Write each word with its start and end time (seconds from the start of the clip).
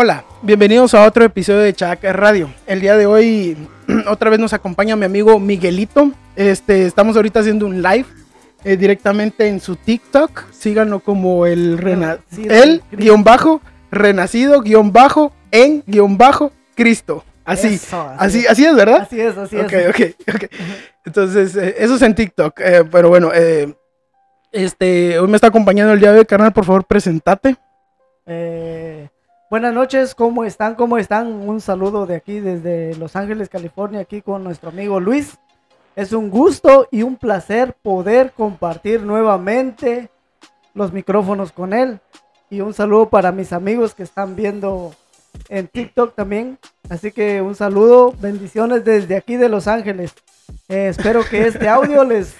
Hola, 0.00 0.22
bienvenidos 0.42 0.94
a 0.94 1.04
otro 1.04 1.24
episodio 1.24 1.58
de 1.58 1.74
Chaca 1.74 2.12
Radio. 2.12 2.48
El 2.68 2.80
día 2.80 2.96
de 2.96 3.06
hoy 3.06 3.56
otra 4.06 4.30
vez 4.30 4.38
nos 4.38 4.52
acompaña 4.52 4.94
mi 4.94 5.04
amigo 5.04 5.40
Miguelito. 5.40 6.12
Este, 6.36 6.86
estamos 6.86 7.16
ahorita 7.16 7.40
haciendo 7.40 7.66
un 7.66 7.82
live 7.82 8.04
eh, 8.62 8.76
directamente 8.76 9.48
en 9.48 9.58
su 9.58 9.74
TikTok. 9.74 10.52
Síganlo 10.52 11.00
como 11.00 11.46
el 11.46 11.78
rena 11.78 12.20
el 12.36 12.84
guion 12.92 13.24
bajo 13.24 13.60
renacido 13.90 14.60
guion 14.60 14.92
bajo 14.92 15.32
en 15.50 15.82
guion 15.84 16.16
bajo 16.16 16.52
Cristo. 16.76 17.24
Así, 17.44 17.80
así, 18.18 18.46
así, 18.46 18.64
es, 18.66 18.76
¿verdad? 18.76 19.00
Así 19.00 19.20
es, 19.20 19.36
así 19.36 19.56
es. 19.56 19.64
Ok, 19.64 19.72
ok, 20.32 20.44
Entonces, 21.06 21.56
eh, 21.56 21.74
eso 21.76 21.96
es 21.96 22.02
en 22.02 22.14
TikTok. 22.14 22.60
Eh, 22.60 22.84
pero 22.88 23.08
bueno, 23.08 23.32
este, 24.52 25.18
hoy 25.18 25.26
me 25.26 25.34
está 25.34 25.48
acompañando 25.48 25.92
el 25.92 25.98
día 25.98 26.12
de 26.12 26.20
hoy, 26.20 26.24
carnal. 26.24 26.52
Por 26.52 26.64
favor, 26.64 26.84
presentate. 26.84 27.56
Eh, 28.26 29.08
Buenas 29.50 29.72
noches, 29.72 30.14
¿cómo 30.14 30.44
están? 30.44 30.74
¿Cómo 30.74 30.98
están? 30.98 31.48
Un 31.48 31.62
saludo 31.62 32.04
de 32.04 32.16
aquí 32.16 32.38
desde 32.38 32.94
Los 32.96 33.16
Ángeles, 33.16 33.48
California, 33.48 34.00
aquí 34.00 34.20
con 34.20 34.44
nuestro 34.44 34.68
amigo 34.68 35.00
Luis. 35.00 35.38
Es 35.96 36.12
un 36.12 36.28
gusto 36.28 36.86
y 36.90 37.00
un 37.00 37.16
placer 37.16 37.74
poder 37.80 38.32
compartir 38.32 39.00
nuevamente 39.00 40.10
los 40.74 40.92
micrófonos 40.92 41.50
con 41.50 41.72
él. 41.72 41.98
Y 42.50 42.60
un 42.60 42.74
saludo 42.74 43.08
para 43.08 43.32
mis 43.32 43.54
amigos 43.54 43.94
que 43.94 44.02
están 44.02 44.36
viendo 44.36 44.94
en 45.48 45.66
TikTok 45.66 46.14
también. 46.14 46.58
Así 46.90 47.10
que 47.10 47.40
un 47.40 47.54
saludo, 47.54 48.12
bendiciones 48.20 48.84
desde 48.84 49.16
aquí 49.16 49.36
de 49.36 49.48
Los 49.48 49.66
Ángeles. 49.66 50.12
Eh, 50.68 50.88
espero 50.88 51.22
que 51.24 51.46
este 51.46 51.70
audio 51.70 52.04
les 52.04 52.36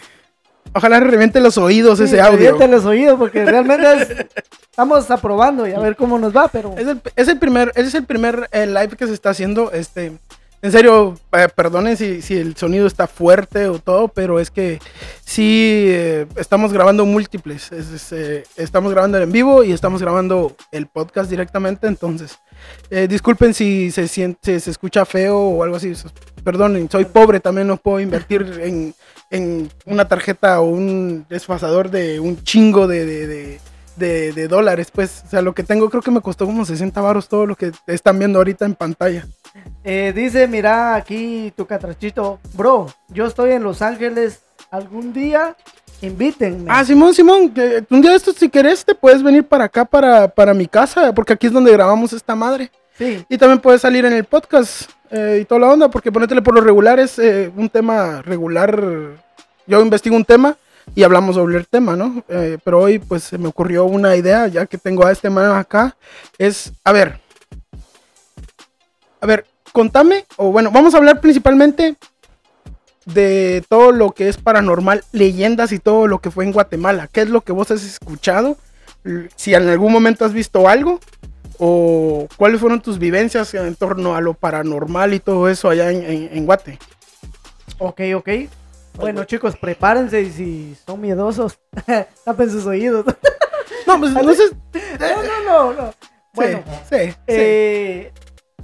Ojalá 0.74 1.00
reviente 1.00 1.40
los 1.40 1.58
oídos 1.58 2.00
ese 2.00 2.20
audio. 2.20 2.38
Reviente 2.38 2.68
los 2.68 2.84
oídos 2.84 3.18
porque 3.18 3.44
realmente 3.44 4.28
estamos 4.70 5.10
aprobando 5.10 5.66
y 5.66 5.72
a 5.72 5.78
ver 5.78 5.96
cómo 5.96 6.18
nos 6.18 6.36
va, 6.36 6.48
pero... 6.48 6.74
Es 6.76 6.86
el, 6.86 7.00
es 7.16 7.28
el 7.28 7.38
primer, 7.38 7.72
ese 7.74 7.88
es 7.88 7.94
el 7.94 8.04
primer 8.04 8.48
eh, 8.52 8.66
live 8.66 8.96
que 8.96 9.06
se 9.06 9.14
está 9.14 9.30
haciendo, 9.30 9.72
este... 9.72 10.12
En 10.60 10.72
serio, 10.72 11.14
eh, 11.32 11.48
perdonen 11.54 11.96
si, 11.96 12.20
el 12.34 12.56
sonido 12.56 12.86
está 12.86 13.06
fuerte 13.06 13.68
o 13.68 13.78
todo, 13.78 14.08
pero 14.08 14.40
es 14.40 14.50
que 14.50 14.80
sí 15.24 15.86
eh, 15.88 16.26
estamos 16.36 16.72
grabando 16.72 17.06
múltiples. 17.06 17.70
estamos 18.56 18.92
grabando 18.92 19.18
en 19.18 19.30
vivo 19.30 19.62
y 19.62 19.72
estamos 19.72 20.02
grabando 20.02 20.56
el 20.72 20.86
podcast 20.86 21.30
directamente. 21.30 21.86
Entonces, 21.86 22.38
disculpen 23.08 23.54
si 23.54 23.90
se, 23.90 24.08
siente, 24.08 24.58
se 24.58 24.70
escucha 24.70 25.04
feo 25.04 25.38
o 25.38 25.62
algo 25.62 25.76
así. 25.76 25.92
Perdonen, 26.42 26.90
soy 26.90 27.04
pobre, 27.04 27.40
también 27.40 27.68
no 27.68 27.76
puedo 27.76 28.00
invertir 28.00 28.60
en 28.62 28.94
en 29.30 29.70
una 29.84 30.06
tarjeta 30.06 30.60
o 30.60 30.64
un 30.64 31.26
desfasador 31.28 31.90
de 31.90 32.20
un 32.20 32.42
chingo 32.42 32.86
de, 32.86 33.58
de, 33.96 34.48
dólares, 34.48 34.90
pues. 34.92 35.22
O 35.26 35.30
sea, 35.30 35.42
lo 35.42 35.54
que 35.54 35.62
tengo 35.62 35.90
creo 35.90 36.02
que 36.02 36.10
me 36.10 36.20
costó 36.20 36.46
como 36.46 36.64
60 36.64 37.00
varos 37.00 37.28
todo 37.28 37.46
lo 37.46 37.56
que 37.56 37.72
están 37.86 38.18
viendo 38.18 38.38
ahorita 38.38 38.64
en 38.64 38.74
pantalla. 38.74 39.26
Eh, 39.84 40.12
dice, 40.14 40.46
mira 40.46 40.96
aquí 40.96 41.52
tu 41.56 41.66
catrachito, 41.66 42.40
bro, 42.54 42.88
yo 43.08 43.26
estoy 43.26 43.52
en 43.52 43.62
Los 43.62 43.80
Ángeles, 43.80 44.40
algún 44.70 45.12
día 45.12 45.56
invítenme. 46.02 46.66
Ah, 46.68 46.84
Simón, 46.84 47.14
Simón, 47.14 47.54
un 47.90 48.00
día 48.02 48.10
de 48.10 48.16
estos 48.16 48.36
si 48.36 48.48
querés 48.48 48.84
te 48.84 48.94
puedes 48.94 49.22
venir 49.22 49.44
para 49.44 49.64
acá, 49.64 49.84
para, 49.84 50.28
para 50.28 50.52
mi 50.54 50.66
casa, 50.66 51.12
porque 51.14 51.32
aquí 51.32 51.46
es 51.46 51.52
donde 51.52 51.72
grabamos 51.72 52.12
esta 52.12 52.34
madre. 52.34 52.70
Sí. 52.96 53.24
Y 53.28 53.38
también 53.38 53.60
puedes 53.60 53.80
salir 53.80 54.04
en 54.04 54.12
el 54.12 54.24
podcast. 54.24 54.90
Eh, 55.10 55.38
y 55.42 55.44
toda 55.46 55.62
la 55.62 55.72
onda, 55.72 55.90
porque 55.90 56.12
ponétele 56.12 56.42
por 56.42 56.54
lo 56.54 56.60
regular 56.60 57.00
es 57.00 57.18
eh, 57.18 57.50
un 57.56 57.70
tema 57.70 58.20
regular. 58.22 58.78
Yo 59.66 59.80
investigo 59.80 60.14
un 60.14 60.24
tema 60.24 60.56
y 60.94 61.02
hablamos 61.02 61.36
sobre 61.36 61.56
el 61.56 61.66
tema, 61.66 61.96
¿no? 61.96 62.22
Pero 62.26 62.80
hoy 62.80 62.98
pues 62.98 63.24
se 63.24 63.38
me 63.38 63.48
ocurrió 63.48 63.84
una 63.84 64.16
idea, 64.16 64.48
ya 64.48 64.66
que 64.66 64.76
tengo 64.76 65.06
a 65.06 65.12
este 65.12 65.30
man 65.30 65.56
acá, 65.56 65.96
es, 66.38 66.72
a 66.84 66.92
ver, 66.92 67.20
a 69.20 69.26
ver, 69.26 69.46
contame, 69.72 70.24
o 70.36 70.50
bueno, 70.52 70.70
vamos 70.70 70.94
a 70.94 70.98
hablar 70.98 71.20
principalmente 71.20 71.96
de 73.04 73.64
todo 73.68 73.92
lo 73.92 74.12
que 74.12 74.28
es 74.28 74.36
paranormal, 74.36 75.04
leyendas 75.12 75.72
y 75.72 75.78
todo 75.78 76.06
lo 76.06 76.20
que 76.20 76.30
fue 76.30 76.44
en 76.44 76.52
Guatemala. 76.52 77.08
¿Qué 77.10 77.22
es 77.22 77.28
lo 77.28 77.40
que 77.40 77.52
vos 77.52 77.70
has 77.70 77.84
escuchado? 77.84 78.56
Si 79.36 79.54
en 79.54 79.68
algún 79.68 79.92
momento 79.92 80.24
has 80.24 80.32
visto 80.32 80.68
algo 80.68 81.00
¿O 81.58 82.28
cuáles 82.36 82.60
fueron 82.60 82.80
tus 82.80 82.98
vivencias 82.98 83.52
en 83.54 83.74
torno 83.74 84.14
a 84.14 84.20
lo 84.20 84.34
paranormal 84.34 85.12
y 85.12 85.20
todo 85.20 85.48
eso 85.48 85.68
allá 85.68 85.90
en, 85.90 86.46
Guate? 86.46 86.78
Ok, 87.78 88.00
ok. 88.14 88.28
Bueno, 88.94 89.24
chicos, 89.24 89.56
prepárense 89.56 90.22
y 90.22 90.30
si 90.30 90.76
son 90.86 91.00
miedosos, 91.00 91.58
tapen 92.24 92.50
sus 92.50 92.64
oídos. 92.66 93.04
no, 93.86 93.98
pues 93.98 94.10
entonces. 94.16 94.52
no, 95.00 95.22
no, 95.22 95.44
no, 95.44 95.72
no. 95.72 95.94
Bueno, 96.32 96.62
sí, 96.88 97.12
eh, 97.26 98.12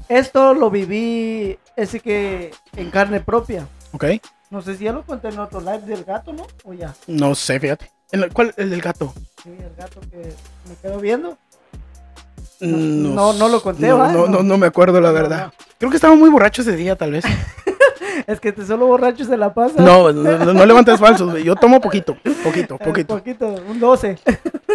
esto 0.09 0.55
lo 0.55 0.71
viví, 0.71 1.59
ese 1.77 2.01
que 2.01 2.53
en 2.77 2.91
carne 2.91 3.21
propia. 3.21 3.67
Ok. 3.93 4.05
No 4.51 4.63
sé 4.63 4.77
si 4.77 4.85
ya 4.85 4.93
lo 4.93 5.03
conté 5.03 5.29
en 5.29 5.39
otro 5.39 5.61
live 5.61 5.81
del 5.81 6.05
gato, 6.05 6.33
¿no? 6.33 6.47
O 6.65 6.73
ya. 6.73 6.95
No 7.07 7.35
sé, 7.35 7.59
fíjate. 7.59 7.91
¿Cuál? 8.33 8.55
El 8.57 8.71
del 8.71 8.81
gato. 8.81 9.13
Sí, 9.43 9.51
el 9.51 9.75
gato 9.77 10.01
que 10.01 10.33
me 10.69 10.77
quedo 10.81 11.01
viendo. 11.01 11.37
No, 12.61 13.33
no, 13.33 13.49
lo 13.49 13.61
conté, 13.61 13.89
no, 13.89 14.29
no, 14.29 14.43
no, 14.43 14.59
me 14.59 14.67
acuerdo 14.67 15.01
la 15.01 15.11
verdad. 15.11 15.53
Creo 15.79 15.91
que 15.91 15.97
estaba 15.97 16.15
muy 16.15 16.31
borracho 16.31 16.63
ese 16.63 16.77
día, 16.77 16.97
tal 16.97 17.11
vez. 17.13 17.25
es 18.27 18.41
que 18.41 18.53
te 18.53 18.65
solo 18.65 18.87
borracho 18.87 19.25
se 19.25 19.37
la 19.37 19.53
pasa. 19.53 19.83
No, 19.83 20.13
no, 20.13 20.67
levantes 20.67 20.99
falsos. 20.99 21.43
Yo 21.43 21.57
tomo 21.57 21.81
poquito, 21.81 22.17
poquito, 22.43 22.75
eh, 22.81 22.85
poquito. 22.85 23.17
poquito, 23.17 23.47
un 23.69 23.81
12. 23.81 24.19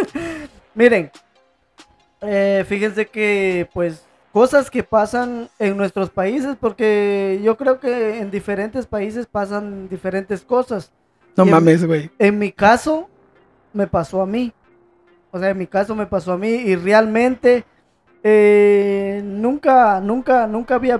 Miren, 0.74 1.10
eh, 2.20 2.64
fíjense 2.68 3.06
que, 3.06 3.68
pues, 3.72 4.04
cosas 4.32 4.70
que 4.70 4.82
pasan 4.82 5.48
en 5.58 5.76
nuestros 5.76 6.10
países, 6.10 6.56
porque 6.60 7.40
yo 7.42 7.56
creo 7.56 7.80
que 7.80 8.18
en 8.20 8.30
diferentes 8.30 8.86
países 8.86 9.26
pasan 9.26 9.88
diferentes 9.88 10.42
cosas. 10.42 10.92
No 11.36 11.46
mames, 11.46 11.84
güey. 11.84 12.10
En 12.18 12.38
mi 12.38 12.52
caso, 12.52 13.08
me 13.72 13.86
pasó 13.86 14.22
a 14.22 14.26
mí. 14.26 14.52
O 15.30 15.38
sea, 15.38 15.50
en 15.50 15.58
mi 15.58 15.66
caso 15.66 15.94
me 15.94 16.06
pasó 16.06 16.32
a 16.32 16.38
mí 16.38 16.48
y 16.48 16.76
realmente 16.76 17.64
eh, 18.22 19.22
nunca, 19.24 20.00
nunca, 20.00 20.46
nunca 20.46 20.74
había, 20.74 20.98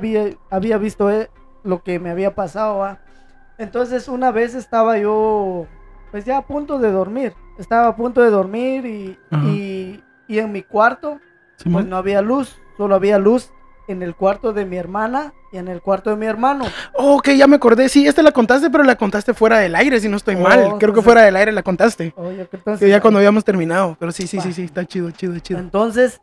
había 0.51 0.79
visto 0.79 1.11
eh, 1.11 1.29
lo 1.65 1.83
que 1.83 1.99
me 1.99 2.11
había 2.11 2.35
pasado. 2.35 2.97
Entonces 3.59 4.09
una 4.09 4.31
vez 4.31 4.55
estaba 4.55 4.99
yo, 4.99 5.67
pues 6.11 6.25
ya 6.25 6.39
a 6.39 6.47
punto 6.47 6.79
de 6.79 6.91
dormir. 6.91 7.35
Estaba 7.59 7.89
a 7.89 7.97
punto 7.97 8.23
de 8.23 8.31
dormir 8.31 8.87
y, 8.87 9.19
y, 10.29 10.39
en 10.39 10.53
mi 10.53 10.63
cuarto, 10.63 11.21
pues 11.71 11.85
no 11.85 11.97
había 11.97 12.23
luz, 12.23 12.57
solo 12.81 12.95
había 12.95 13.19
luz 13.19 13.51
en 13.89 14.03
el 14.03 14.15
cuarto 14.15 14.55
de 14.55 14.65
mi 14.65 14.79
hermana 14.79 15.35
y 15.53 15.59
en 15.59 15.69
el 15.69 15.83
cuarto 15.83 16.09
de 16.09 16.17
mi 16.17 16.25
hermano. 16.25 16.65
Ok, 16.95 17.29
ya 17.33 17.47
me 17.47 17.57
acordé. 17.57 17.91
Sí, 17.91 18.07
esta 18.07 18.23
la 18.23 18.33
contaste, 18.33 18.71
pero 18.71 18.85
la 18.85 18.97
contaste 18.97 19.35
fuera 19.35 19.59
del 19.59 19.75
aire, 19.75 20.01
si 20.01 20.09
no 20.09 20.17
estoy 20.17 20.37
mal. 20.37 20.65
Oh, 20.65 20.79
Creo 20.79 20.95
que 20.95 21.03
fuera 21.03 21.21
del 21.21 21.37
aire 21.37 21.53
la 21.53 21.63
contaste. 21.63 22.15
Oh, 22.17 22.31
ya 22.81 23.03
cuando 23.03 23.19
habíamos 23.19 23.45
terminado. 23.45 23.99
Pero 24.01 24.13
sí, 24.13 24.27
sí, 24.27 24.41
sí, 24.41 24.55
sí, 24.55 24.63
está 24.63 24.87
chido, 24.87 25.11
chido, 25.11 25.39
chido. 25.41 25.61
Entonces, 25.61 26.23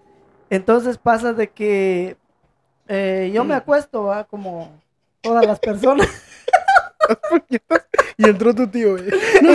entonces 0.49 0.97
pasa 0.97 1.33
de 1.33 1.49
que 1.49 2.17
eh, 2.87 3.29
yo 3.31 3.43
me 3.43 3.53
mm. 3.53 3.57
acuesto, 3.57 4.05
¿va? 4.05 4.23
Como 4.23 4.71
todas 5.21 5.45
las 5.45 5.59
personas. 5.59 6.07
y 8.17 8.27
entró 8.27 8.55
tu 8.55 8.67
tío, 8.67 8.97
No, 9.43 9.51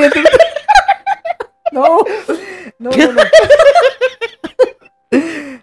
no, 1.73 1.83
no. 1.99 2.05
no. 2.79 2.79
No, 2.79 2.91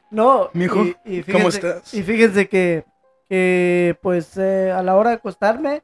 Mijo, 0.53 0.85
y, 1.05 1.23
¿cómo 1.23 1.49
estás? 1.49 1.93
Y 1.93 2.03
fíjense 2.03 2.47
que, 2.47 2.83
que 3.27 3.97
pues 4.01 4.37
eh, 4.37 4.71
a 4.71 4.81
la 4.81 4.95
hora 4.95 5.11
de 5.11 5.17
acostarme, 5.17 5.83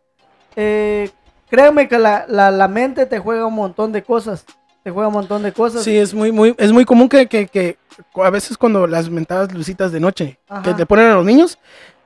eh, 0.56 1.10
créanme 1.50 1.88
que 1.88 2.00
la, 2.00 2.26
la, 2.28 2.68
mente 2.68 3.06
te 3.06 3.20
juega 3.20 3.46
un 3.46 3.56
montón 3.56 3.92
de 3.92 4.04
cosas. 4.04 4.46
Te 4.84 4.92
juega 4.92 5.08
un 5.08 5.16
montón 5.16 5.44
de 5.44 5.52
cosas. 5.52 5.84
Sí, 5.84 5.98
es 5.98 6.14
muy, 6.14 6.32
muy, 6.32 6.56
es 6.58 6.72
muy 6.72 6.86
común 6.86 7.10
que, 7.10 7.28
que, 7.28 7.48
que 7.48 7.78
a 8.16 8.30
veces 8.30 8.58
cuando 8.58 8.86
las 8.88 9.10
mentadas 9.10 9.52
lucitas 9.54 9.92
de 9.92 10.00
noche 10.00 10.40
que 10.64 10.74
te 10.74 10.86
ponen 10.86 11.08
a 11.08 11.16
los 11.16 11.26
niños, 11.26 11.58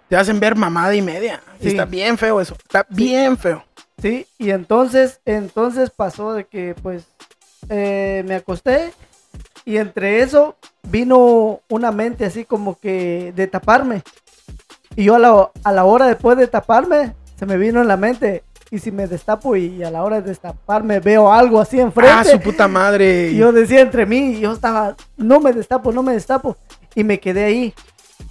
te 0.08 0.16
hacen 0.16 0.40
ver 0.40 0.56
mamada 0.56 0.96
y 0.96 1.02
media. 1.02 1.42
está 1.60 1.86
bien 1.86 2.18
feo 2.18 2.42
eso. 2.42 2.56
Está 2.56 2.86
bien 2.90 3.38
feo. 3.38 3.64
Sí, 4.02 4.26
y 4.38 4.52
entonces, 4.52 5.20
entonces 5.26 5.90
pasó 5.90 6.34
de 6.34 6.46
que 6.46 6.74
pues 6.82 7.04
eh, 7.70 8.24
me 8.26 8.36
acosté 8.36 8.94
y 9.66 9.78
entre 9.78 10.22
eso 10.22 10.56
vino 10.84 11.62
una 11.70 11.92
mente 11.92 12.26
así 12.26 12.46
como 12.46 12.80
que 12.80 13.34
de 13.36 13.48
taparme. 13.48 14.04
Y 14.96 15.06
yo 15.06 15.16
a 15.16 15.20
la, 15.20 15.52
a 15.64 15.72
la 15.72 15.86
hora 15.86 16.08
después 16.08 16.38
de 16.38 16.48
taparme, 16.48 17.14
se 17.38 17.46
me 17.46 17.58
vino 17.58 17.82
en 17.82 17.88
la 17.88 17.98
mente, 17.98 18.44
y 18.72 18.80
si 18.80 18.92
me 18.92 19.08
destapo 19.08 19.56
y 19.56 19.84
a 19.84 19.90
la 19.90 20.04
hora 20.04 20.22
de 20.22 20.30
destaparme 20.30 21.00
veo 21.00 21.32
algo 21.32 21.60
así 21.60 21.80
enfrente. 21.80 22.14
Ah, 22.16 22.24
su 22.24 22.40
puta 22.40 22.68
madre. 22.68 23.32
Y 23.32 23.38
yo 23.38 23.52
decía 23.52 23.82
entre 23.82 24.06
mí, 24.06 24.34
y 24.34 24.40
yo 24.42 24.54
estaba, 24.54 24.96
no 25.18 25.40
me 25.40 25.54
destapo, 25.54 25.92
no 25.92 26.04
me 26.04 26.14
destapo. 26.14 26.56
Y 26.94 27.04
me 27.04 27.20
quedé 27.20 27.46
ahí. 27.46 27.74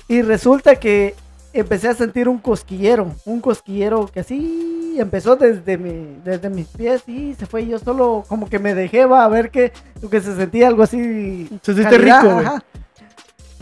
Y 0.06 0.22
resulta 0.22 0.76
que 0.76 1.14
empecé 1.52 1.88
a 1.88 1.94
sentir 1.94 2.28
un 2.28 2.38
cosquillero, 2.38 3.14
un 3.24 3.40
cosquillero 3.40 4.06
que 4.06 4.20
así 4.20 4.96
empezó 4.98 5.36
desde, 5.36 5.78
mi, 5.78 6.18
desde 6.24 6.50
mis 6.50 6.66
pies 6.68 7.02
y 7.08 7.34
se 7.34 7.46
fue. 7.46 7.66
yo 7.66 7.78
solo 7.78 8.24
como 8.28 8.48
que 8.48 8.58
me 8.58 8.74
dejé 8.74 9.04
va, 9.06 9.24
a 9.24 9.28
ver 9.28 9.50
que, 9.50 9.72
que 10.10 10.20
se 10.20 10.34
sentía 10.36 10.68
algo 10.68 10.82
así. 10.82 11.48
Se 11.62 11.74
siente 11.74 11.98
rico, 11.98 12.42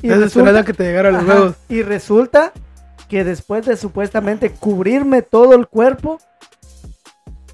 Y 0.02 0.08
Estás 0.08 0.20
resulta- 0.20 0.64
que 0.64 0.72
te 0.72 0.84
llegara 0.84 1.10
los 1.10 1.24
huevos. 1.24 1.54
Y 1.68 1.82
resulta 1.82 2.52
que 3.08 3.22
después 3.24 3.64
de 3.66 3.76
supuestamente 3.76 4.50
cubrirme 4.50 5.22
todo 5.22 5.54
el 5.54 5.66
cuerpo, 5.68 6.18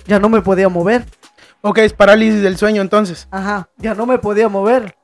ya 0.07 0.19
no 0.19 0.29
me 0.29 0.41
podía 0.43 0.69
mover. 0.69 1.05
Ok, 1.61 1.79
es 1.79 1.93
parálisis 1.93 2.43
del 2.43 2.57
sueño 2.57 2.83
entonces. 2.83 3.29
Ajá, 3.31 3.69
ya 3.77 3.95
no 3.95 4.07
me 4.07 4.19
podía 4.19 4.49
mover. 4.49 4.97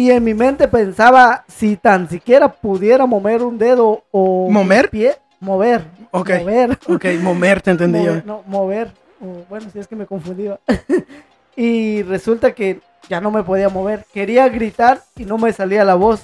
Y 0.00 0.10
en 0.12 0.24
mi 0.24 0.32
mente 0.32 0.66
pensaba 0.66 1.44
si 1.46 1.76
tan 1.76 2.08
siquiera 2.08 2.50
pudiera 2.50 3.04
mover 3.04 3.42
un 3.42 3.58
dedo 3.58 4.02
o 4.10 4.48
¿Mover? 4.50 4.88
pie, 4.88 5.14
mover, 5.40 5.84
Ok. 6.10 6.30
mover, 6.38 6.78
Ok, 6.88 7.04
mover, 7.20 7.60
te 7.60 7.70
entendí 7.72 7.98
mover, 7.98 8.14
yo. 8.14 8.22
no, 8.24 8.42
mover. 8.46 8.90
bueno, 9.50 9.68
si 9.70 9.78
es 9.78 9.86
que 9.86 9.96
me 9.96 10.06
confundía. 10.06 10.58
y 11.54 12.02
resulta 12.04 12.54
que 12.54 12.80
ya 13.10 13.20
no 13.20 13.30
me 13.30 13.42
podía 13.42 13.68
mover. 13.68 14.06
Quería 14.10 14.48
gritar 14.48 15.02
y 15.18 15.26
no 15.26 15.36
me 15.36 15.52
salía 15.52 15.84
la 15.84 15.96
voz. 15.96 16.22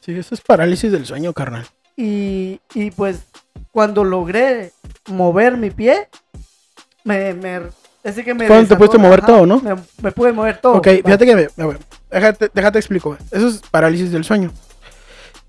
Sí, 0.00 0.18
eso 0.18 0.34
es 0.34 0.40
parálisis 0.40 0.90
del 0.90 1.06
sueño, 1.06 1.32
carnal. 1.32 1.64
Y, 1.96 2.60
y 2.74 2.90
pues 2.90 3.20
cuando 3.70 4.02
logré 4.02 4.72
mover 5.06 5.56
mi 5.56 5.70
pie, 5.70 6.08
me... 7.04 7.32
me 7.34 7.60
ese 8.02 8.24
que 8.24 8.34
me 8.34 8.48
Cuando 8.48 8.66
te 8.70 8.74
pudiste 8.74 8.98
mover 8.98 9.20
ajá, 9.20 9.26
todo, 9.28 9.46
¿no? 9.46 9.60
Me, 9.60 9.76
me 10.02 10.10
pude 10.10 10.32
mover 10.32 10.56
todo. 10.60 10.78
Ok, 10.78 10.88
fíjate 11.04 11.24
que, 11.24 11.36
me- 11.36 11.62
a 11.62 11.66
ver, 11.68 11.78
déjate, 12.12 12.50
déjate 12.52 12.78
explico. 12.78 13.16
Eso 13.30 13.48
es 13.48 13.60
parálisis 13.70 14.12
del 14.12 14.24
sueño. 14.24 14.50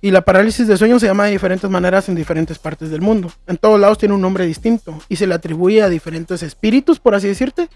Y 0.04 0.12
la 0.12 0.20
parálisis 0.20 0.68
del 0.68 0.78
sueño 0.78 1.00
se 1.00 1.06
llama 1.06 1.26
de 1.26 1.32
diferentes 1.32 1.70
maneras 1.70 2.10
en 2.10 2.16
diferentes 2.16 2.60
partes 2.60 2.90
del 2.90 3.00
mundo. 3.00 3.32
En 3.48 3.56
todos 3.56 3.80
lados 3.80 3.98
tiene 3.98 4.14
un 4.14 4.20
nombre 4.20 4.46
distinto 4.46 5.00
y 5.08 5.16
se 5.16 5.26
le 5.26 5.34
atribuye 5.34 5.82
a 5.82 5.88
diferentes 5.88 6.44
espíritus, 6.44 7.00
por 7.00 7.16
así 7.16 7.30
decirte. 7.30 7.70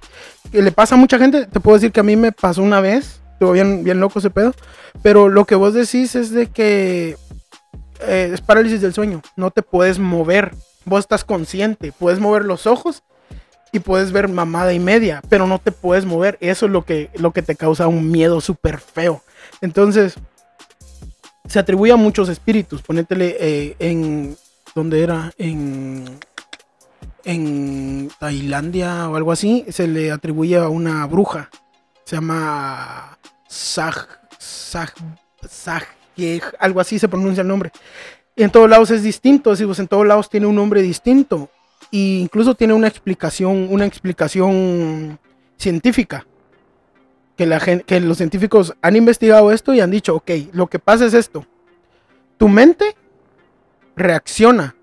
Que 0.52 0.62
le 0.62 0.74
pasa 0.74 0.96
a 0.96 0.98
mucha 0.98 1.18
gente. 1.18 1.46
Te 1.46 1.62
puedo 1.62 1.78
decir 1.78 1.94
que 1.94 2.02
a 2.02 2.04
mí 2.04 2.18
me 2.18 2.34
pasó 2.34 2.62
una 2.62 2.82
vez. 2.82 3.22
Estuvo 3.32 3.54
bien, 3.54 3.86
bien 3.86 4.02
loco 4.02 4.20
ese 4.20 4.30
pedo. 4.30 4.54
Pero 5.02 5.30
lo 5.30 5.46
que 5.46 5.56
vos 5.56 5.74
decís 5.74 6.16
es 6.16 6.32
de 6.32 6.48
que 6.48 7.16
eh, 8.02 8.32
es 8.34 8.42
parálisis 8.42 8.82
del 8.82 8.94
sueño. 8.94 9.22
No 9.38 9.52
te 9.52 9.62
puedes 9.62 9.98
mover. 9.98 10.54
Vos 10.84 11.00
estás 11.00 11.24
consciente. 11.24 11.94
Puedes 11.98 12.20
mover 12.20 12.44
los 12.44 12.68
ojos 12.68 13.04
y 13.72 13.80
puedes 13.80 14.12
ver 14.12 14.28
mamada 14.28 14.74
y 14.74 14.80
media, 14.80 15.22
pero 15.30 15.48
no 15.48 15.60
te 15.60 15.72
puedes 15.72 16.06
mover. 16.06 16.38
Eso 16.42 16.66
es 16.66 16.72
lo 16.72 16.86
que, 16.86 17.10
lo 17.16 17.32
que 17.32 17.42
te 17.42 17.56
causa 17.56 17.88
un 17.88 18.10
miedo 18.10 18.42
súper 18.42 18.80
feo. 18.80 19.22
Entonces, 19.62 20.16
se 21.48 21.60
atribuye 21.60 21.92
a 21.92 21.98
muchos 21.98 22.30
espíritus. 22.30 22.82
Ponétele 22.82 23.38
eh, 23.40 23.76
en. 23.80 24.38
¿Dónde 24.76 25.04
era? 25.04 25.32
En. 25.38 26.20
En 27.24 28.10
Tailandia 28.20 29.10
o 29.10 29.16
algo 29.16 29.32
así. 29.32 29.66
Se 29.70 29.88
le 29.88 30.12
atribuye 30.12 30.58
a 30.58 30.70
una 30.70 31.06
bruja. 31.06 31.50
Se 32.04 32.16
llama. 32.16 33.18
Sag. 33.48 34.08
Sag. 34.38 34.94
Sag. 35.50 35.88
Algo 36.60 36.80
así 36.80 37.00
se 37.00 37.08
pronuncia 37.08 37.42
el 37.42 37.48
nombre. 37.48 37.72
Y 38.36 38.44
en 38.44 38.52
todos 38.52 38.70
lados 38.70 38.92
es 38.92 39.04
distinto. 39.04 39.56
Si 39.56 39.66
vos 39.66 39.80
en 39.80 39.88
todos 39.88 40.06
lados 40.06 40.30
tiene 40.30 40.48
un 40.48 40.56
nombre 40.56 40.82
distinto. 40.82 41.50
Y 41.92 42.20
incluso 42.20 42.56
tiene 42.56 42.74
una 42.74 42.88
explicación. 42.88 43.68
Una 43.70 43.86
explicación 43.86 45.20
científica 45.58 46.26
que, 47.38 47.46
la 47.46 47.60
que 47.60 48.00
los 48.02 48.18
científicos 48.18 48.76
han 48.82 48.96
investigado 48.96 49.52
esto 49.52 49.74
y 49.74 49.80
han 49.80 49.92
dicho, 49.92 50.16
ok, 50.16 50.32
lo 50.52 50.68
que 50.68 50.80
pasa 50.80 51.06
es 51.06 51.14
esto. 51.14 51.46
Tu 52.38 52.50
mente 52.50 52.96
reacciona, 53.96 54.76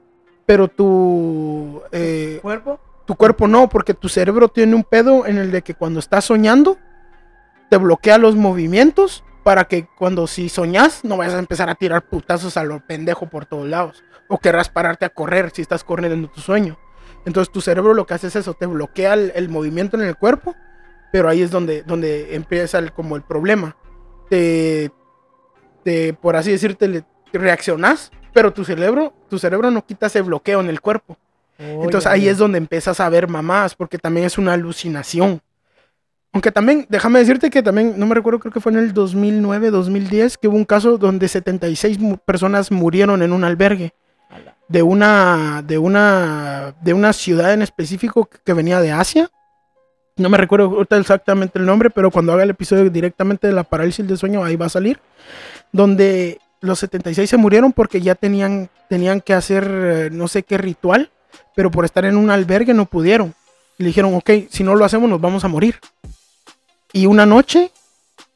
pero 0.47 0.69
tu, 0.69 1.83
eh, 1.93 2.39
¿Cuerpo? 2.41 2.81
tu 3.05 3.17
cuerpo 3.17 3.49
no, 3.49 3.69
porque 3.69 3.93
tu 3.93 4.09
cerebro 4.09 4.49
tiene 4.49 4.75
un 4.75 4.85
pedo 4.85 5.27
en 5.27 5.39
el 5.39 5.51
de 5.51 5.63
que 5.63 5.75
cuando 5.75 6.01
estás 6.01 6.25
soñando, 6.25 6.79
te 7.71 7.77
bloquea 7.77 8.19
los 8.19 8.37
movimientos 8.37 9.25
para 9.43 9.65
que 9.65 9.87
cuando 9.99 10.27
si 10.27 10.49
soñas 10.49 11.05
no 11.05 11.17
vayas 11.17 11.35
a 11.35 11.39
empezar 11.39 11.69
a 11.69 11.75
tirar 11.75 12.09
putazos 12.09 12.57
a 12.57 12.65
lo 12.65 12.81
pendejo 12.81 13.29
por 13.29 13.47
todos 13.47 13.69
lados. 13.69 14.03
O 14.29 14.39
querrás 14.39 14.71
pararte 14.71 15.05
a 15.05 15.11
correr 15.11 15.51
si 15.53 15.61
estás 15.61 15.85
corriendo 15.85 16.15
en 16.15 16.29
tu 16.29 16.41
sueño. 16.41 16.79
Entonces 17.27 17.53
tu 17.53 17.61
cerebro 17.61 17.95
lo 17.95 18.07
que 18.07 18.15
hace 18.15 18.27
es 18.27 18.37
eso, 18.37 18.55
te 18.55 18.67
bloquea 18.67 19.15
el, 19.15 19.33
el 19.35 19.49
movimiento 19.49 19.97
en 19.97 20.03
el 20.07 20.17
cuerpo, 20.17 20.55
pero 21.13 21.29
ahí 21.29 21.43
es 21.43 21.51
donde, 21.51 21.83
donde 21.83 22.35
empieza 22.35 22.79
el- 22.79 22.93
como 22.93 23.17
el 23.17 23.23
problema. 23.23 23.77
Te, 24.29 24.91
te, 25.85 26.13
por 26.15 26.37
así 26.37 26.51
decirte, 26.51 26.89
le, 26.89 27.05
reaccionas, 27.33 28.11
pero 28.33 28.53
tu 28.53 28.65
cerebro, 28.65 29.13
tu 29.29 29.39
cerebro 29.39 29.71
no 29.71 29.85
quita 29.85 30.07
ese 30.07 30.23
bloqueo 30.23 30.61
en 30.61 30.69
el 30.69 30.81
cuerpo. 30.81 31.17
Entonces 31.85 32.07
ahí 32.11 32.29
es 32.29 32.39
donde 32.39 32.59
empiezas 32.59 33.01
a 33.01 33.09
ver 33.09 33.29
mamás, 33.29 33.75
porque 33.75 33.99
también 33.99 34.27
es 34.27 34.39
una 34.39 34.53
alucinación. 34.55 35.41
Aunque 36.33 36.51
también, 36.51 36.85
déjame 36.89 37.21
decirte 37.21 37.49
que 37.49 37.63
también, 37.63 37.95
no 37.97 38.07
me 38.07 38.15
recuerdo, 38.15 38.41
creo 38.41 38.53
que 38.53 38.61
fue 38.61 38.73
en 38.73 38.79
el 38.79 38.93
2009, 38.93 39.71
2010, 39.71 40.37
que 40.37 40.49
hubo 40.49 40.57
un 40.57 40.65
caso 40.65 40.99
donde 40.99 41.29
76 41.29 42.01
mu- 42.01 42.19
personas 42.19 42.73
murieron 42.73 43.23
en 43.23 43.33
un 43.33 43.45
albergue 43.45 43.95
de 44.75 44.83
una, 44.83 45.63
de 45.65 45.79
una, 45.79 46.75
de 46.83 46.93
una 46.93 47.13
ciudad 47.13 47.53
en 47.53 47.63
específico 47.63 48.29
que- 48.45 48.53
venía 48.55 48.81
de 48.81 48.91
Asia. 48.91 49.31
No 50.17 50.29
me 50.29 50.37
recuerdo 50.37 50.85
exactamente 50.91 51.61
el 51.61 51.65
nombre, 51.65 51.91
pero 51.91 52.11
cuando 52.11 52.33
haga 52.33 52.43
el 52.43 52.51
episodio 52.51 52.91
directamente 52.91 53.47
de 53.47 53.53
la 53.53 53.63
parálisis 53.63 54.05
del 54.05 54.19
sueño, 54.19 54.43
ahí 54.43 54.57
va 54.57 54.67
a 54.67 54.71
salir. 54.71 54.99
Donde 55.71 56.41
los 56.61 56.81
76 56.81 57.31
se 57.31 57.37
murieron 57.37 57.73
porque 57.73 58.01
ya 58.01 58.17
tenían, 58.17 58.69
tenían 58.89 59.21
que 59.21 59.35
hacer 59.35 59.65
eh, 59.65 60.09
no 60.11 60.27
sé 60.27 60.43
qué 60.43 60.59
ritual, 60.59 61.09
pero 61.55 61.71
por 61.71 61.85
estar 61.85 62.05
en 62.05 62.17
un 62.17 62.31
albergue 62.31 62.75
no 62.75 62.87
pudieron. 62.87 63.33
Y 63.79 63.85
le 63.85 63.89
dijeron, 63.91 64.13
ok, 64.17 64.29
si 64.51 64.65
no 64.65 64.75
lo 64.75 64.85
hacemos 64.85 65.09
nos 65.09 65.21
vamos 65.21 65.45
a 65.45 65.49
morir. 65.49 65.79
Y 66.93 67.07
una 67.07 67.27
noche, 67.27 67.71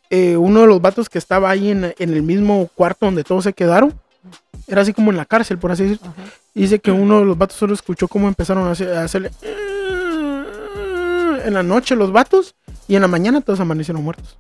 eh, 0.09 0.37
uno 0.37 0.61
de 0.61 0.67
los 0.69 0.81
vatos 0.81 1.09
que 1.09 1.19
estaba 1.19 1.51
ahí 1.51 1.73
en, 1.73 1.93
en 1.99 2.11
el 2.13 2.23
mismo 2.23 2.69
cuarto 2.77 3.07
donde 3.07 3.25
todos 3.25 3.43
se 3.43 3.53
quedaron, 3.53 3.93
era 4.67 4.83
así 4.83 4.93
como 4.93 5.11
en 5.11 5.17
la 5.17 5.25
cárcel, 5.25 5.59
por 5.59 5.71
así 5.73 5.85
decir. 5.85 6.01
Ajá. 6.03 6.13
Dice 6.55 6.79
que 6.81 6.91
uno 6.91 7.21
de 7.21 7.25
los 7.25 7.39
vatos 7.39 7.57
solo 7.57 7.75
escuchó 7.75 8.09
cómo 8.09 8.29
empezaron 8.29 8.67
a, 8.67 8.73
hacer- 8.73 8.93
a 8.97 9.05
hacerle 9.05 9.31
en 11.45 11.55
la 11.55 11.63
noche 11.63 11.95
los 11.97 12.13
vatos 12.13 12.55
y 12.87 12.97
en 12.97 13.03
la 13.03 13.09
mañana 13.09 13.41
todos 13.41 13.61
amanecieron 13.61 14.03
muertos. 14.03 14.37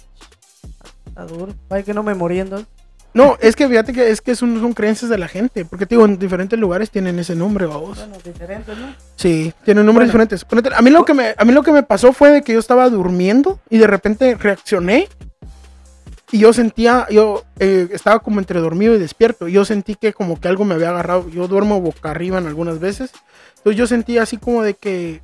Está 1.06 1.24
duro. 1.26 1.54
Que 1.84 1.94
no 1.94 2.02
me 2.02 2.14
morí 2.14 2.40
entonces. 2.40 2.66
No, 3.14 3.36
es 3.40 3.56
que 3.56 3.66
fíjate 3.66 3.92
que 3.94 4.10
es 4.10 4.20
que 4.20 4.36
son, 4.36 4.60
son 4.60 4.74
creencias 4.74 5.10
de 5.10 5.16
la 5.16 5.28
gente, 5.28 5.64
porque 5.64 5.86
te 5.86 5.94
digo, 5.94 6.04
en 6.04 6.18
diferentes 6.18 6.58
lugares 6.58 6.90
tienen 6.90 7.18
ese 7.18 7.34
nombre, 7.34 7.64
vamos. 7.66 7.96
Bueno, 7.98 8.16
diferente, 8.22 8.72
¿no? 8.76 8.94
Sí, 9.16 9.52
tienen 9.64 9.86
nombres 9.86 10.12
Bueno. 10.12 10.26
diferentes. 10.26 10.74
A 10.76 10.82
mí 10.82 10.90
lo 10.90 11.04
que 11.06 11.14
me 11.14 11.34
a 11.36 11.44
mí 11.44 11.52
lo 11.52 11.62
que 11.62 11.72
me 11.72 11.82
pasó 11.82 12.12
fue 12.12 12.30
de 12.30 12.42
que 12.42 12.52
yo 12.52 12.58
estaba 12.58 12.88
durmiendo 12.90 13.58
y 13.70 13.78
de 13.78 13.86
repente 13.86 14.34
reaccioné 14.34 15.08
y 16.30 16.38
yo 16.40 16.52
sentía 16.52 17.06
yo 17.10 17.44
eh, 17.58 17.88
estaba 17.92 18.20
como 18.20 18.38
entre 18.38 18.60
dormido 18.60 18.94
y 18.94 18.98
despierto 18.98 19.48
y 19.48 19.52
yo 19.52 19.64
sentí 19.64 19.94
que 19.94 20.12
como 20.12 20.40
que 20.40 20.48
algo 20.48 20.64
me 20.64 20.74
había 20.74 20.90
agarrado. 20.90 21.28
Yo 21.30 21.48
duermo 21.48 21.80
boca 21.80 22.10
arriba 22.10 22.38
en 22.38 22.46
algunas 22.46 22.80
veces. 22.80 23.12
Entonces 23.56 23.78
yo 23.78 23.86
sentí 23.86 24.18
así 24.18 24.36
como 24.36 24.62
de 24.62 24.74
que 24.74 25.22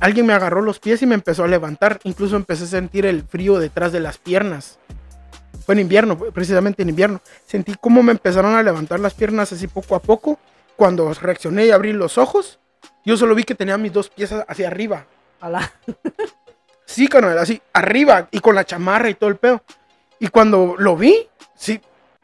alguien 0.00 0.26
me 0.26 0.32
agarró 0.32 0.62
los 0.62 0.78
pies 0.78 1.02
y 1.02 1.06
me 1.06 1.14
empezó 1.14 1.44
a 1.44 1.48
levantar. 1.48 1.98
Incluso 2.04 2.36
empecé 2.36 2.64
a 2.64 2.68
sentir 2.68 3.04
el 3.06 3.24
frío 3.24 3.58
detrás 3.58 3.92
de 3.92 4.00
las 4.00 4.18
piernas. 4.18 4.78
Fue 5.66 5.74
en 5.74 5.80
invierno, 5.80 6.16
precisamente 6.16 6.82
en 6.82 6.90
invierno. 6.90 7.20
Sentí 7.46 7.74
cómo 7.80 8.02
me 8.02 8.12
empezaron 8.12 8.54
a 8.54 8.62
levantar 8.62 9.00
las 9.00 9.14
piernas 9.14 9.52
así 9.52 9.66
poco 9.66 9.96
a 9.96 10.00
poco. 10.00 10.38
Cuando 10.76 11.12
reaccioné 11.14 11.66
y 11.66 11.70
abrí 11.70 11.92
los 11.92 12.18
ojos, 12.18 12.58
yo 13.04 13.16
solo 13.16 13.34
vi 13.34 13.44
que 13.44 13.54
tenía 13.54 13.78
mis 13.78 13.92
dos 13.92 14.10
piezas 14.10 14.44
hacia 14.48 14.68
arriba. 14.68 15.06
Alá. 15.40 15.72
Sí, 16.86 17.08
carnal, 17.08 17.38
así, 17.38 17.60
arriba 17.72 18.28
y 18.30 18.40
con 18.40 18.54
la 18.54 18.64
chamarra 18.64 19.08
y 19.08 19.14
todo 19.14 19.30
el 19.30 19.36
pedo. 19.36 19.62
Y 20.24 20.28
cuando 20.28 20.74
lo 20.78 20.96
vi, 20.96 21.14
sí, 21.54 21.78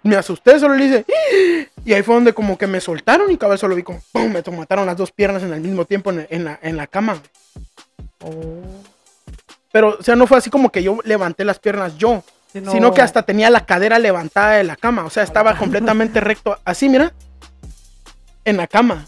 me 0.04 0.16
asusté, 0.16 0.58
solo 0.58 0.74
le 0.74 0.86
hice. 0.86 1.04
Y 1.84 1.92
ahí 1.92 2.02
fue 2.02 2.14
donde 2.14 2.32
como 2.32 2.56
que 2.56 2.66
me 2.66 2.80
soltaron 2.80 3.30
y 3.30 3.36
cabal 3.36 3.58
solo 3.58 3.74
vi 3.74 3.82
como 3.82 4.00
¡pum! 4.12 4.30
me 4.32 4.42
mataron 4.56 4.84
las 4.86 4.96
dos 4.96 5.12
piernas 5.12 5.42
en 5.42 5.52
el 5.52 5.60
mismo 5.60 5.84
tiempo 5.86 6.10
en, 6.10 6.26
en 6.30 6.44
la, 6.44 6.58
en 6.62 6.76
la 6.78 6.86
cama. 6.86 7.20
Oh. 8.22 8.62
Pero, 9.70 9.96
o 10.00 10.02
sea, 10.02 10.16
no 10.16 10.26
fue 10.26 10.38
así 10.38 10.48
como 10.48 10.70
que 10.70 10.82
yo 10.82 10.98
levanté 11.04 11.44
las 11.44 11.58
piernas 11.58 11.96
yo, 11.98 12.22
Si 12.52 12.60
no- 12.62 12.72
sino 12.72 12.94
que 12.94 13.02
hasta 13.02 13.22
tenía 13.22 13.50
la 13.50 13.66
cadera 13.66 13.98
levantada 13.98 14.52
de 14.52 14.64
la 14.64 14.76
cama. 14.76 15.04
O 15.04 15.10
sea, 15.10 15.22
estaba 15.22 15.56
completamente 15.58 16.20
recto, 16.20 16.58
así, 16.64 16.88
mira, 16.88 17.12
en 18.46 18.56
la 18.56 18.66
cama. 18.66 19.06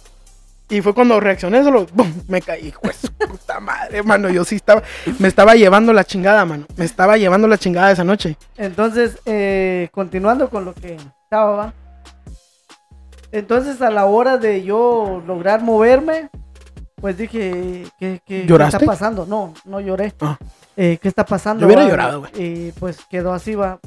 Y 0.68 0.80
fue 0.80 0.94
cuando 0.94 1.20
reaccioné, 1.20 1.62
solo 1.62 1.86
¡bum! 1.92 2.10
me 2.28 2.40
caí, 2.40 2.72
su 2.98 3.12
puta 3.12 3.60
madre, 3.60 4.02
mano. 4.02 4.30
Yo 4.30 4.44
sí 4.44 4.56
estaba, 4.56 4.82
me 5.18 5.28
estaba 5.28 5.54
llevando 5.54 5.92
la 5.92 6.04
chingada, 6.04 6.44
mano. 6.46 6.64
Me 6.76 6.84
estaba 6.86 7.16
llevando 7.18 7.46
la 7.46 7.58
chingada 7.58 7.90
esa 7.92 8.04
noche. 8.04 8.38
Entonces, 8.56 9.18
eh, 9.26 9.88
continuando 9.92 10.48
con 10.48 10.64
lo 10.64 10.72
que 10.74 10.96
estaba. 11.24 11.74
Entonces, 13.32 13.80
a 13.82 13.90
la 13.90 14.04
hora 14.06 14.36
de 14.38 14.62
yo 14.62 15.22
lograr 15.26 15.62
moverme, 15.62 16.30
pues 16.96 17.16
dije, 17.16 17.84
¿qué, 17.98 18.20
qué- 18.26 18.46
qué 18.46 18.64
está 18.64 18.78
pasando? 18.78 19.26
No, 19.26 19.54
no 19.64 19.80
lloré. 19.80 20.12
Ah. 20.20 20.38
Eh, 20.76 20.98
¿Qué 21.02 21.08
está 21.08 21.24
pasando? 21.24 21.60
Yo 21.62 21.66
hubiera 21.66 21.82
va? 21.84 21.88
llorado, 21.88 22.20
güey. 22.20 22.32
Y 22.36 22.72
pues 22.72 22.98
quedó 23.10 23.32
así, 23.34 23.54
va. 23.54 23.78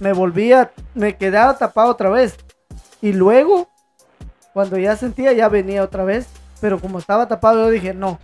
Me 0.00 0.12
volvía, 0.12 0.70
me 0.94 1.16
quedaba 1.16 1.56
tapado 1.58 1.90
otra 1.90 2.08
vez. 2.10 2.36
Y 3.02 3.12
luego, 3.12 3.68
cuando 4.56 4.78
ya 4.78 4.96
sentía, 4.96 5.34
ya 5.34 5.50
venía 5.50 5.82
otra 5.82 6.02
vez. 6.02 6.28
Pero 6.62 6.80
como 6.80 6.98
estaba 6.98 7.28
tapado, 7.28 7.66
yo 7.66 7.70
dije, 7.70 7.92
no, 7.92 8.18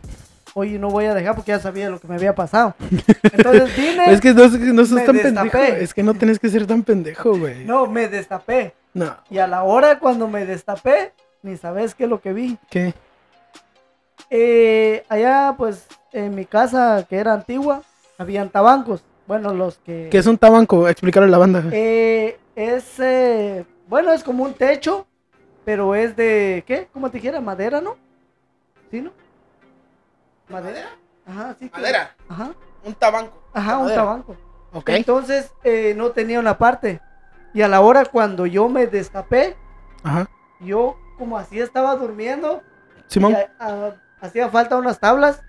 hoy 0.54 0.78
no 0.78 0.88
voy 0.88 1.04
a 1.04 1.12
dejar 1.12 1.34
porque 1.34 1.50
ya 1.50 1.60
sabía 1.60 1.90
lo 1.90 2.00
que 2.00 2.08
me 2.08 2.14
había 2.14 2.34
pasado. 2.34 2.74
Entonces 3.22 3.76
vine. 3.76 4.10
Es 4.10 4.18
que 4.18 4.32
no, 4.32 4.48
no 4.48 4.86
sos 4.86 5.04
tan 5.04 5.14
destapé. 5.14 5.50
pendejo. 5.50 5.58
Es 5.58 5.92
que 5.92 6.02
no 6.02 6.14
tenés 6.14 6.38
que 6.38 6.48
ser 6.48 6.66
tan 6.66 6.84
pendejo, 6.84 7.36
güey. 7.36 7.66
No, 7.66 7.86
me 7.86 8.08
destapé. 8.08 8.72
No. 8.94 9.14
Y 9.28 9.36
a 9.36 9.46
la 9.46 9.62
hora 9.64 9.98
cuando 9.98 10.26
me 10.26 10.46
destapé, 10.46 11.12
ni 11.42 11.58
sabes 11.58 11.94
qué 11.94 12.04
es 12.04 12.08
lo 12.08 12.22
que 12.22 12.32
vi. 12.32 12.56
¿Qué? 12.70 12.94
Eh, 14.30 15.04
allá, 15.10 15.54
pues, 15.58 15.86
en 16.14 16.34
mi 16.34 16.46
casa, 16.46 17.04
que 17.10 17.16
era 17.16 17.34
antigua, 17.34 17.82
habían 18.16 18.48
tabancos. 18.48 19.04
Bueno, 19.26 19.52
los 19.52 19.76
que... 19.84 20.08
¿Qué 20.10 20.16
es 20.16 20.26
un 20.26 20.38
tabanco? 20.38 20.88
Explicarle 20.88 21.28
a 21.28 21.32
la 21.32 21.36
banda. 21.36 21.62
Eh, 21.72 22.38
es, 22.56 22.98
eh, 23.00 23.66
bueno, 23.86 24.14
es 24.14 24.24
como 24.24 24.44
un 24.44 24.54
techo, 24.54 25.06
pero 25.64 25.95
es 25.95 26.16
de, 26.16 26.64
¿qué? 26.66 26.88
¿Cómo 26.92 27.11
te 27.11 27.19
dijera? 27.19 27.40
¿Madera, 27.40 27.81
no? 27.81 27.97
¿Sí, 28.90 29.00
no? 29.00 29.11
¿Madera? 30.49 30.88
Ajá, 31.26 31.57
sí. 31.59 31.69
que- 31.69 31.78
Madera. 31.81 32.14
Ajá, 32.28 32.52
Un 32.85 32.95
tabanco. 32.95 33.42
ajá, 33.54 33.78
un 33.78 33.88
tabanco. 33.95 34.37
Ok. 34.73 34.88
Entonces, 34.90 35.50
eh, 35.64 35.95
no 35.97 36.11
tenía 36.11 36.40
una 36.40 36.59
parte. 36.59 37.00
Y 37.54 37.62
a 37.62 37.69
la 37.69 37.81
hora 37.81 38.04
cuando 38.07 38.47
yo 38.47 38.69
me 38.69 38.87
destapé, 38.87 39.57
Ajá. 40.02 40.28
yo 40.61 40.97
como 41.19 41.38
así 41.38 41.61
estaba 41.61 41.95
durmiendo, 41.97 42.62
Simón. 43.07 43.33
y 43.33 43.35
a- 43.35 43.50
a- 43.61 43.97
hacía 44.21 44.49
falta 44.49 44.76
unas 44.76 44.99
tablas 44.99 45.42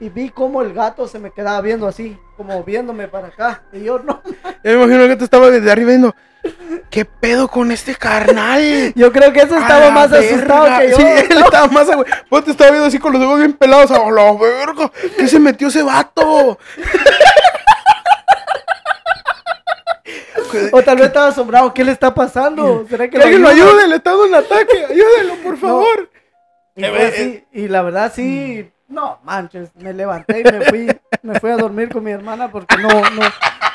y 0.00 0.08
vi 0.08 0.30
como 0.30 0.62
el 0.62 0.72
gato 0.72 1.06
se 1.06 1.18
me 1.18 1.30
quedaba 1.30 1.60
viendo 1.60 1.86
así, 1.86 2.18
como 2.36 2.64
viéndome 2.64 3.06
para 3.08 3.28
acá. 3.28 3.62
Y 3.72 3.84
yo 3.84 3.98
no, 3.98 4.22
Yo 4.64 4.78
me 4.78 4.84
imagino 4.84 5.06
que 5.06 5.16
tú 5.16 5.24
estabas 5.24 5.52
desde 5.52 5.70
arriba 5.70 5.88
viendo. 5.90 6.14
¿Qué 6.90 7.04
pedo 7.04 7.48
con 7.48 7.70
este 7.70 7.94
carnal? 7.94 8.92
yo 8.94 9.12
creo 9.12 9.32
que 9.32 9.40
ese 9.40 9.54
A 9.54 9.60
estaba 9.60 9.90
más 9.90 10.12
asustado 10.12 10.64
verga. 10.64 10.80
que 10.80 10.90
yo. 10.90 10.96
Sí, 10.96 11.02
él 11.02 11.38
estaba 11.38 11.66
más, 11.68 11.86
güey. 11.86 12.08
Vos 12.30 12.44
te 12.44 12.50
estaba 12.52 12.70
viendo 12.70 12.88
así 12.88 12.98
con 12.98 13.12
los 13.12 13.22
ojos 13.22 13.38
bien 13.38 13.52
pelados. 13.52 13.90
¡A 13.90 14.10
la 14.10 14.32
verga! 14.32 14.90
¿Qué 15.16 15.28
se 15.28 15.38
metió 15.38 15.68
ese 15.68 15.82
vato? 15.82 16.58
O 20.72 20.82
tal 20.82 20.96
vez 20.96 21.06
estaba 21.06 21.28
asombrado, 21.28 21.72
¿qué 21.72 21.84
le 21.84 21.92
está 21.92 22.12
pasando? 22.12 22.84
¿Será 22.88 23.08
que 23.08 23.18
alguien 23.18 23.42
lo 23.42 23.48
ayude, 23.48 23.86
le 23.86 23.96
está 23.96 24.10
dando 24.10 24.26
un 24.26 24.34
ataque. 24.34 24.84
Ayúdenlo, 24.84 25.34
por 25.42 25.56
favor. 25.56 26.10
Y, 26.74 26.84
fue 26.84 27.06
así, 27.06 27.44
y 27.52 27.68
la 27.68 27.82
verdad 27.82 28.12
sí, 28.14 28.70
no 28.88 29.20
manches, 29.22 29.70
me 29.76 29.92
levanté 29.92 30.40
y 30.40 30.44
me 30.44 30.64
fui, 30.64 31.00
me 31.22 31.38
fui 31.38 31.50
a 31.50 31.56
dormir 31.56 31.90
con 31.90 32.02
mi 32.02 32.10
hermana 32.10 32.50
porque 32.50 32.76
no, 32.78 32.88
no, 32.88 33.22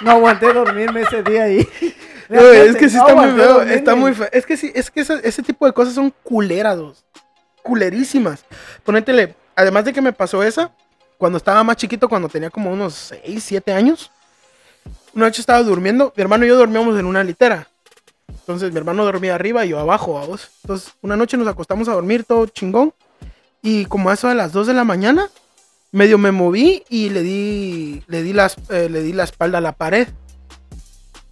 no 0.01 0.11
aguanté 0.11 0.51
dormirme 0.51 1.01
ese 1.01 1.21
día 1.23 1.43
ahí. 1.43 1.67
Es 2.29 2.75
que 2.75 2.89
sí 2.89 2.97
está 2.97 3.15
muy 3.15 3.31
feo. 3.31 3.61
Está 3.61 3.95
muy 3.95 4.13
feo. 4.13 4.27
Es 4.31 4.45
que 4.45 4.57
sí, 4.57 4.71
es 4.73 4.89
que 4.89 5.01
ese, 5.01 5.19
ese 5.23 5.43
tipo 5.43 5.65
de 5.65 5.73
cosas 5.73 5.93
son 5.93 6.13
culerados. 6.23 7.03
Culerísimas. 7.63 8.43
Ponétele, 8.83 9.35
además 9.55 9.85
de 9.85 9.93
que 9.93 10.01
me 10.01 10.13
pasó 10.13 10.43
esa, 10.43 10.71
cuando 11.17 11.37
estaba 11.37 11.63
más 11.63 11.77
chiquito, 11.77 12.09
cuando 12.09 12.29
tenía 12.29 12.49
como 12.49 12.71
unos 12.71 13.13
6, 13.23 13.43
7 13.43 13.73
años. 13.73 14.11
Una 15.13 15.25
noche 15.25 15.41
estaba 15.41 15.63
durmiendo, 15.63 16.13
mi 16.15 16.21
hermano 16.21 16.45
y 16.45 16.49
yo 16.49 16.57
dormíamos 16.57 16.99
en 16.99 17.05
una 17.05 17.23
litera. 17.23 17.67
Entonces 18.27 18.71
mi 18.71 18.77
hermano 18.77 19.05
dormía 19.05 19.33
arriba 19.33 19.65
y 19.65 19.69
yo 19.69 19.79
abajo, 19.79 20.13
vamos. 20.13 20.49
Entonces 20.63 20.93
una 21.01 21.15
noche 21.15 21.37
nos 21.37 21.47
acostamos 21.47 21.87
a 21.87 21.93
dormir 21.93 22.25
todo 22.25 22.45
chingón. 22.47 22.93
Y 23.61 23.85
como 23.85 24.09
a 24.09 24.13
eso 24.13 24.27
de 24.27 24.35
las 24.35 24.51
2 24.51 24.67
de 24.67 24.73
la 24.73 24.83
mañana, 24.83 25.29
medio 25.91 26.17
me 26.17 26.31
moví 26.31 26.83
y 26.89 27.09
le 27.09 27.23
di, 27.23 28.03
le 28.07 28.21
di, 28.21 28.33
las, 28.33 28.57
eh, 28.69 28.89
le 28.89 29.01
di 29.01 29.13
la 29.13 29.23
espalda 29.23 29.57
a 29.57 29.61
la 29.61 29.71
pared. 29.71 30.07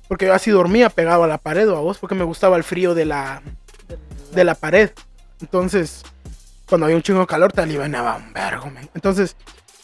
Porque 0.08 0.26
yo 0.26 0.34
así 0.34 0.52
dormía 0.52 0.90
pegado 0.90 1.24
a 1.24 1.28
la 1.28 1.38
pared, 1.38 1.68
a 1.70 1.74
vos, 1.74 1.98
porque 1.98 2.16
me 2.16 2.24
gustaba 2.24 2.58
el 2.58 2.64
frío 2.64 2.94
de 2.94 3.06
la, 3.06 3.42
de 4.34 4.44
la 4.44 4.56
pared. 4.56 4.92
Entonces, 5.42 6.04
cuando 6.68 6.86
había 6.86 6.98
un 6.98 7.04
chingo 7.04 7.22
de 7.22 7.28
calor, 7.28 7.52
te 7.52 7.62
alivianaba 7.62 8.18
un 8.18 8.34
vergo, 8.34 8.70
men. 8.70 8.90
Entonces, 8.94 9.36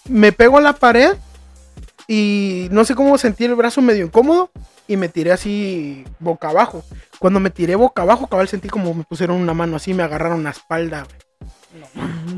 me 0.08 0.32
pego 0.32 0.58
a 0.58 0.62
la 0.62 0.74
pared 0.74 1.16
y 2.08 2.68
no 2.72 2.86
sé 2.86 2.96
cómo 2.96 3.18
sentí 3.18 3.46
el 3.46 3.56
brazo 3.56 3.82
medio 3.82 4.06
incómodo 4.06 4.52
y 4.88 4.98
me 4.98 5.10
tiré 5.10 5.32
así 5.32 6.04
boca 6.20 6.50
abajo. 6.50 6.84
Cuando 7.20 7.40
me 7.40 7.52
tiré 7.52 7.76
boca 7.76 8.02
abajo, 8.02 8.28
cabal 8.28 8.48
sentí 8.48 8.70
como 8.70 8.94
me 8.94 9.04
pusieron 9.04 9.38
una 9.38 9.54
mano 9.54 9.76
así, 9.76 9.94
me 9.94 10.04
agarraron 10.04 10.44
la 10.44 10.50
espalda, 10.50 11.04
güey. 11.04 11.30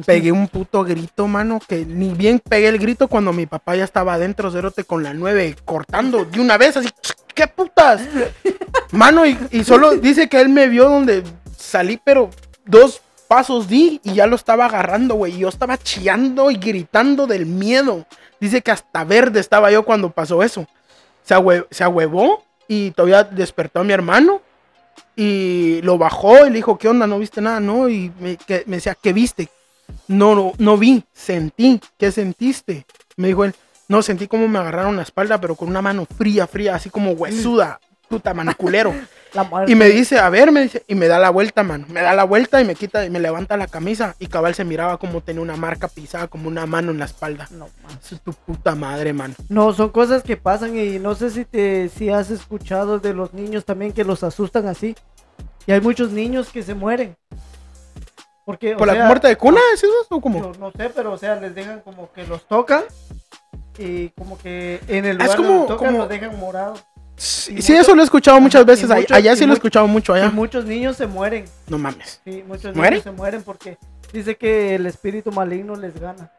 Pegué 0.05 0.31
un 0.31 0.47
puto 0.47 0.83
grito, 0.83 1.27
mano, 1.27 1.61
que 1.65 1.85
ni 1.85 2.13
bien 2.13 2.39
pegué 2.39 2.67
el 2.67 2.79
grito 2.79 3.07
cuando 3.07 3.31
mi 3.31 3.45
papá 3.45 3.75
ya 3.75 3.85
estaba 3.85 4.15
adentro, 4.15 4.51
cerote, 4.51 4.83
con 4.83 5.03
la 5.03 5.13
9, 5.13 5.55
cortando 5.63 6.25
de 6.25 6.41
una 6.41 6.57
vez, 6.57 6.75
así, 6.75 6.89
¿qué 7.33 7.47
putas? 7.47 8.01
Mano, 8.91 9.25
y, 9.25 9.37
y 9.51 9.63
solo 9.63 9.91
dice 9.97 10.27
que 10.29 10.39
él 10.41 10.49
me 10.49 10.67
vio 10.67 10.89
donde 10.89 11.23
salí, 11.57 11.99
pero 12.03 12.29
dos 12.65 13.01
pasos 13.27 13.67
di 13.67 13.99
y 14.03 14.13
ya 14.15 14.27
lo 14.27 14.35
estaba 14.35 14.65
agarrando, 14.65 15.15
güey. 15.15 15.37
Yo 15.37 15.49
estaba 15.49 15.77
chillando 15.77 16.51
y 16.51 16.55
gritando 16.55 17.27
del 17.27 17.45
miedo. 17.45 18.05
Dice 18.39 18.61
que 18.61 18.71
hasta 18.71 19.03
verde 19.03 19.39
estaba 19.39 19.71
yo 19.71 19.83
cuando 19.85 20.09
pasó 20.11 20.43
eso. 20.43 20.67
Se, 21.23 21.35
ahue- 21.35 21.67
se 21.71 21.83
ahuevó 21.83 22.43
y 22.67 22.91
todavía 22.91 23.23
despertó 23.23 23.79
a 23.79 23.83
mi 23.83 23.93
hermano 23.93 24.41
y 25.15 25.81
lo 25.83 25.97
bajó 25.97 26.45
y 26.45 26.49
le 26.49 26.55
dijo, 26.55 26.77
¿qué 26.77 26.87
onda? 26.87 27.07
¿No 27.07 27.19
viste 27.19 27.41
nada? 27.41 27.59
No, 27.59 27.87
y 27.89 28.11
me, 28.19 28.37
que- 28.37 28.63
me 28.65 28.77
decía, 28.77 28.95
¿qué 29.01 29.13
viste? 29.13 29.49
No, 30.07 30.35
no, 30.35 30.53
no 30.57 30.77
vi, 30.77 31.03
sentí. 31.13 31.79
¿Qué 31.97 32.11
sentiste? 32.11 32.85
Me 33.17 33.27
dijo 33.29 33.43
él, 33.45 33.53
no, 33.91 34.01
sentí 34.01 34.25
como 34.25 34.47
me 34.47 34.57
agarraron 34.57 34.95
la 34.95 35.01
espalda, 35.01 35.41
pero 35.41 35.55
con 35.55 35.67
una 35.67 35.81
mano 35.81 36.05
fría, 36.05 36.47
fría, 36.47 36.75
así 36.75 36.89
como 36.89 37.11
huesuda, 37.11 37.81
puta 38.07 38.33
mano 38.33 38.53
culero. 38.55 38.95
La 39.33 39.43
muerte. 39.45 39.71
Y 39.71 39.75
me 39.75 39.87
dice, 39.87 40.19
a 40.19 40.29
ver, 40.29 40.51
me 40.51 40.63
dice, 40.63 40.83
y 40.89 40.95
me 40.95 41.07
da 41.07 41.17
la 41.17 41.29
vuelta, 41.29 41.63
mano. 41.63 41.85
Me 41.87 42.01
da 42.01 42.13
la 42.13 42.25
vuelta 42.25 42.59
y 42.59 42.65
me 42.65 42.75
quita 42.75 43.05
y 43.05 43.09
me 43.09 43.21
levanta 43.21 43.55
la 43.55 43.65
camisa. 43.65 44.13
Y 44.19 44.27
cabal 44.27 44.55
se 44.55 44.65
miraba 44.65 44.97
como 44.97 45.21
tenía 45.21 45.41
una 45.41 45.55
marca 45.55 45.87
pisada, 45.87 46.27
como 46.27 46.49
una 46.49 46.65
mano 46.65 46.91
en 46.91 46.99
la 46.99 47.05
espalda. 47.05 47.47
No, 47.49 47.69
man. 47.81 47.97
Es 48.03 48.19
tu 48.19 48.33
puta 48.33 48.75
madre, 48.75 49.13
mano. 49.13 49.35
No, 49.47 49.71
son 49.71 49.87
cosas 49.87 50.21
que 50.21 50.35
pasan 50.35 50.77
y 50.77 50.99
no 50.99 51.15
sé 51.15 51.29
si 51.29 51.45
te 51.45 51.87
si 51.87 52.09
has 52.09 52.29
escuchado 52.29 52.99
de 52.99 53.13
los 53.13 53.33
niños 53.33 53.63
también 53.63 53.93
que 53.93 54.03
los 54.03 54.21
asustan 54.21 54.67
así. 54.67 54.97
Y 55.65 55.71
hay 55.71 55.79
muchos 55.79 56.11
niños 56.11 56.49
que 56.49 56.61
se 56.61 56.73
mueren. 56.73 57.15
Porque, 58.43 58.75
o 58.75 58.77
¿Por 58.79 58.87
la 58.87 58.95
sea, 58.95 59.05
muerte 59.05 59.29
de 59.29 59.37
cuna? 59.37 59.61
¿Es 59.73 59.81
eso? 59.81 59.93
¿O 60.09 60.19
cómo? 60.19 60.41
Yo 60.41 60.59
no 60.59 60.71
sé, 60.71 60.89
pero 60.89 61.13
o 61.13 61.17
sea, 61.17 61.37
les 61.37 61.55
dejan 61.55 61.79
como 61.79 62.11
que 62.11 62.27
los 62.27 62.45
tocan 62.49 62.83
y 63.77 64.09
como 64.09 64.37
que 64.37 64.79
en 64.87 65.05
el 65.05 65.21
Ah, 65.21 65.25
es 65.25 65.31
lugar 65.31 65.37
como- 65.37 65.49
donde 65.49 65.67
tocan 65.67 65.87
como- 65.87 65.97
los 65.99 66.09
dejan 66.09 66.39
morados. 66.39 66.83
Sí, 67.17 67.55
eso 67.75 67.93
lo 67.93 68.01
he 68.01 68.05
escuchado 68.05 68.39
muchas 68.41 68.65
veces. 68.65 68.85
Allá- 68.89 69.01
muchos- 69.01 69.17
allá 69.17 69.33
y 69.33 69.37
sí 69.37 69.45
lo 69.45 69.51
he 69.51 69.55
escuchado 69.55 69.87
mucho, 69.87 70.15
Y 70.15 70.19
allá. 70.19 70.31
muchos 70.31 70.65
niños 70.65 70.97
se 70.97 71.05
mueren. 71.05 71.45
No 71.67 71.77
mames. 71.77 72.19
Sí, 72.23 72.43
muchos 72.47 72.75
¿Mueren? 72.75 72.93
niños 72.93 73.03
se 73.03 73.11
mueren 73.11 73.43
porque 73.43 73.77
dice 74.11 74.35
que 74.37 74.75
el 74.75 74.87
espíritu 74.87 75.31
maligno 75.31 75.75
les 75.75 75.99
gana. 75.99 76.31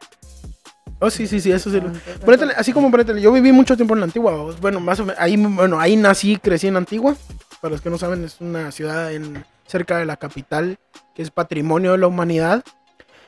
Oh, 0.99 1.09
sí, 1.09 1.25
sí, 1.27 1.39
sí, 1.39 1.51
eso 1.51 1.69
sí. 1.69 1.79
lo- 1.81 1.91
Ponétele, 2.25 2.53
así 2.55 2.71
como 2.73 2.89
ponétele, 2.91 3.21
yo 3.21 3.31
viví 3.31 3.51
mucho 3.51 3.75
tiempo 3.75 3.93
en 3.93 4.01
la 4.01 4.05
Antigua. 4.05 4.53
Bueno, 4.61 4.79
más 4.79 4.99
o 4.99 5.05
menos, 5.05 5.19
ahí, 5.21 5.37
bueno, 5.37 5.79
ahí 5.79 5.95
nací, 5.95 6.37
crecí 6.37 6.67
en 6.67 6.75
Antigua. 6.77 7.15
Para 7.61 7.71
los 7.73 7.81
que 7.81 7.89
no 7.89 7.97
saben, 7.97 8.23
es 8.25 8.39
una 8.41 8.71
ciudad 8.71 9.13
en, 9.13 9.45
cerca 9.67 9.97
de 9.97 10.05
la 10.05 10.17
capital, 10.17 10.77
que 11.15 11.21
es 11.21 11.31
patrimonio 11.31 11.93
de 11.93 11.97
la 11.97 12.07
humanidad. 12.07 12.63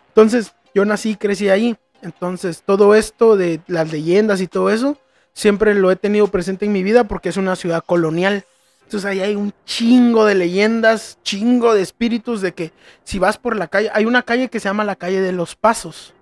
Entonces, 0.10 0.54
yo 0.74 0.84
nací 0.86 1.12
y 1.12 1.16
crecí 1.16 1.50
ahí. 1.50 1.78
Entonces, 2.06 2.62
todo 2.64 2.94
esto 2.94 3.36
de 3.36 3.62
las 3.66 3.92
leyendas 3.92 4.40
y 4.40 4.48
todo 4.48 4.70
eso, 4.70 5.00
siempre 5.34 5.74
lo 5.74 5.90
he 5.90 5.96
tenido 5.96 6.28
presente 6.28 6.66
en 6.66 6.72
mi 6.72 6.84
vida 6.84 7.06
porque 7.06 7.30
es 7.30 7.38
una 7.38 7.56
ciudad 7.56 7.84
colonial. 7.84 8.46
Entonces, 8.84 9.06
ahí 9.06 9.22
hay 9.22 9.36
un 9.36 9.54
chingo 9.66 10.24
de 10.24 10.36
leyendas, 10.36 11.18
chingo 11.24 11.74
de 11.74 11.82
espíritus 11.82 12.42
de 12.42 12.54
que 12.54 12.72
si 13.04 13.18
vas 13.18 13.40
por 13.40 13.56
la 13.56 13.68
calle, 13.68 13.90
hay 13.92 14.06
una 14.06 14.22
calle 14.22 14.50
que 14.50 14.60
se 14.60 14.70
llama 14.70 14.84
la 14.84 14.96
calle 14.96 15.20
de 15.20 15.32
los 15.32 15.56
Pasos. 15.56 16.14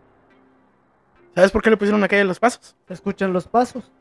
¿Sabes 1.36 1.52
por 1.52 1.62
qué 1.62 1.70
le 1.70 1.76
pusieron 1.76 2.00
la 2.00 2.08
calle 2.08 2.22
de 2.22 2.28
los 2.28 2.40
Pasos? 2.40 2.76
escuchan 2.88 3.34
los 3.34 3.48
pasos. 3.48 3.92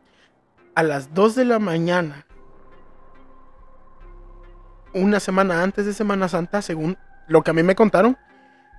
a 0.76 0.84
las 0.84 1.12
2 1.12 1.34
de 1.34 1.44
la 1.46 1.58
mañana, 1.58 2.26
una 4.94 5.18
semana 5.18 5.64
antes 5.64 5.84
de 5.84 5.94
Semana 5.94 6.28
Santa, 6.28 6.62
según 6.62 6.96
lo 7.26 7.42
que 7.42 7.50
a 7.50 7.54
mí 7.54 7.64
me 7.64 7.74
contaron, 7.74 8.16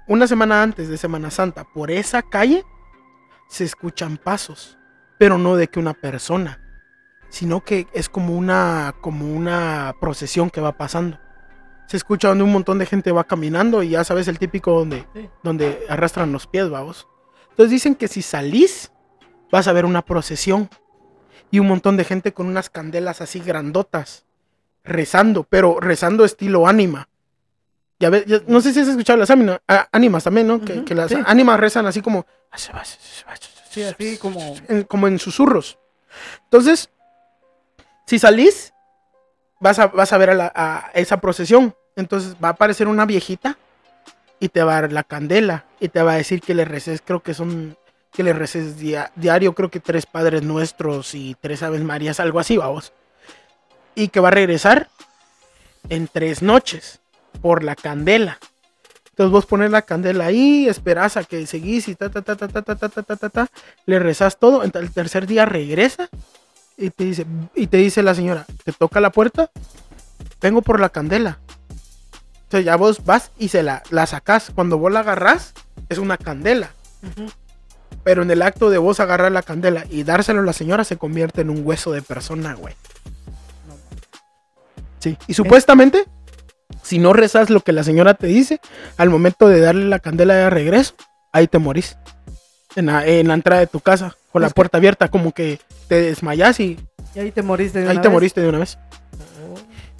una 0.08 0.26
semana 0.26 0.64
antes 0.64 0.88
de 0.88 0.98
Semana 0.98 1.32
Santa, 1.32 1.66
por 1.66 1.92
esa 1.92 2.22
calle 2.22 2.64
se 3.54 3.64
escuchan 3.66 4.18
pasos, 4.18 4.80
pero 5.20 5.38
no 5.38 5.56
de 5.56 5.68
que 5.68 5.80
una 5.80 5.94
persona, 5.94 6.60
sino 7.30 7.64
que 7.64 7.86
es 7.94 8.10
como 8.10 8.36
una, 8.36 8.96
como 9.00 9.32
una 9.32 9.94
procesión 10.02 10.50
que 10.50 10.60
va 10.60 10.76
pasando. 10.76 11.20
Se 11.86 11.98
escucha 11.98 12.30
donde 12.30 12.44
un 12.46 12.52
montón 12.52 12.80
de 12.80 12.88
gente 12.88 13.12
va 13.12 13.26
caminando 13.26 13.84
y 13.84 13.90
ya 13.90 14.04
sabes 14.04 14.28
el 14.28 14.40
típico 14.40 14.72
donde, 14.72 15.06
Sí. 15.14 15.30
donde 15.44 15.86
arrastran 15.88 16.32
los 16.32 16.48
pies, 16.48 16.68
vamos. 16.72 17.08
Entonces 17.52 17.70
dicen 17.70 17.94
que 17.94 18.08
si 18.08 18.24
salís, 18.24 18.92
vas 19.52 19.68
a 19.68 19.74
ver 19.74 19.86
una 19.86 20.02
procesión 20.04 20.68
y 21.52 21.60
un 21.60 21.68
montón 21.68 21.96
de 21.96 22.06
gente 22.06 22.34
con 22.34 22.48
unas 22.48 22.72
candelas 22.72 23.22
así 23.22 23.40
grandotas, 23.40 24.26
rezando, 24.84 25.44
pero 25.44 25.80
rezando 25.80 26.26
estilo 26.26 26.66
ánima. 26.66 27.08
Ya 28.00 28.10
ves, 28.10 28.26
ya- 28.26 28.42
no 28.48 28.60
sé 28.62 28.74
si 28.74 28.80
has 28.80 28.88
escuchado 28.88 29.18
las 29.20 29.30
ánimas, 29.30 29.60
ánimas 29.92 30.24
también, 30.24 30.48
¿no? 30.48 30.60
que, 30.62 30.96
las 30.96 31.10
sí. 31.12 31.18
ánimas 31.26 31.60
rezan 31.60 31.86
así 31.86 32.02
como, 32.02 32.26
Sí, 33.70 33.84
así 33.84 34.18
como 34.18 34.56
en- 34.68 34.84
como 34.84 35.08
en 35.08 35.18
susurros. 35.20 35.78
Entonces, 36.44 36.90
si 38.06 38.20
salís, 38.20 38.74
vas 39.60 39.80
a, 39.80 39.88
vas 39.88 40.12
a 40.14 40.18
ver 40.18 40.32
a, 40.32 40.34
la- 40.34 40.52
a 40.56 40.92
esa 40.94 41.18
procesión. 41.18 41.76
Entonces 41.96 42.36
va 42.44 42.50
a 42.50 42.52
aparecer 42.52 42.88
una 42.88 43.06
viejita 43.06 43.58
y 44.40 44.50
te 44.50 44.64
va 44.64 44.78
a 44.78 44.82
dar 44.82 44.92
la 44.92 45.04
candela 45.04 45.66
y 45.80 45.90
te 45.90 46.02
va 46.02 46.14
a 46.14 46.16
decir 46.18 46.42
que 46.42 46.54
le 46.56 46.66
reces, 46.66 47.02
creo 47.06 47.22
que 47.22 47.34
son 47.34 47.78
que 48.12 48.22
le 48.24 48.34
reces 48.34 48.78
dia- 48.78 49.12
diario, 49.16 49.54
creo 49.56 49.70
que 49.72 49.80
tres 49.80 50.06
Padres 50.06 50.44
Nuestros 50.44 51.16
y 51.16 51.36
tres 51.42 51.64
Aves 51.64 51.82
Marías, 51.82 52.20
algo 52.20 52.40
así, 52.40 52.58
vamos. 52.58 52.94
Y 53.96 54.10
que 54.10 54.20
va 54.20 54.28
a 54.28 54.32
regresar 54.32 54.90
en 55.90 56.08
tres 56.08 56.42
noches 56.44 57.00
por 57.42 57.64
la 57.64 57.76
candela. 57.76 58.40
Entonces 59.12 59.32
vos 59.32 59.46
pones 59.46 59.70
la 59.70 59.84
candela 59.84 60.26
ahí, 60.26 60.68
esperas 60.68 61.18
a 61.18 61.24
que 61.24 61.46
seguís 61.46 61.88
y 61.88 61.96
ta 61.96 62.10
ta 62.10 62.22
ta 62.22 62.36
ta 62.36 62.48
ta 62.48 62.62
ta 62.64 62.76
ta 62.76 62.90
ta 62.90 63.04
ta 63.04 63.16
ta, 63.16 63.30
ta, 63.30 63.48
le 63.86 64.00
rezas 64.00 64.40
todo, 64.40 64.64
el 64.64 64.92
tercer 64.92 65.28
día 65.28 65.46
regresa 65.46 66.10
y 66.78 66.90
te 66.90 67.04
dice 67.04 67.26
y 67.54 67.68
te 67.68 67.78
dice 67.78 68.02
la 68.02 68.16
señora, 68.16 68.46
te 68.64 68.72
toca 68.72 69.00
la 69.00 69.12
puerta, 69.12 69.52
vengo 70.42 70.64
por 70.64 70.80
la 70.80 70.90
candela. 70.90 71.40
Entonces 72.54 72.66
ya 72.66 72.76
vos 72.76 73.04
vas 73.06 73.32
y 73.40 73.48
se 73.48 73.64
la, 73.64 73.82
la 73.90 74.06
sacás. 74.06 74.52
Cuando 74.54 74.78
vos 74.78 74.92
la 74.92 75.00
agarrás, 75.00 75.54
es 75.90 75.98
una 75.98 76.18
candela. 76.18 76.72
Pero 78.04 78.22
en 78.22 78.30
el 78.32 78.42
acto 78.42 78.70
de 78.70 78.78
vos 78.78 79.00
agarrar 79.00 79.32
la 79.32 79.42
candela 79.42 79.86
y 79.90 80.04
dárselo 80.04 80.42
a 80.42 80.44
la 80.44 80.54
señora, 80.54 80.84
se 80.84 80.98
convierte 80.98 81.42
en 81.42 81.50
un 81.50 81.66
hueso 81.66 81.92
de 81.92 82.02
persona, 82.02 82.54
güey. 82.54 82.76
No, 83.68 83.76
Sí. 85.00 85.18
Y 85.28 85.34
supuestamente, 85.34 86.06
si 86.84 87.00
no 87.00 87.14
rezas 87.14 87.50
lo 87.50 87.62
que 87.62 87.72
la 87.72 87.84
señora 87.84 88.14
te 88.14 88.28
dice, 88.28 88.60
al 88.98 89.10
momento 89.10 89.48
de 89.48 89.60
darle 89.60 89.86
la 89.86 89.98
candela 90.00 90.36
de 90.36 90.50
regreso, 90.52 90.94
ahí 91.32 91.48
te 91.48 91.58
morís. 91.58 91.98
En 92.76 92.86
la, 92.88 93.06
en 93.08 93.28
la 93.28 93.34
entrada 93.34 93.62
de 93.62 93.68
tu 93.68 93.80
casa, 93.80 94.16
con 94.32 94.42
la 94.44 94.50
puerta 94.50 94.78
abierta, 94.78 95.08
como 95.08 95.32
que 95.32 95.60
te 95.88 96.02
desmayas 96.02 96.60
y 96.60 96.78
Y 97.16 97.20
ahí 97.20 97.32
te 97.32 97.42
moriste 97.42 97.80
de 97.80 97.86
ahí 97.90 97.96
una 97.96 98.02
te 98.02 98.08
vez. 98.10 98.14
moriste 98.14 98.42
de 98.42 98.50
una 98.50 98.60
vez. 98.60 98.78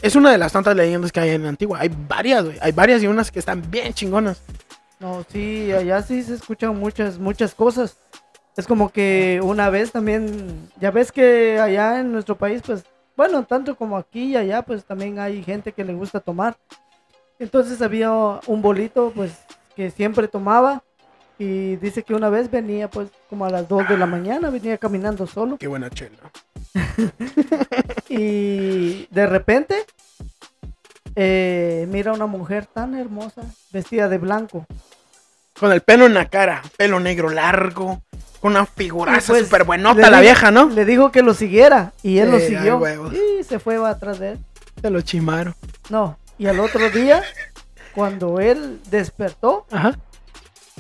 Es 0.02 0.16
una 0.16 0.32
de 0.32 0.38
las 0.38 0.52
tantas 0.52 0.76
leyendas 0.76 1.12
que 1.12 1.20
hay 1.22 1.30
en 1.30 1.46
Antigua. 1.46 1.80
Hay 1.80 1.90
varias, 2.10 2.44
güey. 2.44 2.58
Hay 2.62 2.74
varias 2.74 3.02
y 3.02 3.08
unas 3.08 3.32
que 3.32 3.40
están 3.40 3.64
bien 3.72 3.94
chingonas. 3.94 4.42
No, 5.00 5.26
sí, 5.32 5.72
allá 5.72 6.02
sí 6.02 6.24
se 6.24 6.34
escuchan 6.34 6.78
muchas, 6.78 7.20
muchas 7.20 7.54
cosas. 7.56 7.96
Es 8.58 8.68
como 8.68 8.90
que 8.92 9.40
una 9.42 9.70
vez 9.70 9.92
también, 9.92 10.70
ya 10.80 10.92
ves 10.92 11.12
que 11.12 11.60
allá 11.60 12.00
en 12.02 12.12
nuestro 12.12 12.38
país, 12.38 12.62
pues, 12.66 12.84
bueno, 13.16 13.46
tanto 13.46 13.76
como 13.76 13.98
aquí 13.98 14.32
y 14.32 14.36
allá, 14.36 14.62
pues 14.62 14.86
también 14.86 15.20
hay 15.20 15.44
gente 15.44 15.72
que 15.72 15.84
le 15.84 15.94
gusta 15.94 16.20
tomar. 16.20 16.58
Entonces 17.40 17.82
había 17.82 18.12
un 18.12 18.62
bolito, 18.62 19.12
pues, 19.16 19.34
que 19.76 19.92
siempre 19.92 20.28
tomaba 20.28 20.84
y 21.38 21.76
dice 21.78 22.04
que 22.04 22.14
una 22.14 22.30
vez 22.30 22.50
venía, 22.50 22.90
pues, 22.90 23.10
como 23.30 23.46
a 23.46 23.50
las 23.50 23.68
2 23.68 23.90
de 23.90 23.98
la 23.98 24.06
mañana, 24.06 24.50
venía 24.50 24.78
caminando 24.78 25.28
solo 25.28 25.58
Qué 25.58 25.68
buena 25.68 25.90
chela. 25.90 26.18
y 28.10 29.06
de 29.12 29.28
repente 29.28 29.76
eh, 31.16 31.88
mira 31.90 32.14
una 32.14 32.26
mujer 32.26 32.66
tan 32.66 32.96
hermosa, 32.96 33.44
vestida 33.72 34.10
de 34.10 34.18
blanco. 34.18 34.66
Con 35.60 35.72
el 35.72 35.82
pelo 35.82 36.06
en 36.06 36.14
la 36.14 36.30
cara, 36.30 36.64
pelo 36.78 37.00
negro 37.00 37.30
largo, 37.30 38.02
una 38.44 38.66
figuraza 38.66 39.34
pues, 39.34 39.46
súper 39.46 39.64
buenota 39.64 40.10
la 40.10 40.20
vieja, 40.22 40.52
¿no? 40.52 40.66
Le 40.70 40.86
dijo 40.86 41.12
que 41.12 41.22
lo 41.24 41.34
siguiera 41.34 41.94
y 42.04 42.20
él 42.20 42.32
lo 42.32 42.40
siguió. 42.40 42.78
huevos. 42.78 43.14
Y 43.14 43.44
se 43.44 43.60
fue 43.60 43.78
atrás 43.88 44.20
de 44.20 44.32
él. 44.34 44.40
Se 44.82 44.90
lo 44.90 45.02
chimaron. 45.02 45.56
No, 45.90 46.18
y 46.38 46.48
al 46.48 46.60
otro 46.60 46.90
día, 46.90 47.24
cuando 47.96 48.40
él 48.40 48.80
despertó, 48.90 49.66
Ajá. 49.72 49.94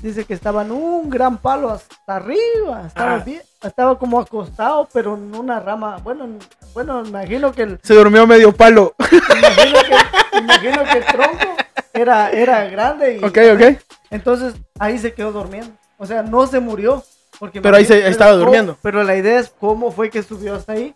dice 0.01 0.25
que 0.25 0.34
estaba 0.34 0.63
en 0.63 0.72
un 0.72 1.10
gran 1.10 1.38
palo 1.38 1.70
hasta 1.70 2.15
arriba. 2.15 2.84
Estaba, 2.88 3.15
Ah. 3.15 3.24
bien, 3.25 3.41
estaba 3.62 3.98
como 3.98 4.20
acostado, 4.20 4.89
pero 4.91 5.15
en 5.15 5.34
una 5.36 5.60
rama. 5.60 5.98
Bueno, 6.03 6.25
en- 6.25 6.39
bueno, 6.74 7.05
imagino 7.05 7.51
que 7.53 7.62
el, 7.63 7.79
Se 7.84 7.93
durmió 7.93 8.25
medio 8.27 8.51
palo. 8.51 8.93
imagino 9.00 9.79
que, 9.84 10.38
imagino 10.39 10.84
que 10.84 10.98
el 10.98 11.05
tronco 11.05 11.55
era, 11.93 12.29
era 12.32 12.65
grande. 12.65 13.20
Y, 13.22 13.24
ok, 13.24 13.38
ok. 13.55 13.79
Entonces 14.10 14.55
ahí 14.79 14.98
se 15.00 15.13
quedó 15.13 15.32
durmiendo. 15.32 15.72
O 15.97 16.06
sea, 16.06 16.23
no 16.23 16.45
se 16.47 16.60
murió. 16.60 17.04
Porque 17.39 17.62
Pero 17.62 17.76
ahí 17.78 17.84
se- 17.86 17.93
imagínate 17.93 18.12
estaba 18.12 18.32
cómo- 18.32 18.43
durmiendo. 18.46 18.78
Pero 18.82 19.04
la 19.04 19.15
idea 19.15 19.39
es 19.39 19.50
cómo 19.60 19.91
fue 19.91 20.10
que 20.10 20.24
subió 20.24 20.56
hasta 20.56 20.74
ahí. 20.74 20.93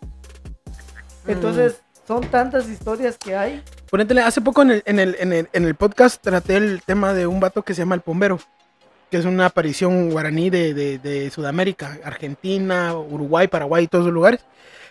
Entonces, 1.26 1.80
son 2.06 2.22
tantas 2.30 2.68
historias 2.68 3.18
que 3.18 3.36
hay. 3.36 3.62
Ponétele, 3.90 4.22
hace 4.22 4.40
poco 4.40 4.62
en 4.62 4.70
el, 4.70 4.82
en, 4.86 4.98
el, 4.98 5.16
en, 5.18 5.32
el, 5.32 5.48
en 5.52 5.64
el 5.64 5.74
podcast 5.74 6.22
traté 6.22 6.56
el 6.56 6.82
tema 6.82 7.12
de 7.12 7.26
un 7.26 7.40
vato 7.40 7.62
que 7.62 7.74
se 7.74 7.82
llama 7.82 7.94
el 7.94 8.00
Pombero, 8.00 8.38
que 9.10 9.16
es 9.18 9.24
una 9.24 9.46
aparición 9.46 10.10
guaraní 10.10 10.50
de, 10.50 10.74
de, 10.74 10.98
de 10.98 11.30
Sudamérica, 11.30 11.98
Argentina, 12.04 12.94
Uruguay, 12.96 13.48
Paraguay 13.48 13.84
y 13.84 13.88
todos 13.88 14.04
esos 14.04 14.14
lugares, 14.14 14.40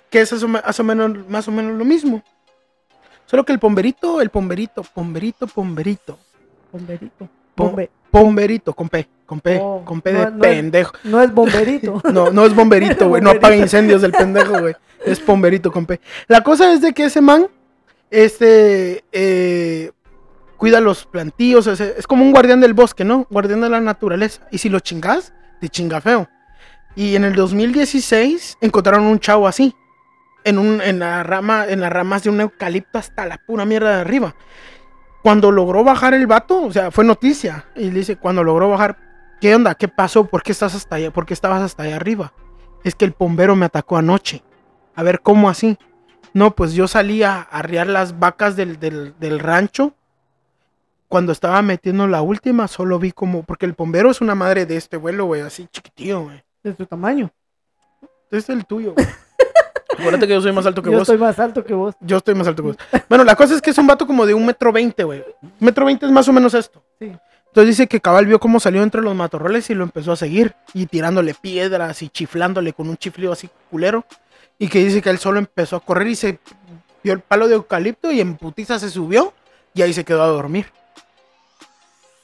que 0.09 0.21
es 0.21 0.31
eso, 0.31 0.47
más, 0.47 0.79
o 0.79 0.83
menos, 0.83 1.27
más 1.27 1.47
o 1.47 1.51
menos 1.51 1.75
lo 1.77 1.85
mismo. 1.85 2.23
Solo 3.25 3.43
que 3.43 3.51
el 3.53 3.59
pomberito, 3.59 4.21
el 4.21 4.29
pomberito, 4.29 4.83
pomberito, 4.83 5.47
pomberito, 5.47 6.17
Bomberito. 6.71 7.29
Bombe- 7.65 7.89
pomberito, 8.11 8.73
con 8.73 8.87
P, 8.89 9.07
con 9.25 9.39
P, 9.41 9.59
Oh, 9.61 9.83
con 9.83 10.01
P 10.01 10.13
de 10.13 10.19
no 10.19 10.27
es- 10.27 10.33
pendejo. 10.39 10.93
No 11.03 11.21
es 11.21 11.33
bomberito. 11.33 12.01
No, 12.13 12.31
no 12.31 12.45
es 12.45 12.53
bomberito, 12.55 13.07
güey. 13.09 13.21
No 13.21 13.29
Bomberito. 13.31 13.45
apaga 13.47 13.55
incendios 13.61 14.03
el 14.03 14.11
pendejo, 14.11 14.59
güey. 14.59 14.75
Es 15.05 15.19
pomberito 15.19 15.71
con 15.71 15.85
P. 15.85 15.99
La 16.27 16.41
cosa 16.41 16.71
es 16.73 16.81
de 16.81 16.93
que 16.93 17.05
ese 17.05 17.21
man, 17.21 17.47
este, 18.09 19.03
eh, 19.11 19.91
cuida 20.57 20.79
los 20.81 21.05
plantíos. 21.05 21.67
Es, 21.67 21.79
es 21.81 22.07
como 22.07 22.23
un 22.23 22.31
guardián 22.31 22.59
del 22.61 22.73
bosque, 22.73 23.03
¿no? 23.03 23.27
Guardián 23.29 23.61
de 23.61 23.69
la 23.69 23.79
naturaleza. 23.81 24.47
Y 24.51 24.57
si 24.57 24.69
lo 24.69 24.79
chingas, 24.79 25.33
te 25.61 25.69
chinga 25.69 26.01
feo. 26.01 26.27
Y 26.95 27.15
en 27.15 27.25
el 27.25 27.35
2016 27.35 28.57
encontraron 28.61 29.03
un 29.05 29.19
chavo 29.19 29.47
así. 29.47 29.75
En, 30.43 30.57
un, 30.57 30.81
en, 30.81 30.99
la 30.99 31.23
rama, 31.23 31.65
en 31.67 31.81
las 31.81 31.91
ramas 31.91 32.23
de 32.23 32.29
un 32.29 32.39
eucalipto 32.39 32.97
hasta 32.97 33.25
la 33.25 33.37
pura 33.37 33.65
mierda 33.65 33.95
de 33.95 34.01
arriba. 34.01 34.33
Cuando 35.27 35.51
logró 35.51 35.83
bajar 35.83 36.13
el 36.13 36.25
vato, 36.25 36.61
o 36.61 36.71
sea, 36.71 36.89
fue 36.89 37.03
noticia. 37.03 37.65
Y 37.75 37.91
le 37.91 37.99
dice, 37.99 38.15
cuando 38.15 38.45
logró 38.45 38.69
bajar, 38.69 38.95
¿qué 39.41 39.53
onda? 39.53 39.75
¿Qué 39.75 39.89
pasó? 39.89 40.23
¿Por 40.23 40.41
qué 40.41 40.53
estás 40.53 40.73
hasta 40.73 40.95
allá? 40.95 41.11
¿Por 41.11 41.25
qué 41.25 41.33
estabas 41.33 41.61
hasta 41.61 41.83
allá 41.83 41.97
arriba? 41.97 42.31
Es 42.85 42.95
que 42.95 43.03
el 43.03 43.13
bombero 43.19 43.53
me 43.57 43.65
atacó 43.65 43.97
anoche. 43.97 44.41
A 44.95 45.03
ver, 45.03 45.19
¿cómo 45.19 45.49
así? 45.49 45.77
No, 46.31 46.51
pues 46.51 46.71
yo 46.71 46.87
salí 46.87 47.23
a 47.23 47.41
arriar 47.41 47.87
las 47.87 48.17
vacas 48.17 48.55
del, 48.55 48.79
del, 48.79 49.15
del 49.19 49.39
rancho. 49.39 49.93
Cuando 51.09 51.33
estaba 51.33 51.61
metiendo 51.61 52.07
la 52.07 52.21
última, 52.21 52.69
solo 52.69 52.97
vi 52.97 53.11
como. 53.11 53.43
Porque 53.43 53.65
el 53.65 53.73
bombero 53.73 54.09
es 54.09 54.21
una 54.21 54.33
madre 54.33 54.65
de 54.65 54.77
este 54.77 54.95
vuelo, 54.95 55.25
güey, 55.25 55.41
así 55.41 55.67
chiquitillo, 55.69 56.21
güey. 56.21 56.41
De 56.63 56.71
tu 56.71 56.85
tamaño. 56.85 57.31
Este 58.31 58.37
es 58.37 58.49
el 58.49 58.65
tuyo, 58.65 58.93
güey. 58.93 59.05
Acuérdate 59.99 60.27
que 60.27 60.33
yo 60.33 60.41
soy 60.41 60.51
más 60.51 60.65
alto 60.65 60.81
que 60.81 60.89
Yo 60.91 60.97
vos. 60.99 61.01
estoy 61.07 61.17
más 61.17 61.39
alto 61.39 61.63
que 61.63 61.73
vos. 61.73 61.95
Yo 61.99 62.17
estoy 62.17 62.35
más 62.35 62.47
alto 62.47 62.63
que 62.63 62.67
vos. 62.69 62.77
Bueno, 63.09 63.23
la 63.23 63.35
cosa 63.35 63.55
es 63.55 63.61
que 63.61 63.71
es 63.71 63.77
un 63.77 63.87
vato 63.87 64.05
como 64.07 64.25
de 64.25 64.33
un 64.33 64.45
metro 64.45 64.71
veinte, 64.71 65.03
güey. 65.03 65.23
Metro 65.59 65.85
veinte 65.85 66.05
es 66.05 66.11
más 66.11 66.27
o 66.27 66.33
menos 66.33 66.53
esto. 66.53 66.83
Sí. 66.99 67.11
Entonces 67.47 67.69
dice 67.77 67.87
que 67.87 67.99
Cabal 68.01 68.25
vio 68.27 68.39
cómo 68.39 68.59
salió 68.59 68.83
entre 68.83 69.01
los 69.01 69.15
matorrales 69.15 69.69
y 69.69 69.73
lo 69.75 69.83
empezó 69.83 70.11
a 70.11 70.15
seguir. 70.15 70.53
Y 70.73 70.85
tirándole 70.85 71.33
piedras 71.33 72.01
y 72.03 72.09
chiflándole 72.09 72.73
con 72.73 72.87
un 72.89 72.97
chiflido 72.97 73.31
así 73.31 73.49
culero. 73.71 74.05
Y 74.59 74.67
que 74.67 74.83
dice 74.83 75.01
que 75.01 75.09
él 75.09 75.17
solo 75.17 75.39
empezó 75.39 75.75
a 75.75 75.79
correr 75.79 76.07
y 76.07 76.15
se 76.15 76.39
vio 77.03 77.13
el 77.13 77.19
palo 77.21 77.47
de 77.47 77.55
eucalipto 77.55 78.11
y 78.11 78.21
en 78.21 78.35
putiza 78.37 78.77
se 78.79 78.89
subió. 78.89 79.33
Y 79.73 79.81
ahí 79.81 79.93
se 79.93 80.03
quedó 80.03 80.21
a 80.23 80.27
dormir. 80.27 80.67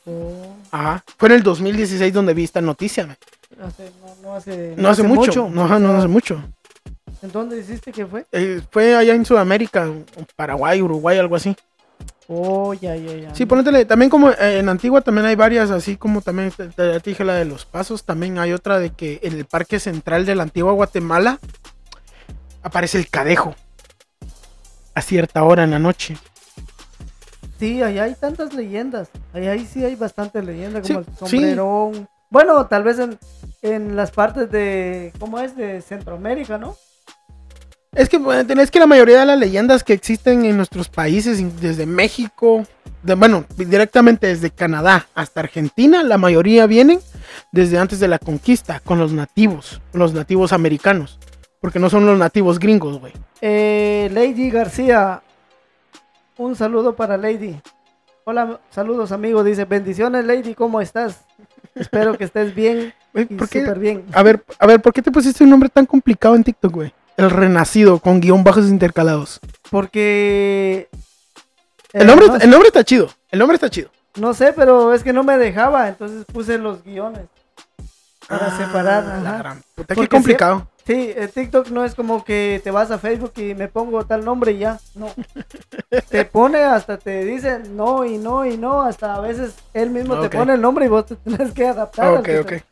Oh, 0.06 0.56
Ajá. 0.72 1.04
Fue 1.18 1.30
en 1.30 1.36
el 1.36 1.44
2016 1.44 2.14
donde 2.14 2.34
vi 2.34 2.44
esta 2.44 2.62
noticia, 2.62 3.06
güey. 3.06 3.18
hace- 3.66 3.92
no, 4.02 4.16
no 4.22 4.36
hace, 4.36 4.74
No 4.78 4.90
hace 4.90 5.04
mucho. 5.04 5.50
No, 5.50 5.64
ajá, 5.66 5.80
no 5.80 5.96
hace 5.98 6.08
mucho. 6.08 6.42
¿En 7.24 7.32
dónde 7.32 7.58
hiciste 7.58 7.94
que 7.94 8.06
fue? 8.06 8.26
Eh, 8.34 8.62
fue 8.70 8.96
allá 8.98 9.16
en 9.16 9.26
Sudamérica, 9.26 9.90
Paraguay, 10.36 10.82
Uruguay, 10.82 11.18
algo 11.18 11.38
así. 11.38 11.56
Oh, 12.28 12.74
ya, 12.74 12.98
ya, 12.98 13.16
ya. 13.16 13.34
Sí, 13.34 13.46
ponétele, 13.46 13.86
también 13.86 14.10
como 14.10 14.30
eh, 14.32 14.60
en 14.60 14.68
Antigua 14.68 15.00
también 15.00 15.26
hay 15.28 15.36
varias, 15.36 15.72
así 15.72 15.96
como 15.96 16.22
también 16.22 16.52
te, 16.52 16.68
te 16.68 17.00
dije 17.00 17.24
la 17.24 17.36
de 17.36 17.46
los 17.46 17.66
pasos, 17.66 18.04
también 18.04 18.40
hay 18.40 18.52
otra 18.52 18.78
de 18.78 18.90
que 18.90 19.20
en 19.24 19.34
el 19.34 19.46
parque 19.46 19.80
central 19.80 20.26
de 20.26 20.36
la 20.36 20.44
antigua 20.44 20.74
Guatemala 20.74 21.40
aparece 22.62 22.98
el 22.98 23.10
cadejo 23.10 23.56
a 24.94 25.02
cierta 25.02 25.44
hora 25.44 25.64
en 25.64 25.72
la 25.72 25.80
noche. 25.80 26.18
Sí, 27.58 27.82
allá 27.82 28.04
hay 28.04 28.16
tantas 28.16 28.54
leyendas. 28.54 29.10
Allá 29.34 29.52
ahí 29.52 29.66
sí 29.66 29.86
hay 29.86 29.96
bastantes 29.96 30.44
leyendas, 30.44 30.86
Sí, 30.86 30.94
como 30.94 31.00
el 31.00 31.06
sí. 31.06 31.38
sombrerón. 31.38 32.10
Bueno, 32.30 32.66
tal 32.68 32.84
vez 32.84 33.00
en, 33.00 33.18
en 33.62 33.96
las 33.96 34.12
partes 34.12 34.52
de, 34.52 35.14
¿cómo 35.20 35.40
es? 35.40 35.56
De 35.56 35.82
Centroamérica, 35.82 36.58
¿no? 36.58 36.76
Es 37.96 38.10
que, 38.10 38.20
es 38.60 38.72
que 38.72 38.80
la 38.80 38.88
mayoría 38.88 39.20
de 39.20 39.26
las 39.28 39.38
leyendas 39.40 39.84
que 39.84 39.94
existen 39.94 40.46
en 40.46 40.58
nuestros 40.58 40.90
países, 40.90 41.62
desde 41.62 41.86
México, 41.86 42.64
de- 43.04 43.14
bueno, 43.14 43.46
directamente 43.56 44.28
desde 44.28 44.50
Canadá 44.50 45.08
hasta 45.14 45.42
Argentina, 45.42 46.02
la 46.04 46.18
mayoría 46.18 46.66
vienen 46.66 47.00
desde 47.52 47.78
antes 47.78 48.00
de 48.00 48.08
la 48.08 48.18
conquista, 48.18 48.80
con 48.80 48.98
los 48.98 49.14
nativos, 49.14 49.80
los 49.94 50.14
nativos 50.14 50.54
americanos, 50.54 51.20
porque 51.62 51.78
no 51.80 51.90
son 51.90 52.08
los 52.08 52.18
nativos 52.18 52.58
gringos, 52.58 53.00
güey. 53.00 53.14
Eh, 53.42 54.10
Lady 54.12 54.50
García, 54.50 55.22
un 56.38 56.56
saludo 56.56 56.96
para 56.96 57.16
Lady. 57.18 57.60
Hola, 58.24 58.60
saludos 58.72 59.12
amigo, 59.12 59.44
dice, 59.44 59.66
bendiciones 59.66 60.26
Lady, 60.26 60.56
¿cómo 60.56 60.82
estás? 60.82 61.26
Espero 61.76 62.18
que 62.18 62.24
estés 62.24 62.56
bien 62.56 62.94
Güey, 63.14 63.28
y 63.30 63.36
¿por 63.36 63.48
qué? 63.50 63.60
súper 63.62 63.78
bien. 63.78 64.04
A 64.14 64.24
ver, 64.24 64.44
a 64.58 64.66
ver, 64.66 64.82
¿por 64.82 64.94
qué 64.94 65.02
te 65.04 65.12
pusiste 65.12 65.44
un 65.44 65.52
nombre 65.52 65.70
tan 65.70 65.86
complicado 65.86 66.36
en 66.36 66.44
TikTok, 66.44 66.74
güey? 66.74 66.94
El 67.18 67.30
Renacido, 67.30 68.00
con 68.00 68.20
guion 68.20 68.44
bajos 68.44 68.68
intercalados. 68.68 69.40
Porque... 69.70 70.90
El 71.94 72.02
eh, 72.04 72.06
nombre, 72.06 72.28
no, 72.28 72.36
el 72.38 72.50
nombre 72.50 72.68
está 72.68 72.84
chido, 72.84 73.10
el 73.30 73.40
nombre 73.40 73.56
está 73.56 73.70
chido. 73.70 73.90
no 74.16 74.34
sé, 74.34 74.52
pero 74.54 74.94
es 74.94 75.04
que 75.04 75.14
no 75.14 75.24
me 75.24 75.38
dejaba, 75.38 75.88
entonces 75.88 76.26
puse 76.26 76.58
los 76.58 76.84
guiones. 76.84 77.28
para 78.28 78.48
Ah, 78.48 78.58
separar. 78.58 79.04
la 79.22 79.38
gran 79.38 79.64
puta, 79.76 79.94
qué 79.94 80.08
complicado. 80.08 80.68
Sí, 80.88 81.14
el 81.16 81.30
TikTok 81.30 81.70
no 81.70 81.86
es 81.86 81.96
como 81.96 82.26
que 82.26 82.60
te 82.64 82.70
vas 82.72 82.92
a 82.92 82.98
Facebook 82.98 83.32
y 83.38 83.54
me 83.56 83.68
pongo 83.70 84.06
tal 84.06 84.26
nombre 84.26 84.52
y 84.54 84.58
ya. 84.58 84.80
No. 84.96 85.08
te 86.10 86.26
pone 86.26 86.62
hasta 86.64 86.98
te 86.98 87.24
dice 87.24 87.60
no 87.70 88.04
y 88.04 88.18
no 88.18 88.46
y 88.46 88.58
no. 88.58 88.82
Hasta 88.82 89.16
a 89.16 89.22
veces 89.22 89.54
él 89.74 89.92
mismo 89.92 90.20
te 90.20 90.30
pone 90.30 90.56
el 90.56 90.62
nombre 90.62 90.86
y 90.86 90.90
vos 90.90 91.06
te 91.06 91.16
tienes 91.24 91.54
que 91.54 91.68
adaptar. 91.68 92.08
al 92.08 92.18
Ok, 92.18 92.24
que 92.26 92.40
ok. 92.40 92.48
te- 92.48 92.64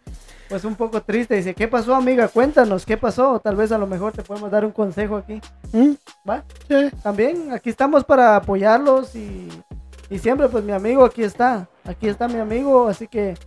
Pues 0.51 0.65
un 0.65 0.75
poco 0.75 1.01
triste. 1.01 1.35
Dice, 1.35 1.53
¿qué 1.53 1.69
pasó, 1.69 1.95
amiga? 1.95 2.27
Cuéntanos, 2.27 2.85
¿qué 2.85 2.97
pasó? 2.97 3.39
Tal 3.39 3.55
vez 3.55 3.71
a 3.71 3.77
lo 3.77 3.87
mejor 3.87 4.11
te 4.11 4.21
podemos 4.21 4.51
dar 4.51 4.65
un 4.65 4.73
consejo 4.73 5.15
aquí. 5.15 5.39
Mm, 5.71 5.91
¿Va? 6.29 6.43
sí. 6.67 6.89
También 7.01 7.53
aquí 7.53 7.69
estamos 7.69 8.03
para 8.03 8.35
apoyarlos 8.35 9.15
y, 9.15 9.47
y 10.09 10.19
siempre 10.19 10.49
pues 10.49 10.61
mi 10.65 10.73
amigo 10.73 11.05
aquí 11.05 11.23
está. 11.23 11.69
Aquí 11.85 12.09
está 12.09 12.27
mi 12.27 12.37
amigo, 12.41 12.89
así 12.89 13.07
que 13.07 13.37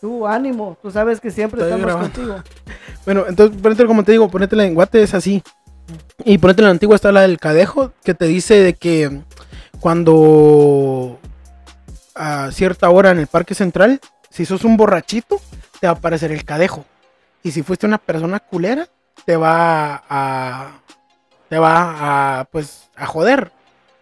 tú 0.00 0.26
ánimo. 0.26 0.76
Tú 0.82 0.90
sabes 0.90 1.20
que 1.20 1.30
siempre 1.30 1.60
Estoy 1.60 1.78
estamos 1.78 1.86
grabando. 1.86 2.12
contigo. 2.12 2.42
Bueno, 3.04 3.24
entonces, 3.28 3.58
ponete 3.62 3.86
como 3.86 4.02
te 4.02 4.10
digo, 4.12 4.28
ponete 4.28 4.60
en 4.62 4.74
guate 4.74 5.00
es 5.00 5.14
así. 5.14 5.40
Y 6.24 6.36
ponete 6.38 6.62
la 6.62 6.70
antigua 6.70 6.96
está 6.96 7.12
la 7.12 7.22
del 7.22 7.38
cadejo, 7.38 7.92
que 8.02 8.12
te 8.12 8.26
dice 8.26 8.54
de 8.54 8.74
que 8.74 9.22
cuando 9.78 11.18
a 12.16 12.50
cierta 12.50 12.90
hora 12.90 13.12
en 13.12 13.20
el 13.20 13.28
parque 13.28 13.54
central, 13.54 14.00
si 14.30 14.44
sos 14.44 14.64
un 14.64 14.76
borrachito, 14.76 15.40
te 15.80 15.86
va 15.86 15.92
a 15.92 15.96
aparecer 15.96 16.32
el 16.32 16.44
cadejo. 16.44 16.84
Y 17.42 17.50
si 17.52 17.62
fuiste 17.62 17.86
una 17.86 17.98
persona 17.98 18.40
culera, 18.40 18.88
te 19.24 19.36
va 19.36 20.02
a. 20.08 20.72
te 21.48 21.58
va 21.58 22.40
a. 22.40 22.44
pues 22.46 22.88
a 22.96 23.06
joder. 23.06 23.52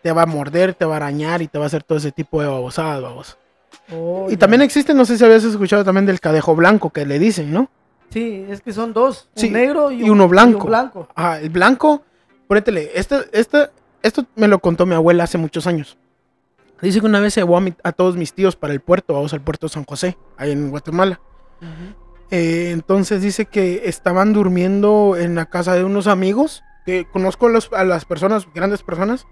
Te 0.03 0.13
va 0.13 0.23
a 0.23 0.27
morder, 0.27 0.73
te 0.75 0.85
va 0.85 0.95
a 0.95 0.97
arañar 0.99 1.43
y 1.43 1.49
te 1.49 1.59
va 1.59 1.65
a 1.65 1.67
hacer 1.67 1.83
todo 1.83 1.99
ese 1.99 2.13
tipo 2.13 2.41
de 2.41 2.47
babosadas, 2.47 3.03
babos. 3.03 3.37
Oh, 3.93 4.27
Y 4.29 4.33
ya. 4.33 4.39
también 4.39 4.63
existe, 4.63 4.95
no 4.95 5.05
sé 5.05 5.19
si 5.19 5.25
habías 5.25 5.43
escuchado 5.43 5.83
también 5.85 6.07
del 6.07 6.21
cadejo 6.21 6.55
blanco 6.55 6.91
que 6.91 7.05
le 7.05 7.19
dicen, 7.19 7.53
¿no? 7.53 7.69
Sí, 8.11 8.47
es 8.49 8.61
que 8.61 8.73
son 8.73 8.93
dos, 8.93 9.29
Sí, 9.35 9.49
un 9.49 9.55
negro 9.55 9.91
y, 9.91 10.01
y 10.01 10.03
un- 10.05 10.11
uno 10.11 10.29
blanco. 10.29 10.59
un 10.61 10.67
blanco. 10.67 11.09
Ajá, 11.13 11.41
el 11.41 11.51
blanco, 11.51 12.05
ponétele, 12.47 12.93
este, 12.95 13.17
este, 13.33 13.69
esto 14.01 14.25
me 14.37 14.47
lo 14.47 14.61
contó 14.61 14.87
mi 14.87 14.95
abuela 14.95 15.25
hace 15.25 15.39
muchos 15.39 15.67
años. 15.67 15.99
Dice 16.81 17.01
que 17.01 17.07
una 17.07 17.19
vez 17.19 17.35
se 17.35 17.41
llevó 17.41 17.57
a, 17.57 17.61
mi- 17.61 17.75
a 17.83 17.91
todos 17.91 18.17
mis 18.17 18.33
tíos 18.33 18.55
para 18.55 18.73
el 18.73 18.81
puerto, 18.81 19.13
vamos 19.15 19.33
al 19.33 19.41
puerto 19.41 19.67
de 19.67 19.73
San 19.73 19.85
José, 19.85 20.17
ahí 20.37 20.53
en 20.53 20.71
Guatemala. 20.71 21.21
Eh, 22.31 22.71
entonces 22.73 23.23
dice 23.23 23.47
que 23.47 23.83
estaban 23.85 24.33
durmiendo 24.33 25.17
en 25.17 25.35
la 25.35 25.47
casa 25.47 25.75
de 25.75 25.85
unos 25.85 26.07
amigos, 26.07 26.65
que 26.85 27.05
conozco 27.05 27.47
a, 27.47 27.51
los- 27.51 27.73
a 27.73 27.85
las 27.85 28.05
personas, 28.05 28.47
grandes 28.55 28.83
personas, 28.83 29.27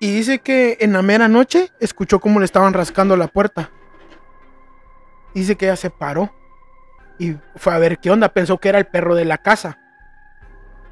y 0.00 0.12
dice 0.14 0.38
que 0.38 0.78
en 0.80 0.92
la 0.92 1.02
mera 1.02 1.28
noche 1.28 1.70
escuchó 1.80 2.20
cómo 2.20 2.38
le 2.40 2.46
estaban 2.46 2.72
rascando 2.72 3.16
la 3.16 3.28
puerta. 3.28 3.70
Dice 5.34 5.56
que 5.56 5.66
ella 5.66 5.76
se 5.76 5.90
paró 5.90 6.30
y 7.18 7.36
fue 7.56 7.74
a 7.74 7.78
ver 7.78 7.98
qué 7.98 8.10
onda, 8.10 8.28
pensó 8.30 8.58
que 8.58 8.70
era 8.70 8.78
el 8.78 8.86
perro 8.86 9.14
de 9.14 9.24
la 9.24 9.38
casa, 9.38 9.78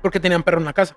porque 0.02 0.20
tenían 0.20 0.42
perro 0.42 0.58
en 0.58 0.66
la 0.66 0.72
casa. 0.72 0.94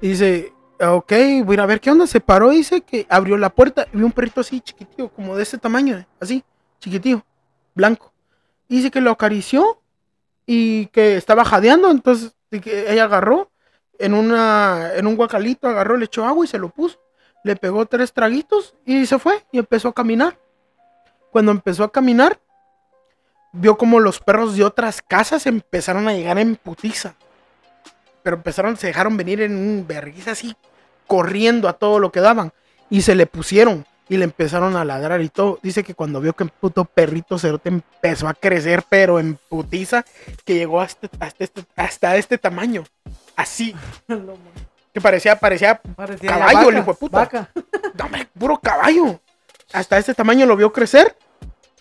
Y 0.00 0.08
dice, 0.08 0.52
ok, 0.80 1.12
voy 1.44 1.52
a 1.52 1.54
ir 1.54 1.60
a 1.60 1.66
ver 1.66 1.80
qué 1.80 1.90
onda. 1.90 2.06
Se 2.06 2.20
paró 2.20 2.50
dice 2.50 2.80
que 2.80 3.06
abrió 3.08 3.36
la 3.36 3.50
puerta 3.50 3.86
y 3.92 3.96
vio 3.98 4.06
un 4.06 4.12
perrito 4.12 4.40
así 4.40 4.60
chiquitío, 4.60 5.08
como 5.10 5.36
de 5.36 5.42
ese 5.42 5.58
tamaño, 5.58 5.98
eh, 5.98 6.06
así, 6.20 6.42
chiquitío, 6.80 7.24
blanco. 7.74 8.12
Dice 8.68 8.90
que 8.90 9.00
lo 9.00 9.10
acarició 9.10 9.80
y 10.46 10.86
que 10.86 11.16
estaba 11.16 11.44
jadeando. 11.44 11.90
Entonces 11.90 12.34
que 12.50 12.92
ella 12.92 13.04
agarró 13.04 13.50
en, 13.98 14.14
una, 14.14 14.92
en 14.94 15.06
un 15.06 15.16
guacalito, 15.16 15.68
agarró, 15.68 15.96
le 15.96 16.04
echó 16.04 16.24
agua 16.24 16.44
y 16.44 16.48
se 16.48 16.58
lo 16.58 16.68
puso. 16.68 17.00
Le 17.42 17.56
pegó 17.56 17.86
tres 17.86 18.12
traguitos 18.12 18.74
y 18.86 19.06
se 19.06 19.18
fue 19.18 19.44
y 19.52 19.58
empezó 19.58 19.88
a 19.88 19.94
caminar. 19.94 20.38
Cuando 21.30 21.50
empezó 21.50 21.84
a 21.84 21.92
caminar, 21.92 22.38
vio 23.52 23.76
como 23.76 24.00
los 24.00 24.20
perros 24.20 24.56
de 24.56 24.64
otras 24.64 25.02
casas 25.02 25.46
empezaron 25.46 26.08
a 26.08 26.14
llegar 26.14 26.38
en 26.38 26.56
putiza 26.56 27.16
pero 28.24 28.36
empezaron, 28.36 28.76
se 28.76 28.88
dejaron 28.88 29.18
venir 29.18 29.42
en 29.42 29.54
un 29.54 29.86
vergüenza 29.86 30.32
así, 30.32 30.56
corriendo 31.06 31.68
a 31.68 31.74
todo 31.74 31.98
lo 32.00 32.10
que 32.10 32.20
daban. 32.20 32.52
Y 32.88 33.02
se 33.02 33.14
le 33.14 33.26
pusieron 33.26 33.86
y 34.08 34.16
le 34.16 34.24
empezaron 34.24 34.76
a 34.76 34.84
ladrar 34.84 35.20
y 35.22 35.28
todo. 35.28 35.58
Dice 35.62 35.82
que 35.82 35.94
cuando 35.94 36.20
vio 36.20 36.34
que 36.34 36.44
el 36.44 36.50
puto 36.50 36.84
perrito 36.84 37.38
cerote 37.38 37.68
empezó 37.68 38.28
a 38.28 38.34
crecer, 38.34 38.84
pero 38.88 39.18
en 39.18 39.38
putiza, 39.48 40.04
que 40.44 40.54
llegó 40.54 40.80
hasta, 40.80 41.08
hasta, 41.20 41.44
este, 41.44 41.64
hasta 41.76 42.16
este 42.16 42.38
tamaño. 42.38 42.84
Así, 43.36 43.74
que 44.92 45.00
parecía, 45.00 45.36
parecía, 45.36 45.80
Parecía 45.96 46.30
Caballo, 46.30 46.58
vaca, 46.58 46.68
el 46.68 46.78
hijo 46.78 46.92
de 46.92 46.96
puta. 46.98 47.18
vaca. 47.18 47.50
hombre, 48.04 48.28
puro 48.38 48.58
caballo. 48.58 49.20
Hasta 49.72 49.98
este 49.98 50.14
tamaño 50.14 50.46
lo 50.46 50.56
vio 50.56 50.72
crecer. 50.72 51.16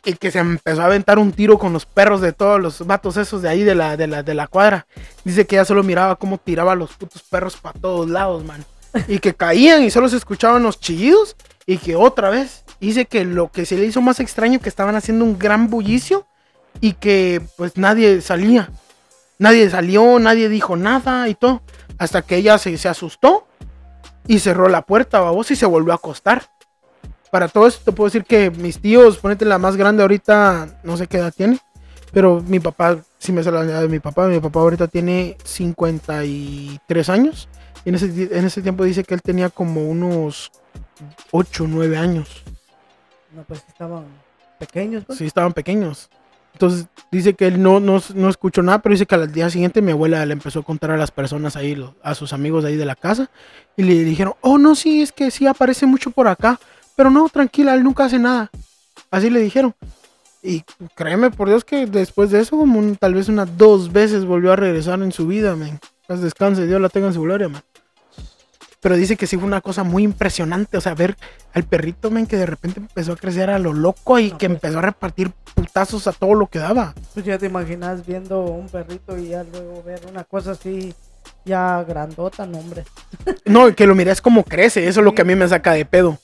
Y 0.05 0.15
que 0.15 0.31
se 0.31 0.39
empezó 0.39 0.81
a 0.81 0.86
aventar 0.86 1.17
un 1.17 1.31
tiro 1.31 1.57
con 1.57 1.71
los 1.71 1.86
perros 1.86 2.19
de 2.19 2.33
todos 2.33 2.59
los 2.59 2.86
vatos 2.86 3.15
esos 3.15 3.41
de 3.41 3.47
ahí 3.47 3.63
de 3.63 3.73
la, 3.73 3.95
de 3.95 4.07
la, 4.07 4.21
de 4.21 4.33
la 4.33 4.47
cuadra. 4.47 4.86
Dice 5.23 5.47
que 5.47 5.55
ella 5.55 5.63
solo 5.63 5.81
miraba 5.81 6.17
cómo 6.17 6.38
tiraba 6.38 6.73
a 6.73 6.75
los 6.75 6.93
putos 6.93 7.23
perros 7.23 7.55
para 7.55 7.79
todos 7.79 8.09
lados, 8.09 8.43
man. 8.43 8.65
Y 9.07 9.19
que 9.19 9.33
caían 9.33 9.81
y 9.81 9.89
solo 9.91 10.09
se 10.09 10.17
escuchaban 10.17 10.62
los 10.62 10.77
chillidos. 10.77 11.38
Y 11.65 11.78
que 11.78 11.95
otra 11.95 12.30
vez, 12.30 12.63
dice 12.80 13.06
que 13.06 13.26
lo 13.26 13.52
que 13.52 13.65
se 13.65 13.78
le 13.78 13.86
hizo 13.86 14.02
más 14.02 14.19
extraño 14.19 14.60
que 14.60 14.69
estaban 14.69 14.95
haciendo 14.95 15.26
un 15.26 15.39
gran 15.39 15.69
bullicio. 15.69 16.26
Y 16.82 16.93
que 16.93 17.41
pues 17.58 17.78
nadie 17.78 18.21
salía. 18.21 18.69
Nadie 19.39 19.69
salió, 19.69 20.19
nadie 20.19 20.49
dijo 20.49 20.76
nada 20.76 21.28
y 21.28 21.36
todo. 21.36 21.62
Hasta 21.97 22.21
que 22.21 22.38
ella 22.38 22.58
se, 22.58 22.88
asustó 22.88 23.47
y 24.28 24.39
cerró 24.39 24.69
la 24.69 24.84
puerta, 24.84 25.19
babos, 25.19 25.52
y 25.52 25.56
se 25.56 25.65
volvió 25.65 25.93
a 25.93 25.97
acostar. 25.97 26.43
Para 27.32 27.47
todo 27.47 27.67
esto 27.67 27.82
te 27.86 27.91
puedo 27.91 28.08
decir 28.08 28.26
que 28.26 28.52
mis 28.52 28.80
tíos, 28.80 29.17
ponete 29.17 29.45
la 29.45 29.58
más 29.58 29.76
grande 29.76 30.02
ahorita, 30.04 30.80
no 30.84 30.97
sé 30.97 31.08
qué 31.08 31.17
edad 31.17 31.34
tiene, 31.36 31.60
pero 32.12 32.41
mi 32.47 32.60
papá, 32.60 32.99
si 33.17 33.32
me 33.32 33.43
sale 33.43 33.58
la 33.58 33.71
edad 33.71 33.82
de 33.82 33.88
mi 33.89 33.99
papá, 33.99 34.28
mi 34.28 34.39
papá 34.39 34.60
ahorita 34.60 34.88
tiene 34.88 35.38
53 35.43 37.10
años. 37.10 37.49
Y 37.86 37.89
en 37.89 37.95
ese, 37.95 38.06
en 38.06 38.45
ese 38.45 38.62
tiempo 38.62 38.84
dice 38.84 39.04
que 39.04 39.13
él 39.13 39.21
tenía 39.21 39.49
como 39.49 39.84
unos 39.88 40.52
8, 41.32 41.65
9 41.67 41.97
años. 41.97 42.43
No, 43.36 43.43
pues 43.43 43.63
estaban 43.67 44.06
pequeños. 44.60 45.03
pues. 45.06 45.17
Sí, 45.19 45.25
estaban 45.25 45.53
pequeños. 45.53 46.10
Entonces 46.53 46.86
dice 47.12 47.34
que 47.34 47.47
él 47.47 47.62
no, 47.62 47.79
no, 47.79 47.99
no 48.13 48.29
escuchó 48.29 48.62
nada, 48.62 48.79
pero 48.79 48.93
dice 48.93 49.08
que 49.08 49.15
al 49.15 49.32
día 49.32 49.49
siguiente 49.49 49.82
mi 49.82 49.91
abuela 49.91 50.23
le 50.25 50.34
empezó 50.34 50.60
a 50.60 50.63
contar 50.63 50.91
a 50.91 50.97
las 50.97 51.10
personas 51.10 51.56
ahí, 51.56 51.73
lo- 51.73 51.95
a 52.03 52.13
sus 52.13 52.32
amigos 52.32 52.63
de 52.63 52.69
ahí 52.69 52.75
de 52.75 52.86
la 52.86 52.95
casa, 52.95 53.32
y 53.75 53.82
le 53.82 53.95
dijeron, 54.03 54.36
oh 54.41 54.60
no, 54.60 54.75
sí, 54.75 55.01
es 55.01 55.12
que 55.12 55.32
sí 55.32 55.47
aparece 55.47 55.88
mucho 55.88 56.12
por 56.12 56.27
acá, 56.27 56.60
pero 56.95 57.10
no, 57.10 57.27
tranquila, 57.27 57.73
él 57.73 57.84
nunca 57.84 58.06
hace 58.06 58.19
nada. 58.19 58.51
Así 59.10 59.32
le 59.32 59.39
dijeron. 59.39 59.73
Y 60.43 60.63
créeme 60.93 61.32
por 61.32 61.47
Dios 61.49 61.65
que 61.65 61.88
después 61.88 62.29
de 62.29 62.41
eso, 62.41 62.56
como 62.56 62.77
un- 62.77 62.97
tal 62.97 63.15
vez 63.15 63.29
unas 63.29 63.58
dos 63.58 63.91
veces 63.91 64.23
volvió 64.23 64.51
a 64.51 64.56
regresar 64.56 65.01
en 65.01 65.12
su 65.12 65.25
vida, 65.25 65.56
man. 65.56 65.79
Pues 66.06 66.21
descanse, 66.21 66.67
Dios 66.67 66.79
la 66.79 66.89
tenga 66.89 67.08
en 67.08 67.13
su 67.13 67.21
gloria, 67.23 67.49
man. 67.49 67.63
Pero 68.84 68.96
dice 68.98 69.15
que 69.15 69.26
sí 69.26 69.38
fue 69.38 69.48
una 69.48 69.62
cosa 69.62 69.84
muy 69.84 70.04
impresionante, 70.04 70.78
o 70.78 70.82
sea, 70.82 70.93
ver 70.93 71.15
al 71.54 71.63
perrito, 71.63 72.12
men, 72.12 72.28
que 72.28 72.38
de 72.38 72.46
repente 72.46 72.80
empezó 72.82 73.13
a 73.13 73.15
crecer 73.15 73.50
a 73.50 73.58
lo 73.58 73.74
loco 73.74 74.19
y 74.19 74.30
No, 74.32 74.38
que 74.38 74.48
pues. 74.50 74.58
empezó 74.58 74.80
a 74.80 74.82
repartir 74.84 75.32
putazos 75.56 76.06
a 76.06 76.12
todo 76.12 76.36
lo 76.36 76.48
que 76.48 76.60
daba. 76.60 76.93
Pues 77.15 77.26
ya 77.26 77.38
te 77.39 77.46
imaginas 77.48 78.06
viendo 78.06 78.41
un 78.41 78.67
perrito 78.67 79.17
y 79.17 79.30
ya 79.30 79.43
luego 79.43 79.82
ver 79.84 80.02
una 80.10 80.24
cosa 80.26 80.52
así 80.52 80.93
ya 81.46 81.84
grandota, 81.88 82.46
no 82.46 82.60
hombre. 82.60 82.84
No, 83.46 83.74
que 83.76 83.88
lo 83.88 83.96
mires 83.96 84.22
como 84.22 84.43
crece, 84.43 84.88
eso 84.88 85.00
es 85.00 85.04
lo 85.06 85.13
que 85.15 85.22
a 85.22 85.26
mí 85.26 85.34
me 85.36 85.48
saca 85.48 85.72
de 85.74 85.86
pedo. 85.86 86.17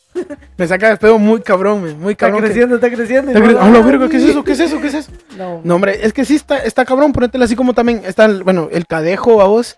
Me 0.58 0.67
saca 0.67 0.89
de 0.89 0.98
pedo 0.98 1.17
muy 1.17 1.41
cabrón, 1.41 1.84
men, 1.84 2.00
muy 2.00 2.12
Está 2.13 2.26
cabrón. 2.26 2.41
que- 2.41 2.48
creciendo, 2.48 2.76
está 2.76 2.89
creciendo. 2.89 3.32
Está 3.32 3.41
cre- 3.43 3.54
no- 3.54 3.62
¡Ah, 3.62 3.69
la 3.69 3.82
verga! 3.82 4.10
¿Qué 4.10 4.17
es 4.17 4.24
eso? 4.24 4.43
¿Qué 4.43 4.52
es 4.52 4.60
eso? 4.60 4.82
¿Qué 4.82 4.88
es 4.88 4.93
eso? 4.95 5.12
No, 5.38 5.62
No, 5.63 5.76
hombre, 5.76 6.06
es 6.06 6.12
que 6.12 6.26
sí 6.26 6.36
está, 6.36 6.58
está 6.58 6.84
cabrón, 6.84 7.13
ponétela 7.13 7.45
así 7.45 7.56
como 7.56 7.74
también 7.74 8.02
está, 8.06 8.26
el- 8.26 8.43
bueno, 8.43 8.67
el 8.72 8.86
cadejo 8.86 9.41
a 9.41 9.45
vos. 9.45 9.78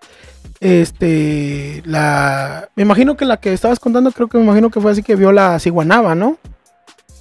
Este, 0.59 1.81
la. 1.85 2.69
Me 2.75 2.83
imagino 2.83 3.17
que 3.17 3.25
la 3.25 3.37
que 3.37 3.51
estabas 3.51 3.79
contando, 3.79 4.11
creo 4.11 4.27
que 4.27 4.37
me 4.37 4.43
imagino 4.43 4.69
que 4.69 4.79
fue 4.79 4.91
así 4.91 5.01
que 5.01 5.15
vio 5.15 5.31
la 5.31 5.59
ciguanaba, 5.59 6.13
¿no? 6.15 6.37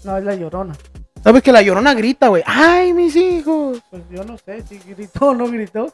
no, 0.05 0.17
es 0.17 0.25
la 0.25 0.35
llorona. 0.35 0.75
¿Sabes 1.23 1.43
que 1.43 1.53
la 1.53 1.63
llorona 1.63 1.95
grita, 1.95 2.29
güey? 2.29 2.43
¡Ay, 2.47 2.95
mis 2.95 3.15
hijos! 3.17 3.83
Pues 3.91 4.03
yo 4.11 4.25
no 4.25 4.39
sé 4.39 4.63
si 4.63 4.79
gritó 4.79 5.29
o 5.29 5.35
no 5.35 5.51
gritó. 5.51 5.93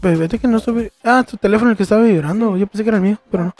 Pues 0.00 0.18
vete 0.18 0.38
que 0.38 0.48
no 0.48 0.58
estoy. 0.58 0.92
Ah, 1.04 1.24
tu 1.28 1.36
teléfono 1.36 1.70
el 1.70 1.76
que 1.76 1.82
estaba 1.84 2.02
vibrando. 2.02 2.56
Yo 2.56 2.66
pensé 2.66 2.84
que 2.84 2.90
era 2.90 2.98
el 2.98 3.02
mío, 3.02 3.18
pero 3.30 3.44
no. 3.44 3.54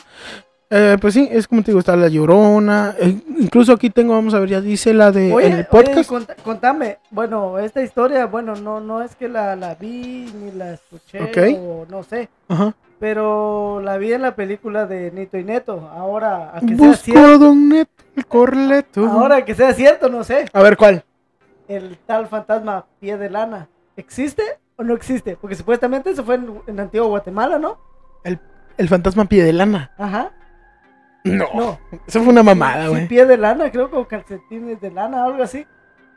Eh, 0.71 0.99
pues 1.01 1.15
sí, 1.15 1.27
es 1.31 1.49
como 1.49 1.63
te 1.63 1.71
digo, 1.71 1.79
está 1.81 1.97
la 1.97 2.09
llorona. 2.09 2.95
eh, 2.99 3.17
incluso 3.39 3.73
aquí 3.73 3.89
tengo, 3.89 4.13
vamos 4.13 4.35
a 4.35 4.39
ver, 4.41 4.51
ya 4.51 4.61
dice 4.61 4.93
la 4.93 5.11
de 5.11 5.33
Oye, 5.33 5.47
en 5.47 5.53
el 5.55 5.59
oye, 5.61 5.65
podcast. 5.71 6.11
cont- 6.11 6.37
contame, 6.43 6.99
bueno, 7.11 7.59
esta 7.59 7.83
historia, 7.83 8.27
bueno, 8.27 8.55
no, 8.55 8.79
no 8.81 9.03
es 9.03 9.15
que 9.17 9.29
la, 9.29 9.57
la 9.57 9.75
vi 9.77 10.31
ni 10.39 10.53
la 10.53 10.75
escuché 10.75 11.57
o 11.59 11.87
no 11.89 12.03
sé, 12.03 12.29
Ajá. 12.49 12.75
pero 12.99 13.81
la 13.83 13.97
vi 13.97 14.13
en 14.13 14.21
la 14.21 14.35
película 14.37 14.85
de 14.85 15.11
Nito 15.11 15.39
y 15.39 15.45
Neto. 15.45 15.89
Ahora, 15.91 16.51
a 16.55 16.61
que 16.61 16.77
sea 16.77 16.87
Busco 16.89 17.03
cierto, 17.03 17.27
a 17.27 17.39
Don 17.39 17.69
Neto, 17.71 18.03
el 18.17 18.27
corleto. 18.27 19.07
ahora 19.07 19.45
que 19.47 19.55
sea 19.55 19.73
cierto, 19.73 20.11
no 20.11 20.23
sé, 20.23 20.47
A 20.53 20.63
ver, 20.63 20.77
¿cuál? 20.77 21.03
el 21.67 21.97
tal 22.07 22.27
fantasma 22.29 22.85
pie 23.01 23.17
de 23.17 23.31
lana, 23.31 23.69
¿existe 23.97 24.43
o 24.77 24.83
no 24.83 24.93
existe? 24.95 25.37
Porque 25.41 25.55
supuestamente 25.57 26.11
eso 26.11 26.25
fue 26.25 26.35
en, 26.35 26.61
en 26.67 26.79
Antiguo 26.79 27.09
Guatemala, 27.09 27.59
¿no? 27.59 27.79
El 28.77 28.89
fantasma 28.89 29.25
pie 29.25 29.43
de 29.45 29.53
lana. 29.53 29.91
Ajá, 29.99 30.31
No. 31.37 31.49
no. 31.55 31.81
Eso 32.07 32.21
fue 32.21 32.33
una 32.33 32.43
mamada, 32.43 32.89
güey. 32.89 33.09
pie 33.09 33.25
de 33.27 33.37
lana, 33.37 33.71
creo, 33.71 33.91
con 33.91 34.05
calcetines 34.05 34.81
de 34.81 34.91
lana, 34.91 35.25
algo 35.25 35.43
así. 35.43 35.67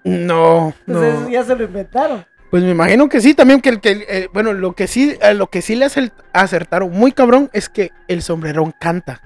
No, 0.03 0.73
Entonces 0.87 1.19
no. 1.21 1.29
ya 1.29 1.43
se 1.43 1.55
lo 1.55 1.63
inventaron. 1.63 2.25
Pues 2.49 2.63
me 2.63 2.71
imagino 2.71 3.07
que 3.07 3.21
sí, 3.21 3.33
también 3.33 3.61
que 3.61 3.69
el 3.69 3.79
que, 3.79 4.05
eh, 4.09 4.27
bueno, 4.33 4.51
lo 4.51 4.73
que 4.73 4.87
sí, 4.87 5.17
eh, 5.21 5.33
lo 5.33 5.47
que 5.47 5.61
sí 5.61 5.75
le 5.75 5.87
acertaron 6.33 6.91
muy 6.91 7.13
cabrón 7.13 7.49
es 7.53 7.69
que 7.69 7.91
el 8.09 8.21
sombrerón 8.21 8.73
canta. 8.77 9.21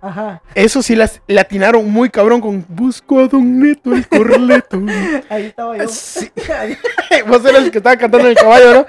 Ajá. 0.00 0.40
Eso 0.54 0.82
sí 0.82 0.96
las, 0.96 1.20
le 1.26 1.38
atinaron 1.38 1.90
muy 1.90 2.08
cabrón 2.08 2.40
con 2.40 2.64
Busco 2.68 3.20
a 3.20 3.28
Don 3.28 3.60
Neto 3.60 3.92
el 3.92 4.08
Corleto. 4.08 4.80
Ahí 5.28 5.46
estaba 5.46 5.76
yo. 5.76 5.88
Sí. 5.88 6.30
Vos 7.26 7.44
eras 7.44 7.64
el 7.64 7.70
que 7.70 7.78
estaba 7.78 7.96
cantando 7.96 8.26
en 8.26 8.30
el 8.30 8.36
caballo, 8.36 8.74
¿no? 8.74 8.86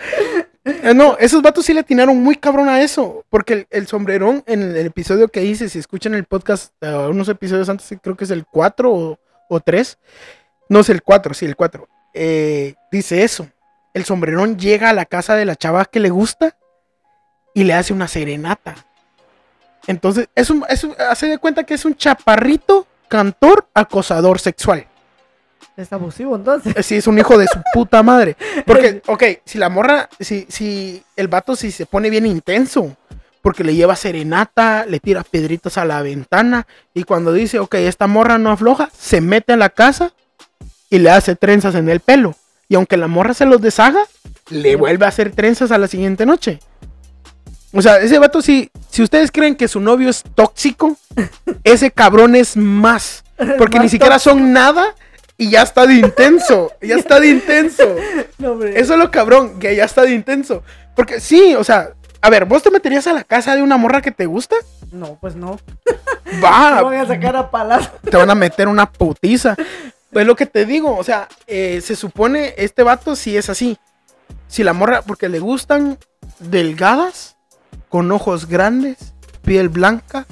Eh, 0.63 0.93
no, 0.93 1.17
esos 1.17 1.41
vatos 1.41 1.65
sí 1.65 1.74
le 1.74 1.80
atinaron 1.80 2.21
muy 2.21 2.36
cabrón 2.36 2.69
a 2.69 2.82
eso. 2.82 3.26
Porque 3.30 3.67
el, 3.69 3.88
sombrerón, 3.88 4.43
en 4.45 4.62
el, 4.62 4.86
episodio 4.86 5.28
que 5.28 5.43
hice, 5.43 5.69
si 5.69 5.80
escuchan 5.80 6.13
el 6.13 6.26
podcast, 6.26 6.74
eh, 6.82 6.93
unos 7.10 7.30
episodios 7.30 7.69
antes, 7.69 7.91
creo 8.02 8.15
que 8.15 8.26
es 8.26 8.32
el 8.32 8.45
4 8.45 8.91
o, 8.91 9.19
o 9.50 9.60
3. 9.60 9.97
No 10.69 10.80
es 10.82 10.89
el 10.89 11.02
4, 11.02 11.34
sí, 11.34 11.45
el 11.45 11.56
4. 11.56 11.88
eh, 12.13 12.76
dice 12.91 13.24
eso. 13.24 13.47
El 13.93 14.06
sombrerón 14.06 14.58
llega 14.58 14.89
a 14.89 14.93
la 14.93 15.06
casa 15.06 15.36
de 15.36 15.45
la 15.45 15.56
chava 15.56 15.86
que 15.86 16.00
le 16.00 16.10
gusta 16.10 16.56
y 17.54 17.63
le 17.65 17.74
hace 17.74 17.91
una 17.93 18.08
serenata. 18.08 18.76
Entonces, 19.88 20.30
es 20.36 20.50
un, 20.50 20.63
es 20.69 20.84
un- 20.84 20.95
hace 20.97 21.28
de 21.28 21.38
cuenta 21.39 21.63
que 21.63 21.74
es 21.74 21.84
un 21.84 21.95
chaparrito 21.95 22.88
cantor 23.10 23.67
acosador 23.74 24.39
sexual. 24.39 24.86
Es 25.77 25.91
abusivo 25.93 26.36
entonces. 26.36 26.86
Sí, 26.86 26.97
es 26.97 27.07
un 27.07 27.17
hijo 27.17 27.38
de 27.38 27.47
su 27.47 27.60
puta 27.73 28.03
madre. 28.03 28.36
Porque, 28.65 29.01
ok, 29.07 29.23
si 29.45 29.57
la 29.57 29.69
morra, 29.69 30.10
si, 30.19 30.45
si 30.49 31.03
el 31.15 31.27
vato 31.27 31.55
si 31.55 31.71
se 31.71 31.86
pone 31.86 32.10
bien 32.10 32.25
intenso, 32.25 32.95
porque 33.41 33.63
le 33.63 33.75
lleva 33.75 33.95
serenata, 33.95 34.86
le 34.86 34.99
tira 34.99 35.23
piedritas 35.23 35.77
a 35.77 35.86
la 35.86 36.01
ventana, 36.01 36.67
y 36.93 37.03
cuando 37.03 37.34
dice, 37.34 37.60
ok, 37.60 37.75
esta 37.75 38.07
morra 38.07 38.38
no 38.38 38.51
afloja, 38.51 38.89
se 38.97 39.21
mete 39.21 39.53
a 39.53 39.57
la 39.57 39.69
casa 39.69 40.13
y 40.89 40.99
le 40.99 41.10
hace 41.10 41.36
trenzas 41.36 41.75
en 41.75 41.89
el 41.89 42.01
pelo. 42.01 42.36
Y 42.67 42.75
aunque 42.75 42.97
la 42.97 43.07
morra 43.07 43.34
se 43.34 43.45
los 43.45 43.62
deshaga, 43.62 44.03
le 44.49 44.75
vuelve 44.75 45.05
a 45.05 45.10
hacer 45.10 45.31
trenzas 45.31 45.71
a 45.71 45.77
la 45.77 45.88
siguiente 45.88 46.25
noche. 46.25 46.60
O 47.73 47.81
sea, 47.81 47.99
ese 47.99 48.19
vato, 48.19 48.41
si, 48.41 48.69
si 48.89 49.01
ustedes 49.01 49.31
creen 49.31 49.55
que 49.55 49.67
su 49.67 49.79
novio 49.79 50.10
es 50.10 50.23
tóxico, 50.36 50.97
ese 51.63 51.91
cabrón 51.91 52.36
es 52.36 52.57
más. 52.57 53.23
Porque 53.57 53.79
ni 53.79 53.89
siquiera 53.89 54.19
son 54.19 54.53
nada 54.53 54.93
y 55.41 55.49
ya 55.49 55.63
está 55.63 55.88
de 55.88 55.95
intenso. 55.95 56.71
Ya 56.84 56.97
está 56.97 57.19
de 57.19 57.30
intenso. 57.30 57.84
No, 58.38 58.51
hombre. 58.51 58.80
Eso 58.80 58.93
es 58.93 58.99
lo 58.99 59.12
cabrón, 59.12 59.60
que 59.60 59.75
ya 59.75 59.86
está 59.86 60.04
de 60.04 60.12
intenso. 60.12 60.63
Porque 60.95 61.19
sí, 61.19 61.56
o 61.56 61.63
sea, 61.63 61.93
a 62.21 62.30
ver, 62.30 62.45
¿vos 62.45 62.63
te 62.63 62.71
meterías 62.71 63.06
a 63.06 63.13
la 63.13 63.23
casa 63.23 63.56
de 63.56 63.62
una 63.62 63.77
morra 63.77 64.01
que 64.01 64.12
te 64.12 64.25
gusta? 64.25 64.56
No, 64.91 65.17
pues 65.19 65.36
no. 65.36 65.60
Va, 66.43 66.75
Me 66.77 66.84
van 66.84 66.95
a 66.95 67.08
sacar 67.08 67.36
a 67.36 67.51
palazo. 67.51 67.91
te 68.10 68.17
van 68.17 68.30
a 68.30 68.36
meter 68.36 68.67
una 68.67 68.91
putiza. 68.91 69.56
Pues 70.12 70.25
lo 70.25 70.36
que 70.36 70.47
te 70.47 70.65
digo, 70.65 70.95
o 70.95 71.04
sea, 71.04 71.27
eh, 71.45 71.82
se 71.82 71.95
supone 71.95 72.54
este 72.58 72.84
vato 72.84 73.15
sí 73.15 73.38
es 73.38 73.49
así. 73.49 73.77
Si 74.47 74.63
la 74.63 74.73
morra, 74.73 75.01
porque 75.04 75.30
le 75.30 75.39
gustan 75.39 75.97
delgadas, 76.39 77.36
con 77.89 78.12
ojos 78.12 78.47
grandes, 78.47 79.13
piel 79.43 79.69
blanca 79.69 80.25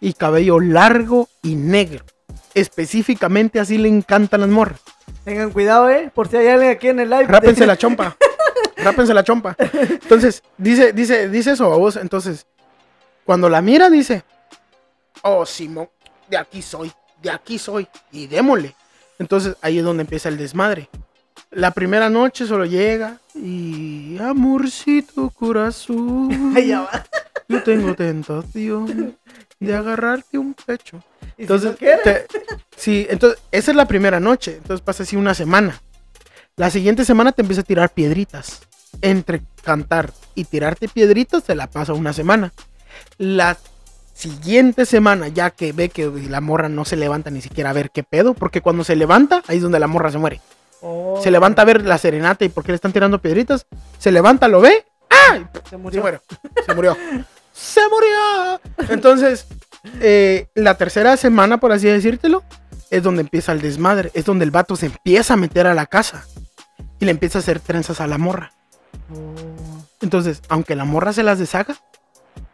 y 0.00 0.12
cabello 0.14 0.60
largo 0.60 1.28
y 1.42 1.54
negro. 1.54 2.04
Específicamente 2.54 3.60
así 3.60 3.78
le 3.78 3.88
encantan 3.88 4.40
las 4.40 4.50
morras. 4.50 4.80
Tengan 5.24 5.50
cuidado, 5.50 5.88
eh. 5.88 6.10
Por 6.14 6.28
si 6.28 6.36
hay 6.36 6.48
alguien 6.48 6.72
aquí 6.72 6.88
en 6.88 7.00
el 7.00 7.10
live. 7.10 7.26
Rápense 7.26 7.66
la 7.66 7.76
chompa. 7.78 8.16
Rápense 8.76 9.14
la 9.14 9.24
chompa. 9.24 9.56
Entonces, 9.58 10.42
dice, 10.58 10.92
dice, 10.92 11.28
dice 11.28 11.52
eso 11.52 11.72
a 11.72 11.76
vos. 11.76 11.96
Entonces, 11.96 12.46
cuando 13.24 13.48
la 13.48 13.62
mira, 13.62 13.88
dice, 13.88 14.24
oh, 15.22 15.46
Simón, 15.46 15.88
de 16.28 16.36
aquí 16.36 16.60
soy, 16.60 16.92
de 17.22 17.30
aquí 17.30 17.58
soy, 17.58 17.86
y 18.10 18.26
démosle. 18.26 18.74
Entonces, 19.18 19.56
ahí 19.62 19.78
es 19.78 19.84
donde 19.84 20.02
empieza 20.02 20.28
el 20.28 20.36
desmadre. 20.36 20.88
La 21.50 21.70
primera 21.70 22.08
noche 22.08 22.46
solo 22.46 22.64
llega 22.64 23.18
y, 23.34 24.18
amorcito 24.18 25.30
corazón, 25.30 26.52
Ahí 26.56 26.68
ya 26.68 26.80
va. 26.80 27.04
yo 27.48 27.62
tengo 27.62 27.94
tentación 27.94 29.16
de 29.60 29.74
agarrarte 29.74 30.38
un 30.38 30.54
pecho. 30.54 31.02
Y 31.36 31.42
si 31.42 31.42
Entonces, 31.42 31.70
no 31.70 31.76
te- 32.04 32.26
sí, 32.76 33.06
entonces, 33.10 33.40
esa 33.50 33.70
es 33.70 33.76
la 33.76 33.86
primera 33.86 34.20
noche. 34.20 34.56
Entonces 34.56 34.80
pasa 34.84 35.02
así 35.02 35.16
una 35.16 35.34
semana. 35.34 35.80
La 36.56 36.70
siguiente 36.70 37.04
semana 37.04 37.32
te 37.32 37.42
empieza 37.42 37.62
a 37.62 37.64
tirar 37.64 37.90
piedritas. 37.90 38.60
Entre 39.00 39.42
cantar 39.64 40.12
y 40.34 40.44
tirarte 40.44 40.88
piedritas, 40.88 41.44
te 41.44 41.54
la 41.54 41.66
pasa 41.68 41.92
una 41.94 42.12
semana. 42.12 42.52
La 43.18 43.56
siguiente 44.14 44.84
semana, 44.86 45.28
ya 45.28 45.50
que 45.50 45.72
ve 45.72 45.88
que 45.88 46.06
la 46.28 46.40
morra 46.40 46.68
no 46.68 46.84
se 46.84 46.96
levanta 46.96 47.30
ni 47.30 47.40
siquiera 47.40 47.70
a 47.70 47.72
ver 47.72 47.90
qué 47.90 48.02
pedo, 48.02 48.34
porque 48.34 48.60
cuando 48.60 48.84
se 48.84 48.94
levanta, 48.96 49.42
ahí 49.48 49.56
es 49.56 49.62
donde 49.62 49.80
la 49.80 49.86
morra 49.86 50.10
se 50.12 50.18
muere. 50.18 50.40
Oh, 50.82 51.18
Se 51.22 51.30
levanta 51.30 51.62
a 51.62 51.64
ver 51.64 51.82
la 51.86 51.96
serenata 51.96 52.44
y 52.44 52.48
por 52.48 52.64
qué 52.64 52.72
le 52.72 52.76
están 52.76 52.92
tirando 52.92 53.20
piedritas. 53.20 53.66
Se 53.98 54.12
levanta, 54.12 54.48
lo 54.48 54.60
ve. 54.60 54.84
¡Ay! 55.08 55.46
Se 55.64 55.70
Se 55.70 55.76
murió. 55.78 56.02
murió. 56.02 56.22
Se 56.66 56.74
murió. 56.74 56.96
Se 57.52 57.80
murió. 57.88 58.60
Entonces, 58.88 59.46
eh, 60.00 60.46
la 60.54 60.76
tercera 60.76 61.16
semana, 61.16 61.58
por 61.58 61.72
así 61.72 61.86
decírtelo, 61.88 62.42
es 62.90 63.02
donde 63.02 63.22
empieza 63.22 63.52
el 63.52 63.60
desmadre. 63.60 64.10
Es 64.14 64.24
donde 64.24 64.44
el 64.44 64.50
vato 64.50 64.76
se 64.76 64.86
empieza 64.86 65.34
a 65.34 65.36
meter 65.36 65.66
a 65.66 65.74
la 65.74 65.86
casa. 65.86 66.26
Y 67.00 67.04
le 67.04 67.10
empieza 67.10 67.38
a 67.38 67.40
hacer 67.40 67.60
trenzas 67.60 68.00
a 68.00 68.06
la 68.06 68.18
morra. 68.18 68.52
Entonces, 70.00 70.42
aunque 70.48 70.76
la 70.76 70.84
morra 70.84 71.12
se 71.12 71.22
las 71.22 71.38
deshaga, 71.38 71.76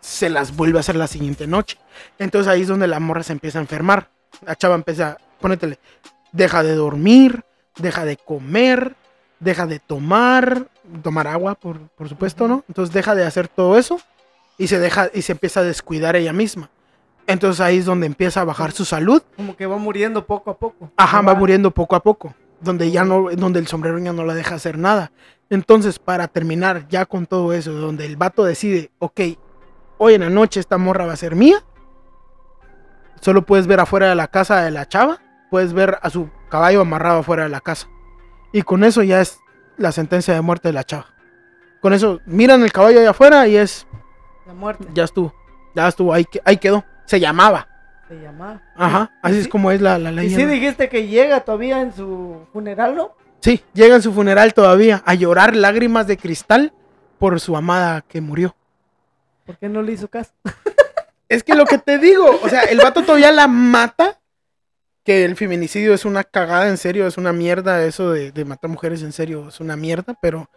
se 0.00 0.30
las 0.30 0.56
vuelve 0.56 0.78
a 0.78 0.80
hacer 0.80 0.96
la 0.96 1.06
siguiente 1.06 1.46
noche. 1.46 1.78
Entonces 2.18 2.48
ahí 2.50 2.62
es 2.62 2.68
donde 2.68 2.86
la 2.86 3.00
morra 3.00 3.22
se 3.22 3.32
empieza 3.32 3.58
a 3.58 3.62
enfermar. 3.62 4.10
La 4.46 4.56
chava 4.56 4.74
empieza, 4.74 5.18
ponétele, 5.40 5.78
deja 6.32 6.62
de 6.62 6.74
dormir, 6.74 7.44
deja 7.78 8.04
de 8.04 8.16
comer, 8.16 8.94
deja 9.40 9.66
de 9.66 9.78
tomar, 9.80 10.66
tomar 11.02 11.26
agua, 11.26 11.54
por, 11.54 11.80
por 11.90 12.08
supuesto, 12.08 12.48
¿no? 12.48 12.64
Entonces 12.68 12.94
deja 12.94 13.14
de 13.14 13.24
hacer 13.26 13.48
todo 13.48 13.76
eso 13.78 14.00
y 14.56 14.68
se 14.68 14.78
deja 14.78 15.10
y 15.12 15.22
se 15.22 15.32
empieza 15.32 15.60
a 15.60 15.64
descuidar 15.64 16.16
ella 16.16 16.32
misma. 16.32 16.70
Entonces 17.28 17.60
ahí 17.60 17.76
es 17.76 17.84
donde 17.84 18.06
empieza 18.06 18.40
a 18.40 18.44
bajar 18.44 18.72
su 18.72 18.86
salud. 18.86 19.22
Como 19.36 19.54
que 19.54 19.66
va 19.66 19.76
muriendo 19.76 20.26
poco 20.26 20.50
a 20.50 20.56
poco. 20.56 20.90
Ajá, 20.96 21.20
va 21.20 21.34
muriendo 21.34 21.70
poco 21.70 21.94
a 21.94 22.02
poco. 22.02 22.34
Donde 22.60 22.90
ya 22.90 23.04
no, 23.04 23.28
donde 23.30 23.60
el 23.60 23.66
sombrero 23.66 23.98
ya 23.98 24.14
no 24.14 24.24
la 24.24 24.32
deja 24.34 24.54
hacer 24.54 24.78
nada. 24.78 25.12
Entonces, 25.50 25.98
para 25.98 26.26
terminar 26.28 26.88
ya 26.88 27.04
con 27.04 27.26
todo 27.26 27.52
eso, 27.52 27.70
donde 27.72 28.06
el 28.06 28.16
vato 28.16 28.44
decide, 28.44 28.90
ok, 28.98 29.20
hoy 29.98 30.14
en 30.14 30.22
la 30.22 30.30
noche 30.30 30.58
esta 30.58 30.78
morra 30.78 31.04
va 31.04 31.12
a 31.12 31.16
ser 31.16 31.36
mía. 31.36 31.62
Solo 33.20 33.42
puedes 33.42 33.66
ver 33.66 33.80
afuera 33.80 34.08
de 34.08 34.14
la 34.14 34.28
casa 34.28 34.62
de 34.62 34.70
la 34.70 34.88
chava. 34.88 35.18
Puedes 35.50 35.74
ver 35.74 35.98
a 36.00 36.08
su 36.08 36.30
caballo 36.48 36.80
amarrado 36.80 37.20
afuera 37.20 37.42
de 37.42 37.50
la 37.50 37.60
casa. 37.60 37.88
Y 38.52 38.62
con 38.62 38.84
eso 38.84 39.02
ya 39.02 39.20
es 39.20 39.38
la 39.76 39.92
sentencia 39.92 40.32
de 40.32 40.40
muerte 40.40 40.68
de 40.68 40.72
la 40.72 40.84
chava. 40.84 41.06
Con 41.82 41.92
eso 41.92 42.20
miran 42.24 42.62
el 42.62 42.72
caballo 42.72 43.00
allá 43.00 43.10
afuera 43.10 43.46
y 43.46 43.56
es, 43.58 43.86
La 44.46 44.54
muerte. 44.54 44.86
ya 44.94 45.04
estuvo. 45.04 45.34
Ya 45.74 45.88
estuvo, 45.88 46.14
ahí, 46.14 46.24
ahí 46.46 46.56
quedó. 46.56 46.84
Se 47.08 47.18
llamaba. 47.18 47.66
Se 48.06 48.20
llama. 48.20 48.62
Ajá, 48.76 49.10
así 49.22 49.36
¿Y 49.36 49.40
es 49.40 49.48
como 49.48 49.70
es 49.70 49.80
la, 49.80 49.98
la 49.98 50.10
Y 50.10 50.14
leyenda. 50.14 50.38
sí 50.38 50.46
dijiste 50.46 50.88
que 50.88 51.06
llega 51.08 51.40
todavía 51.40 51.80
en 51.80 51.92
su 51.94 52.46
funeral, 52.52 52.94
¿no? 52.94 53.12
Sí, 53.40 53.62
llega 53.72 53.96
en 53.96 54.02
su 54.02 54.12
funeral 54.12 54.52
todavía 54.52 55.02
a 55.06 55.14
llorar 55.14 55.56
lágrimas 55.56 56.06
de 56.06 56.16
cristal 56.18 56.72
por 57.18 57.40
su 57.40 57.56
amada 57.56 58.02
que 58.06 58.20
murió. 58.20 58.54
¿Por 59.46 59.56
qué 59.56 59.68
no 59.68 59.80
le 59.82 59.92
hizo 59.92 60.08
caso? 60.08 60.32
Es 61.30 61.42
que 61.44 61.54
lo 61.54 61.64
que 61.66 61.76
te 61.78 61.98
digo, 61.98 62.40
o 62.42 62.48
sea, 62.48 62.62
el 62.62 62.78
vato 62.78 63.02
todavía 63.02 63.30
la 63.32 63.48
mata, 63.48 64.18
que 65.04 65.24
el 65.24 65.36
feminicidio 65.36 65.92
es 65.94 66.04
una 66.04 66.24
cagada, 66.24 66.68
en 66.68 66.76
serio, 66.78 67.06
es 67.06 67.16
una 67.18 67.32
mierda, 67.32 67.82
eso 67.84 68.10
de, 68.12 68.32
de 68.32 68.44
matar 68.44 68.70
mujeres 68.70 69.02
en 69.02 69.12
serio 69.12 69.48
es 69.48 69.60
una 69.60 69.76
mierda, 69.76 70.18
pero, 70.20 70.50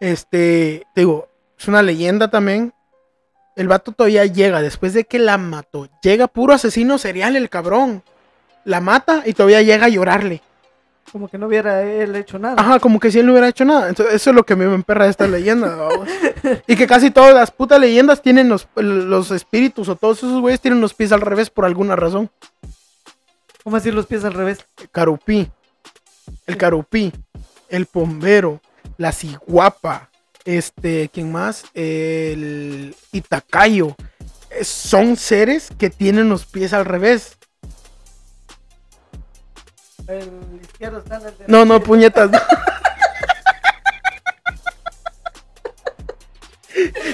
este, 0.00 0.86
te 0.94 1.00
digo, 1.02 1.28
es 1.58 1.68
una 1.68 1.82
leyenda 1.82 2.28
también. 2.30 2.72
El 3.56 3.68
vato 3.68 3.92
todavía 3.92 4.26
llega, 4.26 4.60
después 4.60 4.94
de 4.94 5.04
que 5.04 5.18
la 5.18 5.38
mató, 5.38 5.88
llega 6.02 6.26
puro 6.26 6.54
asesino 6.54 6.98
serial 6.98 7.36
el 7.36 7.48
cabrón. 7.48 8.02
La 8.64 8.80
mata 8.80 9.22
y 9.26 9.34
todavía 9.34 9.62
llega 9.62 9.86
a 9.86 9.90
llorarle. 9.90 10.42
Como 11.12 11.28
que 11.28 11.38
no 11.38 11.46
hubiera 11.46 11.82
él 11.82 12.16
hecho 12.16 12.38
nada. 12.38 12.56
Ajá, 12.58 12.80
como 12.80 12.98
que 12.98 13.10
si 13.12 13.20
él 13.20 13.26
no 13.26 13.32
hubiera 13.32 13.48
hecho 13.48 13.64
nada. 13.64 13.88
Entonces, 13.88 14.16
eso 14.16 14.30
es 14.30 14.36
lo 14.36 14.44
que 14.44 14.56
me 14.56 14.64
emperra 14.64 15.06
esta 15.06 15.28
leyenda. 15.28 15.76
y 16.66 16.74
que 16.74 16.86
casi 16.86 17.10
todas 17.10 17.34
las 17.34 17.50
putas 17.50 17.78
leyendas 17.78 18.22
tienen 18.22 18.48
los, 18.48 18.66
los 18.74 19.30
espíritus 19.30 19.88
o 19.88 19.96
todos 19.96 20.18
esos 20.18 20.40
güeyes 20.40 20.60
tienen 20.60 20.80
los 20.80 20.94
pies 20.94 21.12
al 21.12 21.20
revés 21.20 21.50
por 21.50 21.66
alguna 21.66 21.94
razón. 21.94 22.30
¿Cómo 23.62 23.76
decir 23.76 23.94
los 23.94 24.06
pies 24.06 24.24
al 24.24 24.34
revés? 24.34 24.66
Carupí, 24.90 25.48
el 26.46 26.56
carupí, 26.56 27.12
el 27.68 27.86
pombero, 27.86 28.60
la 28.98 29.12
ciguapa, 29.12 30.10
este, 30.44 31.08
¿quién 31.12 31.30
más? 31.32 31.64
El 31.74 32.94
itacayo. 33.12 33.94
Eh, 34.50 34.64
Son 34.64 35.16
seres 35.16 35.68
que 35.78 35.90
tienen 35.90 36.28
los 36.28 36.44
pies 36.46 36.72
al 36.72 36.84
revés. 36.84 37.36
El 40.06 40.60
izquierdo 40.62 40.98
está 40.98 41.14
en 41.16 41.20
el 41.22 41.26
derecho. 41.32 41.44
No, 41.48 41.64
no, 41.64 41.82
puñetas. 41.82 42.30
No, 42.30 42.38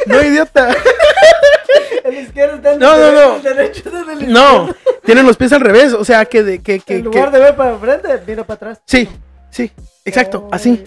No, 0.07 0.23
idiota. 0.23 0.75
El 2.05 2.15
izquierdo 2.19 2.57
está 2.57 2.71
en 2.73 2.75
el 2.75 2.81
No, 2.81 2.97
no, 2.97 2.99
derecho. 2.99 3.29
no. 3.29 3.37
El 3.37 3.43
derecho 3.43 3.83
está 3.89 4.01
en 4.01 4.11
el 4.11 4.33
No, 4.33 4.67
izquierdo. 4.69 5.01
tienen 5.05 5.27
los 5.27 5.37
pies 5.37 5.53
al 5.53 5.61
revés. 5.61 5.93
O 5.93 6.05
sea, 6.05 6.25
que 6.25 6.43
de 6.43 6.61
que, 6.63 6.81
que, 6.81 6.97
En 6.97 7.05
lugar 7.05 7.31
que- 7.31 7.39
de 7.39 7.45
ver 7.45 7.57
para 7.57 7.73
enfrente, 7.73 8.09
mira 8.27 8.43
para 8.45 8.57
atrás. 8.57 8.81
Sí, 8.87 9.09
sí, 9.51 9.71
exacto, 10.05 10.49
Oh, 10.51 10.55
así. 10.55 10.83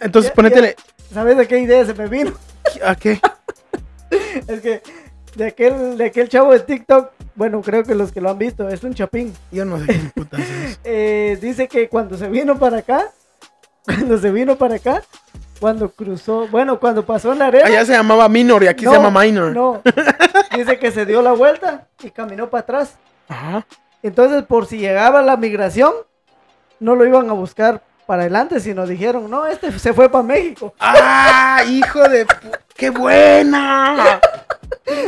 Entonces 0.00 0.30
Ya- 0.30 0.34
ponétele. 0.34 0.76
¿Sabes 1.12 1.36
de 1.36 1.48
qué 1.48 1.58
idea 1.58 1.84
se 1.84 1.94
me 1.94 2.06
vino? 2.06 2.32
¿A 2.84 2.94
qué? 2.94 3.20
Es 4.46 4.60
que 4.62 4.82
de 5.34 5.46
aquel, 5.46 5.98
de 5.98 6.06
aquel 6.06 6.28
chavo 6.28 6.52
de 6.52 6.60
TikTok, 6.60 7.10
bueno, 7.34 7.60
creo 7.60 7.84
que 7.84 7.94
los 7.94 8.12
que 8.12 8.20
lo 8.20 8.30
han 8.30 8.38
visto, 8.38 8.68
es 8.68 8.82
un 8.82 8.94
chapín. 8.94 9.34
Yo 9.50 9.64
no 9.64 9.78
sé 9.78 9.86
qué 9.86 10.10
putas 10.14 10.40
es. 10.40 10.80
Eh, 10.84 11.38
dice 11.40 11.68
que 11.68 11.88
cuando 11.88 12.16
se 12.16 12.28
vino 12.28 12.58
para 12.58 12.78
acá, 12.78 13.04
cuando 13.84 14.18
se 14.18 14.30
vino 14.30 14.56
para 14.56 14.76
acá, 14.76 15.02
cuando 15.60 15.90
cruzó, 15.90 16.48
bueno, 16.48 16.80
cuando 16.80 17.04
pasó 17.04 17.32
en 17.32 17.40
la 17.40 17.46
arena. 17.46 17.66
Allá 17.66 17.84
se 17.84 17.92
llamaba 17.92 18.28
Minor 18.28 18.64
y 18.64 18.68
aquí 18.68 18.84
no, 18.84 18.92
se 18.92 18.96
llama 18.96 19.22
Minor. 19.22 19.54
No, 19.54 19.82
dice 20.56 20.78
que 20.78 20.90
se 20.90 21.04
dio 21.04 21.20
la 21.22 21.32
vuelta 21.32 21.88
y 22.02 22.10
caminó 22.10 22.48
para 22.48 22.62
atrás. 22.62 22.96
Ajá. 23.28 23.66
Entonces, 24.02 24.44
por 24.44 24.66
si 24.66 24.78
llegaba 24.78 25.22
la 25.22 25.36
migración, 25.36 25.92
no 26.80 26.94
lo 26.94 27.04
iban 27.06 27.28
a 27.28 27.32
buscar 27.32 27.82
para 28.08 28.22
adelante, 28.22 28.58
sino 28.58 28.86
dijeron, 28.86 29.30
no, 29.30 29.46
este 29.46 29.70
se 29.78 29.92
fue 29.92 30.08
para 30.08 30.24
México. 30.24 30.72
¡Ah, 30.80 31.62
hijo 31.68 32.08
de 32.08 32.26
¡Qué 32.74 32.88
buena! 32.88 34.18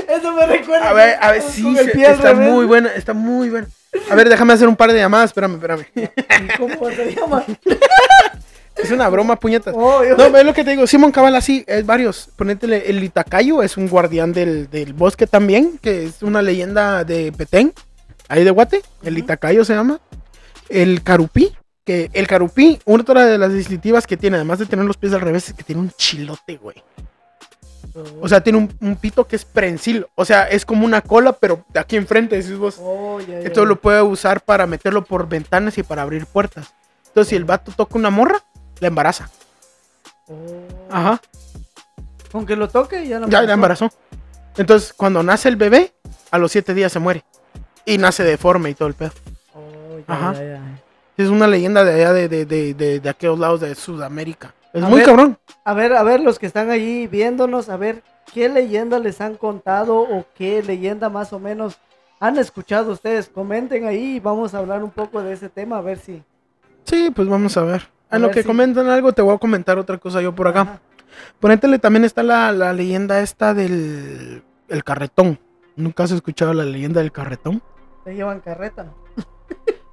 Eso 0.06 0.32
me 0.34 0.46
recuerda. 0.46 0.90
A 0.90 0.92
ver, 0.92 1.16
a 1.18 1.32
ver, 1.32 1.40
sí, 1.40 1.74
se- 1.74 2.02
está 2.02 2.34
muy 2.34 2.66
buena, 2.66 2.90
está 2.92 3.14
muy 3.14 3.48
buena. 3.48 3.68
A 4.10 4.14
ver, 4.14 4.28
déjame 4.28 4.52
hacer 4.52 4.68
un 4.68 4.76
par 4.76 4.92
de 4.92 4.98
llamadas, 4.98 5.30
espérame, 5.30 5.54
espérame. 5.54 5.86
¿Y 5.94 6.58
¿Cómo 6.58 6.90
se 6.90 7.14
llama? 7.14 7.42
Es 8.76 8.90
una 8.90 9.08
broma, 9.08 9.36
puñetas. 9.36 9.74
Oh, 9.76 10.02
No, 10.16 10.36
es 10.36 10.44
lo 10.44 10.52
que 10.54 10.62
te 10.64 10.70
digo, 10.72 10.86
Simón 10.86 11.10
Cabal 11.12 11.34
así, 11.36 11.64
es 11.66 11.84
varios. 11.86 12.28
Ponétele, 12.36 12.88
el 12.90 13.02
Itacayo 13.02 13.62
es 13.62 13.76
un 13.78 13.88
guardián 13.88 14.32
del, 14.32 14.70
del 14.70 14.92
bosque 14.94 15.26
también, 15.26 15.78
que 15.82 16.04
es 16.06 16.22
una 16.22 16.40
leyenda 16.42 17.04
de 17.04 17.32
Petén, 17.32 17.72
ahí 18.28 18.44
de 18.44 18.50
Guate, 18.50 18.82
el. 19.02 19.16
Itacayo 19.18 19.64
se 19.64 19.74
llama. 19.74 20.00
El 20.70 21.02
Carupí, 21.02 21.52
que 21.90 22.10
el 22.12 22.26
Carupí, 22.28 22.78
otra 22.84 23.26
de 23.26 23.36
las 23.36 23.52
distintivas 23.52 24.06
que 24.06 24.16
tiene, 24.16 24.36
además 24.36 24.60
de 24.60 24.66
tener 24.66 24.84
los 24.84 24.96
pies 24.96 25.12
al 25.12 25.20
revés, 25.20 25.48
es 25.48 25.54
que 25.54 25.64
tiene 25.64 25.82
un 25.82 25.90
chilote, 25.90 26.56
güey. 26.56 26.80
O 28.20 28.28
sea, 28.28 28.40
tiene 28.40 28.58
un, 28.60 28.72
un 28.80 28.94
pito 28.94 29.26
que 29.26 29.34
es 29.34 29.44
prensil, 29.44 30.06
o 30.14 30.24
sea, 30.24 30.44
es 30.44 30.64
como 30.64 30.86
una 30.86 31.00
cola, 31.00 31.32
pero 31.32 31.64
de 31.70 31.80
aquí 31.80 31.96
enfrente, 31.96 32.36
decís 32.36 32.56
vos. 32.56 32.76
Oh, 32.80 33.18
ya, 33.20 33.40
Esto 33.40 33.64
lo 33.64 33.80
puede 33.80 34.00
usar 34.02 34.40
para 34.42 34.68
meterlo 34.68 35.04
por 35.04 35.28
ventanas 35.28 35.76
y 35.78 35.82
para 35.82 36.02
abrir 36.02 36.26
puertas. 36.26 36.72
Entonces, 37.08 37.30
si 37.30 37.34
el 37.36 37.44
vato 37.44 37.72
toca 37.76 37.98
una 37.98 38.10
morra, 38.10 38.40
la 38.78 38.86
embaraza. 38.86 39.28
Oh. 40.28 40.36
Ajá. 40.90 41.20
Con 42.30 42.46
que 42.46 42.54
lo 42.54 42.68
toque 42.68 43.08
ya 43.08 43.18
la 43.18 43.26
Ya 43.28 43.42
la 43.42 43.54
embarazó. 43.54 43.86
embarazó. 43.86 43.98
Entonces, 44.56 44.92
cuando 44.92 45.24
nace 45.24 45.48
el 45.48 45.56
bebé, 45.56 45.92
a 46.30 46.38
los 46.38 46.52
siete 46.52 46.74
días 46.74 46.92
se 46.92 47.00
muere. 47.00 47.24
Y 47.84 47.98
nace 47.98 48.22
deforme 48.22 48.70
y 48.70 48.74
todo 48.74 48.86
el 48.86 48.94
pedo. 48.94 49.10
Oh, 49.54 49.98
Ajá. 50.06 50.34
ya, 50.34 50.44
ya. 50.44 50.60
Es 51.22 51.28
una 51.28 51.46
leyenda 51.46 51.84
de 51.84 51.94
allá 51.94 52.12
de, 52.12 52.28
de, 52.28 52.46
de, 52.46 52.74
de, 52.74 53.00
de 53.00 53.08
aquellos 53.08 53.38
lados 53.38 53.60
de 53.60 53.74
Sudamérica. 53.74 54.54
Es 54.72 54.82
A 54.82 54.88
muy 54.88 54.98
ver. 54.98 55.06
cabrón. 55.06 55.38
A 55.64 55.74
ver, 55.74 55.92
a 55.94 56.02
ver, 56.02 56.20
los 56.20 56.38
que 56.38 56.46
están 56.46 56.70
allí 56.70 57.06
viéndonos, 57.06 57.68
a 57.68 57.76
ver 57.76 58.02
qué 58.32 58.48
leyenda 58.48 58.98
les 58.98 59.20
han 59.20 59.34
contado 59.36 59.98
o 60.00 60.24
qué 60.36 60.62
leyenda 60.62 61.08
más 61.08 61.32
o 61.32 61.38
menos 61.40 61.78
han 62.20 62.38
escuchado 62.38 62.92
ustedes. 62.92 63.28
Comenten 63.28 63.84
ahí 63.86 64.16
y 64.16 64.20
vamos 64.20 64.54
a 64.54 64.58
hablar 64.58 64.82
un 64.84 64.90
poco 64.90 65.22
de 65.22 65.32
ese 65.32 65.48
tema, 65.48 65.78
a 65.78 65.80
ver 65.82 65.98
si. 65.98 66.22
Sí, 66.84 67.10
pues 67.14 67.28
vamos 67.28 67.56
a 67.56 67.62
ver. 67.64 67.82
A 68.08 68.16
En 68.16 68.22
lo 68.22 68.30
que 68.30 68.42
si- 68.42 68.46
comentan 68.46 68.88
algo, 68.88 69.12
te 69.12 69.22
voy 69.22 69.34
a 69.34 69.38
comentar 69.38 69.78
otra 69.78 69.98
cosa 69.98 70.20
yo 70.22 70.34
por 70.34 70.48
acá. 70.48 70.60
Ajá. 70.62 70.80
Ponétele 71.40 71.78
también 71.78 72.04
está 72.04 72.22
la, 72.22 72.52
la 72.52 72.72
leyenda 72.72 73.20
esta 73.20 73.52
del 73.52 74.42
el 74.68 74.84
carretón. 74.84 75.38
¿Nunca 75.76 76.04
has 76.04 76.12
escuchado 76.12 76.54
la 76.54 76.64
leyenda 76.64 77.00
del 77.00 77.10
carretón? 77.12 77.60
Te 78.04 78.14
llevan 78.14 78.40
carreta. 78.40 78.86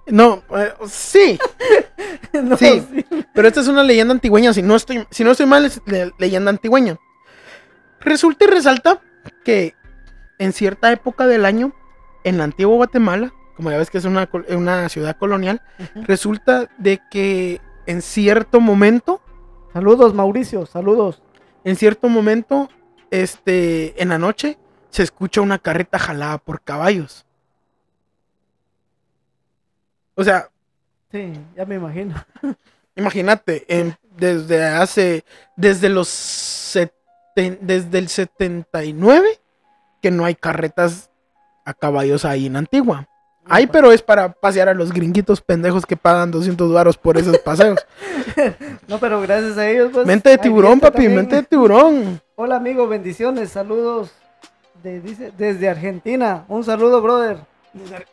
No, 0.08 0.44
eh, 0.56 0.74
sí, 0.88 1.38
No, 2.34 2.56
Sí. 2.58 2.86
pero 3.34 3.48
esta 3.48 3.62
es 3.62 3.68
una 3.68 3.84
leyenda 3.84 4.14
antigüeña. 4.14 4.54
Si 4.54 4.62
no 4.62 4.76
estoy, 4.76 5.06
si 5.10 5.24
no 5.24 5.32
estoy 5.32 5.46
mal, 5.46 5.66
es 5.66 5.82
le- 5.86 6.12
leyenda 6.18 6.50
antigüeña. 6.50 6.98
Resulta 8.00 8.46
y 8.46 8.48
resalta 8.48 9.02
que 9.44 9.76
en 10.40 10.54
cierta 10.54 10.92
época 10.92 11.26
del 11.28 11.46
año, 11.46 11.74
en 12.24 12.38
la 12.38 12.44
antigua 12.46 12.76
Guatemala, 12.76 13.34
como 13.56 13.72
ya 13.72 13.78
ves 13.78 13.90
que 13.90 13.98
es 13.98 14.06
una, 14.06 14.30
una 14.50 14.88
ciudad 14.90 15.18
colonial, 15.18 15.62
resulta 15.96 16.70
de 16.78 17.02
que 17.10 17.60
en 17.86 18.02
cierto 18.02 18.60
momento, 18.60 19.22
Saludos, 19.74 20.14
Mauricio, 20.14 20.66
saludos. 20.66 21.22
en 21.64 21.76
cierto 21.76 22.08
momento, 22.10 22.70
este, 23.12 24.02
en 24.02 24.10
la 24.10 24.18
noche, 24.18 24.58
se 24.90 25.04
escucha 25.04 25.42
una 25.42 25.60
carreta 25.60 26.00
jalada 26.00 26.38
por 26.40 26.62
caballos. 26.62 27.26
O 30.18 30.24
sea, 30.24 30.50
Sí, 31.10 31.32
ya 31.56 31.66
me 31.66 31.76
imagino. 31.76 32.14
Imagínate, 32.96 33.64
en- 33.70 33.96
desde 34.18 34.66
hace, 34.66 35.24
desde 35.56 35.88
los, 35.88 36.10
seten- 36.10 37.60
desde 37.62 37.98
el 38.00 38.10
79, 38.10 39.40
que 40.02 40.12
no 40.12 40.26
hay 40.26 40.36
carretas 40.36 41.10
a 41.64 41.74
caballos 41.74 42.26
ahí 42.26 42.48
en 42.48 42.58
Antigua. 42.58 43.08
Hay, 43.50 43.68
pero 43.68 43.94
es 43.94 44.02
para 44.02 44.34
pasear 44.34 44.68
a 44.68 44.74
los 44.74 44.92
gringuitos 44.92 45.40
pendejos 45.40 45.86
que 45.86 45.96
pagan 45.96 46.30
200 46.32 46.74
varos 46.74 46.98
por 46.98 47.18
esos 47.18 47.38
paseos. 47.40 47.80
No, 48.88 49.00
pero 49.00 49.20
gracias 49.22 49.58
a 49.58 49.68
ellos, 49.70 49.90
pues. 49.94 50.06
mente 50.06 50.30
de 50.30 50.38
tiburón, 50.38 50.80
papi, 50.80 50.94
también. 50.94 51.16
mente 51.16 51.36
de 51.38 51.44
tiburón. 51.44 52.22
Hola, 52.36 52.58
amigo, 52.58 52.88
bendiciones, 52.88 53.50
saludos. 53.52 54.12
De, 54.84 55.00
dice, 55.02 55.32
desde 55.38 55.68
Argentina. 55.70 56.46
Un 56.48 56.64
saludo, 56.64 57.02
brother. 57.02 57.38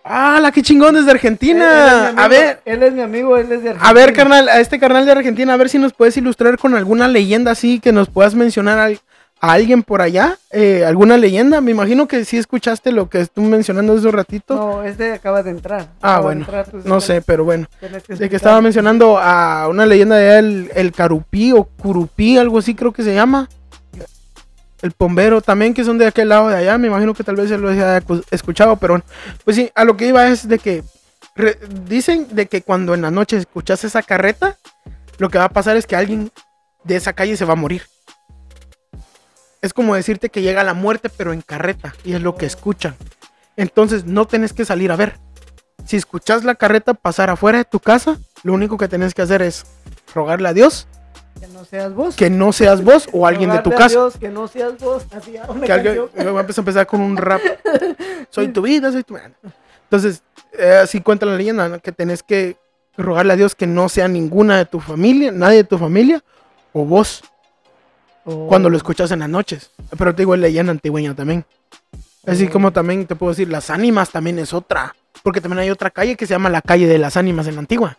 ¡Ah, 0.04 0.38
la 0.40 0.52
que 0.52 0.62
chingón 0.62 0.94
desde 0.94 1.04
Él- 1.04 1.10
él 1.10 1.16
Argentina! 1.16 2.08
amigo, 2.08 2.20
A 2.22 2.28
ver, 2.28 2.60
Él 2.64 2.82
es 2.82 2.92
mi 2.92 3.00
amigo, 3.02 3.36
él 3.36 3.44
es 3.52 3.62
de 3.62 3.70
Argentina. 3.70 3.88
a 3.88 3.92
ver, 3.92 4.12
carnal, 4.12 4.48
a 4.48 4.60
este 4.60 4.78
carnal 4.78 5.04
de 5.06 5.12
Argentina, 5.12 5.52
a 5.54 5.56
ver 5.56 5.68
si 5.68 5.78
nos 5.78 5.92
puedes 5.92 6.16
ilustrar 6.16 6.58
con 6.58 6.74
alguna 6.74 7.08
leyenda 7.08 7.50
así 7.52 7.80
que 7.80 7.92
nos 7.92 8.08
puedas 8.08 8.34
mencionar 8.34 8.78
al- 8.78 9.00
a, 9.40 9.52
alguien 9.52 9.82
por 9.82 10.00
allá. 10.00 10.38
Eh, 10.52 10.84
¿Alguna 10.86 11.18
leyenda? 11.18 11.60
Me 11.60 11.70
imagino 11.72 12.08
que 12.08 12.24
sí 12.24 12.38
escuchaste 12.38 12.92
lo 12.92 13.10
que 13.10 13.20
estuve 13.20 13.46
mencionando 13.46 13.92
hace 13.94 14.06
un 14.06 14.12
ratito. 14.14 14.54
No, 14.54 14.82
este 14.82 15.12
acaba 15.12 15.42
de 15.42 15.50
entrar. 15.50 15.88
Ah, 16.00 16.20
bueno, 16.20 16.42
entrar, 16.42 16.66
tú 16.66 16.80
No 16.84 17.00
sé, 17.00 17.20
pero 17.20 17.44
bueno. 17.44 17.66
que 18.06 18.14
De 18.14 18.30
que 18.30 18.36
estaba 18.36 18.60
mencionando 18.62 19.18
a 19.18 19.68
una 19.68 19.84
leyenda 19.84 20.16
de 20.16 20.28
allá, 20.30 20.38
el, 20.38 20.70
el 20.74 20.92
Carupí 20.92 21.52
o 21.52 21.64
Curupí, 21.64 22.38
algo 22.38 22.58
así 22.58 22.74
creo 22.74 22.92
que 22.92 23.02
se 23.02 23.14
llama. 23.14 23.48
El 24.84 24.92
Pombero 24.92 25.40
también, 25.40 25.72
que 25.72 25.82
son 25.82 25.96
de 25.96 26.06
aquel 26.06 26.28
lado 26.28 26.48
de 26.48 26.56
allá. 26.56 26.76
Me 26.76 26.88
imagino 26.88 27.14
que 27.14 27.24
tal 27.24 27.36
vez 27.36 27.48
se 27.48 27.56
lo 27.56 27.70
haya 27.70 28.02
cu- 28.02 28.22
escuchado, 28.30 28.76
pero. 28.76 29.02
Pues 29.42 29.56
sí, 29.56 29.70
a 29.74 29.82
lo 29.82 29.96
que 29.96 30.08
iba 30.08 30.28
es 30.28 30.46
de 30.46 30.58
que 30.58 30.84
dicen 31.88 32.28
de 32.32 32.44
que 32.44 32.60
cuando 32.60 32.92
en 32.92 33.00
la 33.00 33.10
noche 33.10 33.38
escuchas 33.38 33.82
esa 33.84 34.02
carreta, 34.02 34.58
lo 35.16 35.30
que 35.30 35.38
va 35.38 35.44
a 35.44 35.48
pasar 35.48 35.78
es 35.78 35.86
que 35.86 35.96
alguien 35.96 36.30
de 36.84 36.96
esa 36.96 37.14
calle 37.14 37.38
se 37.38 37.46
va 37.46 37.54
a 37.54 37.56
morir. 37.56 37.84
Es 39.62 39.72
como 39.72 39.94
decirte 39.94 40.28
que 40.28 40.42
llega 40.42 40.62
la 40.64 40.74
muerte, 40.74 41.08
pero 41.08 41.32
en 41.32 41.40
carreta, 41.40 41.94
y 42.04 42.12
es 42.12 42.20
lo 42.20 42.34
que 42.36 42.44
escuchan. 42.44 42.94
Entonces 43.56 44.04
no 44.04 44.26
tenés 44.26 44.52
que 44.52 44.66
salir 44.66 44.92
a 44.92 44.96
ver. 44.96 45.18
Si 45.86 45.96
escuchas 45.96 46.44
la 46.44 46.56
carreta 46.56 46.92
pasar 46.92 47.30
afuera 47.30 47.56
de 47.56 47.64
tu 47.64 47.80
casa, 47.80 48.18
lo 48.42 48.52
único 48.52 48.76
que 48.76 48.88
tenés 48.88 49.14
que 49.14 49.22
hacer 49.22 49.40
es 49.40 49.64
rogarle 50.14 50.50
a 50.50 50.52
Dios 50.52 50.86
Que 51.40 51.46
no 51.48 51.64
seas 51.64 51.94
vos. 51.94 52.16
que 52.16 52.30
no 52.30 52.52
seas 52.52 52.82
vos 52.84 53.08
o 53.12 53.26
alguien 53.26 53.50
de 53.50 53.58
tu 53.60 53.70
casa. 53.70 53.88
Dios 53.88 54.16
que 54.18 54.28
no 54.28 54.48
seas 54.48 54.78
vos. 54.78 55.04
Así, 55.10 55.32
Que 55.64 55.72
alguien, 55.72 55.96
voy 56.14 56.26
a 56.36 56.40
empezar 56.40 56.60
a 56.60 56.62
empezar 56.62 56.86
con 56.86 57.00
un 57.00 57.16
rap. 57.16 57.40
Soy 58.30 58.48
tu 58.48 58.62
vida, 58.62 58.90
soy 58.90 59.02
tu. 59.04 59.16
Entonces, 59.84 60.22
eh, 60.58 60.80
así 60.82 61.00
cuenta 61.00 61.26
la 61.26 61.36
leyenda, 61.36 61.68
¿no? 61.68 61.78
que 61.78 61.92
tenés 61.92 62.22
que 62.22 62.56
rogarle 62.96 63.32
a 63.32 63.36
Dios 63.36 63.54
que 63.54 63.66
no 63.66 63.88
sea 63.88 64.08
ninguna 64.08 64.56
de 64.58 64.64
tu 64.64 64.80
familia, 64.80 65.30
nadie 65.30 65.58
de 65.58 65.64
tu 65.64 65.78
familia, 65.78 66.22
o 66.72 66.84
vos, 66.84 67.22
Oh. 68.26 68.46
cuando 68.48 68.70
lo 68.70 68.76
escuchas 68.78 69.10
en 69.10 69.18
las 69.18 69.28
noches. 69.28 69.70
Pero 69.98 70.14
te 70.14 70.22
digo, 70.22 70.34
es 70.34 70.40
leyenda 70.40 70.70
antigüeña 70.72 71.14
también. 71.14 71.44
Así 72.26 72.46
Oh. 72.46 72.50
como 72.50 72.72
también 72.72 73.06
te 73.06 73.14
puedo 73.16 73.32
decir, 73.32 73.50
las 73.50 73.68
ánimas 73.68 74.08
también 74.10 74.38
es 74.38 74.54
otra. 74.54 74.96
Porque 75.22 75.42
también 75.42 75.58
hay 75.58 75.68
otra 75.70 75.90
calle 75.90 76.16
que 76.16 76.26
se 76.26 76.32
llama 76.32 76.48
la 76.48 76.62
calle 76.62 76.86
de 76.86 76.96
las 76.98 77.18
ánimas 77.18 77.46
en 77.48 77.56
la 77.56 77.60
antigua. 77.60 77.98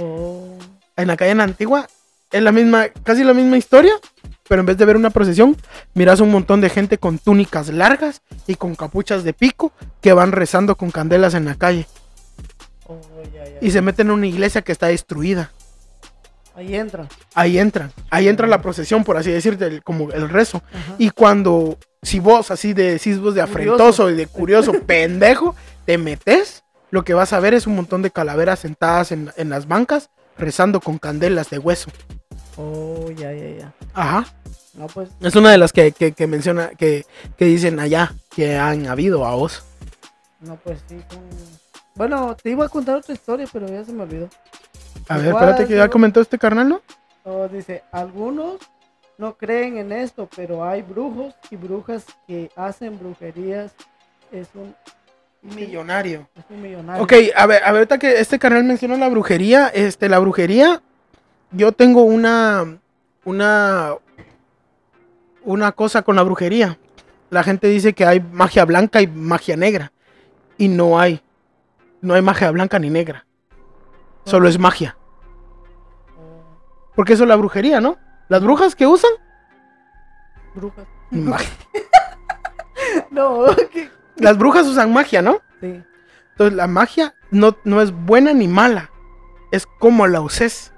Oh. 0.00 0.58
En 0.96 1.06
la 1.06 1.16
calle 1.16 1.30
en 1.30 1.38
la 1.38 1.44
antigua 1.44 1.86
es 2.32 2.42
la 2.42 2.52
misma, 2.52 2.88
casi 3.04 3.24
la 3.24 3.34
misma 3.34 3.56
historia, 3.56 3.92
pero 4.48 4.60
en 4.60 4.66
vez 4.66 4.76
de 4.78 4.84
ver 4.84 4.96
una 4.96 5.10
procesión, 5.10 5.56
miras 5.94 6.20
un 6.20 6.30
montón 6.30 6.60
de 6.60 6.70
gente 6.70 6.98
con 6.98 7.18
túnicas 7.18 7.68
largas 7.68 8.22
y 8.46 8.54
con 8.56 8.74
capuchas 8.74 9.24
de 9.24 9.32
pico 9.32 9.72
que 10.00 10.12
van 10.12 10.32
rezando 10.32 10.76
con 10.76 10.90
candelas 10.90 11.34
en 11.34 11.44
la 11.44 11.54
calle 11.54 11.86
Oh, 12.86 12.98
ya, 13.32 13.44
ya. 13.44 13.58
y 13.60 13.70
se 13.70 13.80
meten 13.80 14.08
en 14.08 14.12
una 14.14 14.26
iglesia 14.26 14.62
que 14.62 14.72
está 14.72 14.88
destruida. 14.88 15.52
Ahí 16.54 16.74
entra. 16.74 17.06
Ahí 17.34 17.58
entran, 17.58 17.92
ahí 18.10 18.28
entra 18.28 18.46
la 18.46 18.60
procesión, 18.60 19.04
por 19.04 19.16
así 19.16 19.30
decirte, 19.30 19.66
el- 19.66 19.82
como 19.82 20.10
el 20.12 20.28
rezo. 20.28 20.62
Ajá. 20.72 20.94
Y 20.98 21.10
cuando, 21.10 21.78
si 22.02 22.20
vos 22.20 22.50
así 22.50 22.74
de 22.74 22.92
decís 22.92 23.18
vos 23.18 23.34
de 23.34 23.40
afrentoso 23.40 24.10
y 24.10 24.14
de 24.16 24.26
curioso, 24.38 24.72
pendejo, 24.86 25.54
te 25.86 25.96
metes, 25.96 26.64
lo 26.90 27.04
que 27.04 27.14
vas 27.14 27.32
a 27.32 27.40
ver 27.40 27.54
es 27.54 27.66
un 27.66 27.74
montón 27.76 28.02
de 28.02 28.10
calaveras 28.10 28.58
sentadas 28.58 29.12
en, 29.12 29.32
en 29.36 29.48
las 29.48 29.66
bancas 29.66 30.10
rezando 30.36 30.80
con 30.80 30.98
candelas 30.98 31.48
de 31.48 31.58
hueso. 31.58 31.90
Oh, 32.56 33.10
ya, 33.10 33.32
ya, 33.32 33.48
ya. 33.58 33.72
Ajá. 33.94 34.26
No, 34.74 34.86
pues. 34.86 35.10
Es 35.20 35.34
una 35.36 35.50
de 35.50 35.58
las 35.58 35.72
que, 35.72 35.92
que, 35.92 36.12
que 36.12 36.26
menciona, 36.26 36.70
que, 36.70 37.04
que 37.36 37.44
dicen 37.46 37.78
allá, 37.80 38.14
que 38.34 38.56
han 38.58 38.86
habido 38.86 39.26
a 39.26 39.34
vos. 39.34 39.62
No, 40.40 40.56
pues 40.56 40.78
sí. 40.88 40.98
son- 41.10 41.20
Bueno, 41.94 42.36
te 42.42 42.50
iba 42.50 42.64
a 42.66 42.68
contar 42.68 42.96
otra 42.96 43.14
historia, 43.14 43.46
pero 43.52 43.66
ya 43.68 43.84
se 43.84 43.92
me 43.92 44.02
olvidó. 44.02 44.28
A 45.08 45.18
ver, 45.18 45.28
espérate 45.28 45.66
que 45.66 45.76
ya 45.76 45.88
comentó 45.88 46.20
este 46.20 46.38
carnal, 46.38 46.68
¿no? 46.68 46.80
No, 47.24 47.48
dice, 47.48 47.82
algunos 47.92 48.56
no 49.18 49.34
creen 49.36 49.76
en 49.78 49.92
esto, 49.92 50.28
pero 50.34 50.64
hay 50.64 50.82
brujos 50.82 51.34
y 51.50 51.56
brujas 51.56 52.04
que 52.26 52.50
hacen 52.56 52.98
brujerías. 52.98 53.72
Es 54.30 54.48
un, 54.54 54.74
Millonario. 55.42 56.28
es 56.36 56.44
un 56.50 56.62
millonario. 56.62 57.02
Ok, 57.02 57.12
a 57.36 57.46
ver, 57.46 57.62
a 57.64 57.72
ver, 57.72 57.78
ahorita 57.78 57.98
que 57.98 58.20
este 58.20 58.38
canal 58.38 58.64
menciona 58.64 58.96
la 58.96 59.08
brujería, 59.08 59.68
este, 59.68 60.08
la 60.08 60.18
brujería, 60.18 60.80
yo 61.52 61.72
tengo 61.72 62.02
una, 62.02 62.78
una, 63.24 63.94
una 65.44 65.72
cosa 65.72 66.02
con 66.02 66.16
la 66.16 66.22
brujería. 66.22 66.78
La 67.30 67.42
gente 67.42 67.66
dice 67.68 67.92
que 67.94 68.04
hay 68.04 68.20
magia 68.20 68.64
blanca 68.64 69.00
y 69.00 69.06
magia 69.06 69.56
negra. 69.56 69.92
Y 70.58 70.68
no 70.68 70.98
hay. 71.00 71.22
No 72.00 72.14
hay 72.14 72.22
magia 72.22 72.50
blanca 72.50 72.78
ni 72.78 72.90
negra. 72.90 73.26
Solo 74.24 74.48
es 74.48 74.58
magia. 74.58 74.96
Porque 76.94 77.14
eso 77.14 77.22
es 77.24 77.28
la 77.28 77.36
brujería, 77.36 77.80
¿no? 77.80 77.96
Las 78.28 78.42
brujas 78.42 78.74
que 78.76 78.86
usan. 78.86 79.10
brujas. 80.54 80.86
magia. 81.10 81.50
No, 83.10 83.44
que- 83.70 83.90
Las 84.16 84.36
brujas 84.36 84.66
usan 84.66 84.92
magia, 84.92 85.22
¿no? 85.22 85.40
sí. 85.60 85.82
Entonces 86.32 86.56
la 86.56 86.66
magia 86.66 87.14
no, 87.30 87.56
no 87.64 87.80
es 87.82 87.92
buena 87.92 88.32
ni 88.32 88.48
mala. 88.48 88.90
Es 89.50 89.66
como 89.66 90.06
la 90.06 90.20
uses. 90.20 90.72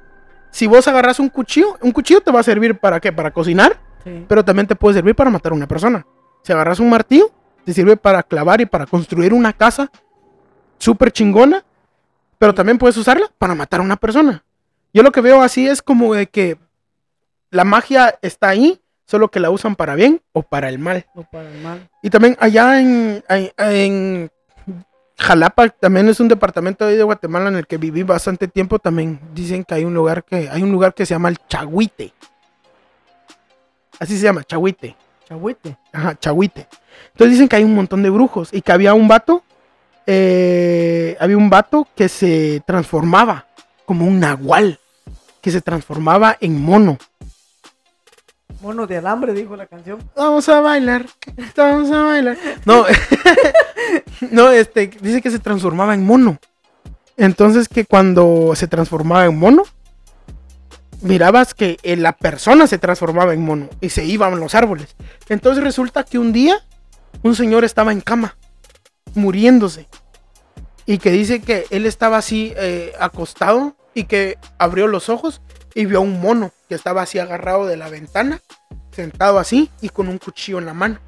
Si 0.54 0.68
vos 0.68 0.86
agarras 0.86 1.18
un 1.18 1.28
cuchillo, 1.30 1.76
un 1.82 1.90
cuchillo 1.90 2.20
te 2.20 2.30
va 2.30 2.38
a 2.38 2.44
servir 2.44 2.78
para 2.78 3.00
qué? 3.00 3.10
Para 3.12 3.32
cocinar, 3.32 3.76
Sí. 4.04 4.24
pero 4.28 4.44
también 4.44 4.68
te 4.68 4.76
puede 4.76 4.94
servir 4.94 5.16
para 5.16 5.28
matar 5.28 5.50
a 5.50 5.56
una 5.56 5.66
persona. 5.66 6.06
Si 6.44 6.52
agarras 6.52 6.78
un 6.78 6.88
martillo, 6.90 7.28
te 7.64 7.72
sirve 7.72 7.96
para 7.96 8.22
clavar 8.22 8.60
y 8.60 8.66
para 8.66 8.86
construir 8.86 9.32
una 9.34 9.52
casa 9.52 9.90
súper 10.78 11.10
chingona, 11.10 11.64
pero 12.38 12.54
también 12.54 12.78
puedes 12.78 12.96
usarla 12.96 13.26
para 13.36 13.56
matar 13.56 13.80
a 13.80 13.82
una 13.82 13.96
persona. 13.96 14.44
Yo 14.92 15.02
lo 15.02 15.10
que 15.10 15.20
veo 15.22 15.42
así 15.42 15.66
es 15.66 15.82
como 15.82 16.14
de 16.14 16.28
que 16.28 16.56
la 17.50 17.64
magia 17.64 18.16
está 18.22 18.50
ahí, 18.50 18.80
solo 19.06 19.32
que 19.32 19.40
la 19.40 19.50
usan 19.50 19.74
para 19.74 19.96
bien 19.96 20.22
o 20.32 20.42
para 20.42 20.68
el 20.68 20.78
mal. 20.78 21.04
No 21.16 21.24
para 21.32 21.50
el 21.50 21.60
mal. 21.62 21.90
Y 22.00 22.10
también 22.10 22.36
allá 22.38 22.80
en, 22.80 23.24
en- 23.28 23.52
en 23.58 24.30
Jalapa, 25.16 25.68
también 25.68 26.08
es 26.08 26.20
un 26.20 26.28
departamento 26.28 26.84
ahí 26.84 26.96
de 26.96 27.02
Guatemala 27.02 27.48
en 27.48 27.56
el 27.56 27.66
que 27.66 27.76
viví 27.76 28.02
bastante 28.02 28.48
tiempo. 28.48 28.78
También 28.78 29.20
dicen 29.32 29.64
que 29.64 29.74
hay 29.74 29.84
un 29.84 29.94
lugar 29.94 30.24
que 30.24 30.48
hay 30.50 30.62
un 30.62 30.72
lugar 30.72 30.94
que 30.94 31.06
se 31.06 31.14
llama 31.14 31.28
el 31.28 31.38
Chahuite. 31.48 32.12
Así 34.00 34.16
se 34.16 34.24
llama, 34.24 34.42
Chahuite. 34.44 34.96
Chahuite. 35.28 35.76
Ajá, 35.92 36.18
Chahuite. 36.18 36.68
Entonces 37.12 37.32
dicen 37.32 37.48
que 37.48 37.56
hay 37.56 37.64
un 37.64 37.74
montón 37.74 38.02
de 38.02 38.10
brujos 38.10 38.48
y 38.52 38.60
que 38.60 38.72
había 38.72 38.94
un 38.94 39.08
vato, 39.08 39.42
eh, 40.06 41.16
había 41.20 41.36
un 41.36 41.48
vato 41.48 41.86
que 41.94 42.08
se 42.08 42.62
transformaba 42.66 43.46
como 43.86 44.06
un 44.06 44.20
nahual, 44.20 44.80
que 45.40 45.50
se 45.50 45.60
transformaba 45.60 46.36
en 46.40 46.60
mono. 46.60 46.98
Mono 48.64 48.86
de 48.86 48.96
alambre, 48.96 49.34
dijo 49.34 49.56
la 49.56 49.66
canción. 49.66 49.98
Vamos 50.16 50.48
a 50.48 50.62
bailar, 50.62 51.04
vamos 51.54 51.90
a 51.90 52.02
bailar. 52.02 52.38
No, 52.64 52.86
no, 54.30 54.48
este, 54.48 54.86
dice 55.02 55.20
que 55.20 55.30
se 55.30 55.38
transformaba 55.38 55.92
en 55.92 56.02
mono. 56.02 56.38
Entonces 57.18 57.68
que 57.68 57.84
cuando 57.84 58.54
se 58.54 58.66
transformaba 58.66 59.26
en 59.26 59.38
mono, 59.38 59.64
mirabas 61.02 61.52
que 61.52 61.76
eh, 61.82 61.96
la 61.96 62.12
persona 62.12 62.66
se 62.66 62.78
transformaba 62.78 63.34
en 63.34 63.44
mono 63.44 63.68
y 63.82 63.90
se 63.90 64.06
iban 64.06 64.40
los 64.40 64.54
árboles. 64.54 64.96
Entonces 65.28 65.62
resulta 65.62 66.02
que 66.02 66.18
un 66.18 66.32
día 66.32 66.56
un 67.22 67.34
señor 67.36 67.64
estaba 67.64 67.92
en 67.92 68.00
cama, 68.00 68.38
muriéndose. 69.14 69.88
Y 70.86 70.96
que 70.96 71.10
dice 71.10 71.42
que 71.42 71.66
él 71.68 71.84
estaba 71.84 72.16
así 72.16 72.54
eh, 72.56 72.94
acostado 72.98 73.76
y 73.92 74.04
que 74.04 74.38
abrió 74.56 74.86
los 74.86 75.10
ojos 75.10 75.42
y 75.74 75.86
vio 75.86 75.98
a 75.98 76.00
un 76.02 76.20
mono 76.20 76.52
que 76.68 76.74
estaba 76.74 77.02
así 77.02 77.18
agarrado 77.18 77.66
de 77.66 77.76
la 77.76 77.88
ventana, 77.88 78.40
sentado 78.92 79.38
así 79.38 79.70
y 79.80 79.88
con 79.88 80.08
un 80.08 80.18
cuchillo 80.18 80.58
en 80.58 80.66
la 80.66 80.74
mano. 80.74 80.98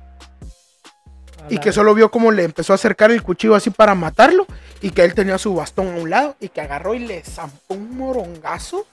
A 1.42 1.46
Y 1.52 1.56
la- 1.56 1.60
que 1.60 1.72
solo 1.72 1.94
vio 1.94 2.10
cómo 2.10 2.32
le 2.32 2.44
empezó 2.44 2.72
a 2.72 2.76
acercar 2.76 3.10
el 3.10 3.22
cuchillo 3.22 3.54
así 3.54 3.70
para 3.70 3.94
matarlo. 3.94 4.46
Y 4.82 4.90
que 4.90 5.04
él 5.04 5.14
tenía 5.14 5.38
su 5.38 5.54
bastón 5.54 5.88
a 5.88 5.96
un 6.00 6.10
lado. 6.10 6.36
Y 6.40 6.48
que 6.48 6.60
agarró 6.60 6.94
y 6.94 6.98
le 7.00 7.22
zampó 7.22 7.74
un 7.74 7.96
morongazo. 7.96 8.86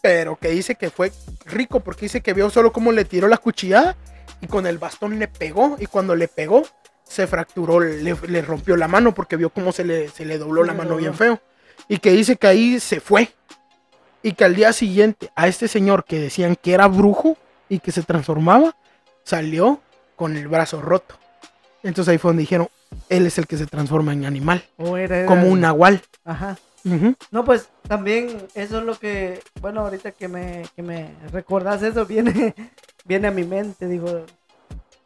Pero 0.00 0.36
que 0.36 0.48
dice 0.48 0.74
que 0.74 0.90
fue 0.90 1.12
rico 1.46 1.80
porque 1.80 2.06
dice 2.06 2.20
que 2.20 2.32
vio 2.34 2.50
solo 2.50 2.72
cómo 2.72 2.92
le 2.92 3.04
tiró 3.04 3.28
la 3.28 3.38
cuchillada. 3.38 3.96
Y 4.40 4.46
con 4.46 4.66
el 4.66 4.78
bastón 4.78 5.18
le 5.18 5.28
pegó. 5.28 5.76
Y 5.80 5.86
cuando 5.86 6.14
le 6.14 6.28
pegó, 6.28 6.62
se 7.04 7.26
fracturó, 7.26 7.80
le, 7.80 8.16
le 8.28 8.42
rompió 8.42 8.76
la 8.76 8.88
mano 8.88 9.12
porque 9.14 9.36
vio 9.36 9.50
cómo 9.50 9.72
se 9.72 9.84
le, 9.84 10.08
se 10.08 10.24
le 10.24 10.38
dobló 10.38 10.62
la 10.64 10.74
mano 10.74 10.96
bien 10.96 11.14
feo. 11.14 11.40
Y 11.88 11.98
que 11.98 12.10
dice 12.12 12.36
que 12.36 12.46
ahí 12.46 12.80
se 12.80 13.00
fue. 13.00 13.32
Y 14.22 14.32
que 14.34 14.44
al 14.44 14.54
día 14.54 14.72
siguiente 14.72 15.30
a 15.34 15.48
este 15.48 15.68
señor 15.68 16.04
que 16.04 16.18
decían 16.20 16.56
que 16.60 16.72
era 16.74 16.86
brujo 16.86 17.36
y 17.68 17.78
que 17.80 17.90
se 17.92 18.02
transformaba, 18.02 18.76
salió 19.24 19.80
con 20.16 20.36
el 20.36 20.46
brazo 20.48 20.80
roto. 20.80 21.16
Entonces 21.82 22.12
ahí 22.12 22.18
fue 22.18 22.28
donde 22.30 22.42
dijeron, 22.42 22.68
él 23.08 23.26
es 23.26 23.38
el 23.38 23.46
que 23.46 23.56
se 23.56 23.66
transforma 23.66 24.12
en 24.12 24.24
animal, 24.24 24.62
O 24.76 24.96
era- 24.96 25.18
era 25.18 25.26
como 25.26 25.48
un 25.48 25.60
nahual. 25.60 26.02
Ajá. 26.24 26.56
No, 27.30 27.44
pues 27.44 27.68
también 27.88 28.46
eso 28.54 28.78
es 28.80 28.84
lo 28.84 28.98
que, 28.98 29.40
bueno, 29.60 29.80
ahorita 29.82 30.10
que 30.12 30.26
me, 30.28 30.64
que 30.76 30.82
me 30.82 31.10
recordás 31.32 31.82
eso, 31.82 32.04
viene, 32.06 32.54
viene 33.04 33.28
a 33.28 33.30
mi 33.30 33.44
mente, 33.44 33.86
digo, 33.86 34.26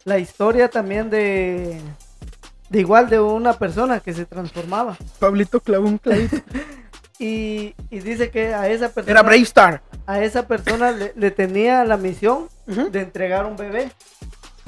la 0.04 0.18
historia 0.18 0.68
también 0.70 1.08
de, 1.10 1.80
de 2.70 2.80
igual 2.80 3.08
de 3.10 3.20
una 3.20 3.52
persona 3.54 4.00
que 4.00 4.12
se 4.14 4.24
transformaba. 4.26 4.96
Pablito 5.18 5.60
clavó 5.60 5.86
un 5.86 5.98
clavito. 5.98 6.36
Y, 7.18 7.74
y 7.90 8.00
dice 8.00 8.30
que 8.30 8.52
a 8.54 8.68
esa 8.68 8.90
persona, 8.90 9.10
Era 9.12 9.22
Brave 9.22 9.40
Star. 9.42 9.82
a 10.06 10.20
esa 10.22 10.46
persona 10.46 10.90
le, 10.90 11.12
le 11.16 11.30
tenía 11.30 11.82
la 11.84 11.96
misión 11.96 12.48
de 12.66 13.00
entregar 13.00 13.46
un 13.46 13.56
bebé. 13.56 13.90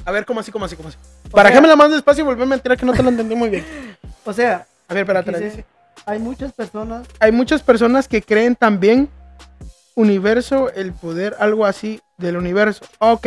A 0.04 0.12
ver, 0.12 0.24
¿cómo 0.24 0.40
así, 0.40 0.50
cómo 0.50 0.64
así, 0.64 0.74
cómo 0.76 0.88
así? 0.88 0.96
Para 1.30 1.50
sea- 1.50 1.56
que 1.58 1.62
me 1.62 1.68
la 1.68 1.76
más 1.76 1.90
despacio 1.90 2.22
y 2.22 2.26
volverme 2.26 2.54
a 2.54 2.56
enterar 2.56 2.78
que 2.78 2.86
no 2.86 2.94
te 2.94 3.02
lo 3.02 3.10
entendí 3.10 3.34
muy 3.34 3.50
bien. 3.50 3.64
O 4.24 4.32
sea, 4.32 4.66
A 4.88 4.94
ver, 4.94 5.02
espérate. 5.04 5.32
la 5.32 5.38
dice. 5.38 5.64
hay 6.04 6.18
muchas 6.18 6.52
personas, 6.52 7.06
Hay 7.18 7.32
muchas 7.32 7.62
personas 7.62 8.06
que 8.08 8.20
creen 8.22 8.56
también 8.56 9.08
universo, 9.94 10.70
el 10.74 10.92
poder, 10.92 11.34
algo 11.38 11.64
así 11.66 12.00
del 12.18 12.36
universo. 12.36 12.84
Ok. 12.98 13.26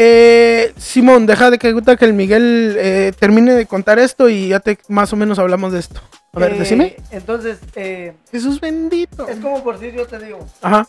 Eh, 0.00 0.72
Simón, 0.76 1.26
deja 1.26 1.50
de 1.50 1.58
que, 1.58 1.74
que 1.98 2.04
el 2.04 2.12
Miguel 2.14 2.76
eh, 2.78 3.12
termine 3.18 3.52
de 3.54 3.66
contar 3.66 3.98
esto 3.98 4.28
y 4.28 4.48
ya 4.48 4.60
te 4.60 4.78
más 4.86 5.12
o 5.12 5.16
menos 5.16 5.40
hablamos 5.40 5.72
de 5.72 5.80
esto. 5.80 6.00
A 6.32 6.38
ver, 6.38 6.52
eh, 6.52 6.58
decime. 6.60 6.96
Entonces, 7.10 7.58
eh, 7.74 8.14
Jesús 8.30 8.60
bendito. 8.60 9.26
es 9.26 9.38
como 9.40 9.64
por 9.64 9.76
si 9.80 9.90
yo 9.90 10.06
te 10.06 10.20
digo, 10.20 10.46
Ajá. 10.62 10.86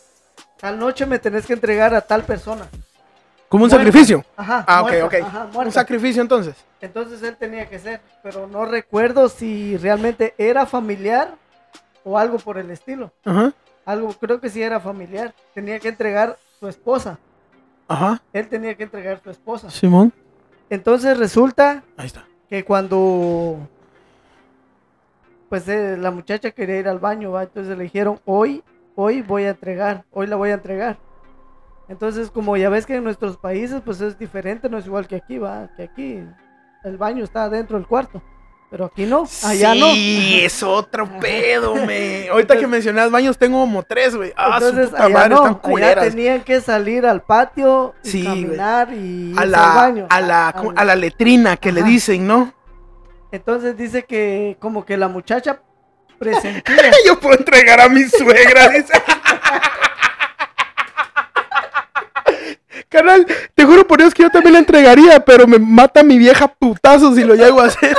tal 0.60 0.78
noche 0.78 1.08
me 1.08 1.18
tenés 1.18 1.48
que 1.48 1.54
entregar 1.54 1.96
a 1.96 2.02
tal 2.02 2.24
persona. 2.24 2.68
Como 3.48 3.64
un 3.64 3.72
Muerta. 3.72 3.84
sacrificio. 3.84 4.24
Ajá. 4.38 4.64
Ah, 4.68 4.84
ok, 4.84 4.90
muerta, 4.92 5.06
ok. 5.08 5.14
ajá, 5.26 5.50
Un 5.56 5.72
sacrificio 5.72 6.22
entonces. 6.22 6.54
Entonces 6.80 7.24
él 7.24 7.36
tenía 7.36 7.68
que 7.68 7.80
ser, 7.80 8.02
pero 8.22 8.46
no 8.46 8.64
recuerdo 8.66 9.28
si 9.28 9.76
realmente 9.78 10.36
era 10.38 10.68
familiar 10.68 11.34
o 12.04 12.20
algo 12.20 12.38
por 12.38 12.60
el 12.60 12.70
estilo. 12.70 13.12
Ajá. 13.26 13.54
Algo, 13.86 14.14
creo 14.14 14.40
que 14.40 14.52
sí 14.52 14.62
era 14.62 14.80
familiar. 14.80 15.34
Tenía 15.56 15.80
que 15.80 15.88
entregar 15.88 16.38
su 16.60 16.68
esposa. 16.68 17.18
Ajá. 17.90 18.22
Él 18.32 18.48
tenía 18.48 18.76
que 18.76 18.84
entregar 18.84 19.20
su 19.22 19.30
esposa. 19.30 19.70
Simón. 19.70 20.14
Entonces 20.70 21.18
resulta 21.18 21.84
Ahí 21.98 22.06
está. 22.06 22.26
que 22.48 22.64
cuando 22.64 23.58
pues 25.50 25.68
eh, 25.68 25.98
la 25.98 26.12
muchacha 26.12 26.52
quería 26.52 26.78
ir 26.80 26.88
al 26.88 27.00
baño, 27.00 27.32
¿va? 27.32 27.44
entonces 27.44 27.76
le 27.76 27.84
dijeron, 27.86 28.20
hoy, 28.26 28.64
hoy 28.96 29.24
voy 29.24 29.46
a 29.46 29.50
entregar, 29.50 30.06
hoy 30.12 30.28
la 30.28 30.36
voy 30.36 30.52
a 30.52 30.54
entregar. 30.54 30.98
Entonces, 31.88 32.30
como 32.30 32.56
ya 32.56 32.70
ves 32.70 32.86
que 32.86 32.96
en 32.98 33.04
nuestros 33.04 33.36
países 33.38 33.82
pues 33.84 34.00
es 34.00 34.20
diferente, 34.20 34.70
no 34.70 34.78
es 34.78 34.86
igual 34.86 35.08
que 35.08 35.16
aquí, 35.16 35.40
va, 35.40 35.68
que 35.76 35.84
aquí 35.84 36.24
el 36.84 36.98
baño 36.98 37.24
está 37.24 37.50
dentro 37.50 37.78
del 37.78 37.88
cuarto, 37.88 38.22
pero 38.70 38.86
aquí 38.86 39.06
no, 39.06 39.28
allá 39.44 39.74
no. 39.74 39.92
sí, 39.94 40.42
es 40.44 40.62
otro 40.64 41.10
pedo, 41.20 41.74
me. 41.76 42.30
Ahorita 42.30 42.58
que 42.58 42.68
mencionas 42.68 43.10
baños, 43.10 43.38
tengo 43.38 43.60
como 43.62 43.82
tres, 43.84 44.16
güey. 44.16 44.32
Ah, 44.38 44.60
su 44.60 44.68
Entonces, 44.68 44.90
puta 44.92 45.04
allá 45.06 45.14
madre, 45.16 45.30
no, 45.30 45.36
están 45.38 45.52
allá 45.54 45.62
culeras. 45.62 46.10
tenían 46.10 46.42
que 46.42 46.62
salir 46.62 47.06
al 47.06 47.22
patio, 47.24 47.96
y 48.04 48.10
Sí, 48.10 48.24
caminar 48.24 48.94
y 48.94 49.34
A 49.38 49.42
al 49.42 49.52
la, 49.52 49.60
baño. 49.74 50.08
a, 50.10 50.22
la, 50.22 50.50
al- 50.50 50.74
a 50.76 50.86
la 50.86 50.96
letrina 50.96 51.58
que 51.58 51.72
le 51.72 51.82
dicen, 51.84 52.28
¿no? 52.28 52.54
Entonces 53.32 53.76
dice 53.78 54.06
que 54.06 54.58
como 54.60 54.86
que 54.86 54.98
la 54.98 55.08
muchacha 55.08 55.62
presentía. 56.20 56.92
Yo 57.06 57.20
puedo 57.20 57.38
entregar 57.38 57.80
a 57.82 57.90
mi 57.90 58.04
suegra, 58.04 58.70
dice. 58.70 58.94
Carnal, 62.88 63.26
te 63.54 63.66
juro 63.66 63.86
por 63.86 64.00
Dios 64.00 64.14
que 64.16 64.24
yo 64.24 64.30
también 64.32 64.54
la 64.54 64.60
entregaría, 64.60 65.24
pero 65.24 65.46
me 65.46 65.60
mata 65.60 66.02
mi 66.02 66.18
vieja 66.18 66.48
putazo 66.48 67.14
si 67.14 67.24
lo 67.24 67.36
llego 67.36 67.62
a 67.62 67.66
hacer. 67.68 67.96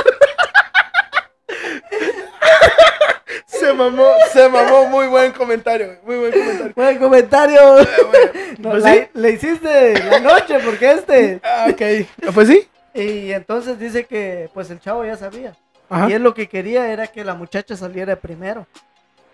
Se 3.61 3.73
mamó, 3.73 4.07
se 4.33 4.49
mamó, 4.49 4.87
muy 4.87 5.07
buen 5.07 5.31
comentario, 5.31 5.97
muy 6.05 6.17
buen 6.17 6.31
comentario. 6.31 6.73
Buen 6.75 6.97
comentario. 6.99 7.79
Eh, 7.79 7.87
No, 8.59 8.71
pues 8.71 8.83
la- 8.83 8.93
sí. 8.93 9.07
Le 9.13 9.31
hiciste 9.31 10.03
la 10.03 10.19
noche 10.19 10.59
porque 10.63 10.91
este. 10.91 11.39
Ah, 11.43 11.67
ok, 11.69 12.31
pues 12.33 12.47
sí. 12.47 12.67
Y 12.93 13.31
entonces 13.31 13.79
dice 13.79 14.05
que 14.05 14.49
pues 14.53 14.69
el 14.69 14.79
chavo 14.79 15.05
ya 15.05 15.15
sabía. 15.17 15.55
Ajá. 15.89 16.09
Y 16.09 16.13
él 16.13 16.23
lo 16.23 16.33
que 16.33 16.47
quería 16.47 16.87
era 16.91 17.07
que 17.07 17.23
la 17.23 17.33
muchacha 17.33 17.75
saliera 17.75 18.15
primero. 18.17 18.67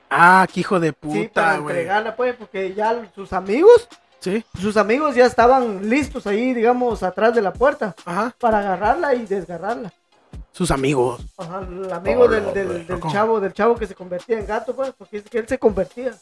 Ah, 0.09 0.47
qué 0.53 0.61
hijo 0.61 0.79
de 0.79 0.89
sí, 0.89 0.93
para 0.93 1.13
puta, 1.13 1.57
güey. 1.57 1.75
entregarla, 1.75 2.15
pues, 2.15 2.35
porque 2.35 2.73
ya 2.73 2.95
sus 3.15 3.33
amigos, 3.33 3.87
Sí, 4.19 4.43
sus 4.59 4.77
amigos 4.77 5.13
ya 5.15 5.25
estaban 5.25 5.89
listos 5.89 6.25
ahí, 6.25 6.53
digamos, 6.53 7.03
atrás 7.03 7.35
de 7.35 7.41
la 7.41 7.53
puerta 7.53 7.93
ajá. 8.05 8.33
para 8.39 8.59
agarrarla 8.59 9.13
y 9.13 9.25
desgarrarla. 9.25 9.91
Sus 10.57 10.71
amigos. 10.71 11.21
Ajá, 11.37 11.61
el 11.69 11.91
amigo 11.93 12.21
Oh, 12.23 12.27
del, 12.27 12.43
no, 12.43 12.51
del- 12.51 12.67
güey, 12.67 12.77
del 12.79 12.87
loco. 12.87 13.11
chavo, 13.11 13.39
del 13.39 13.53
chavo 13.53 13.75
que 13.75 13.85
se 13.85 13.93
convertía 13.93 14.39
en 14.39 14.47
gato, 14.47 14.75
pues, 14.75 14.91
porque 14.97 15.17
dice 15.17 15.29
que 15.29 15.37
él 15.37 15.47
se 15.47 15.59
convertía. 15.59 16.13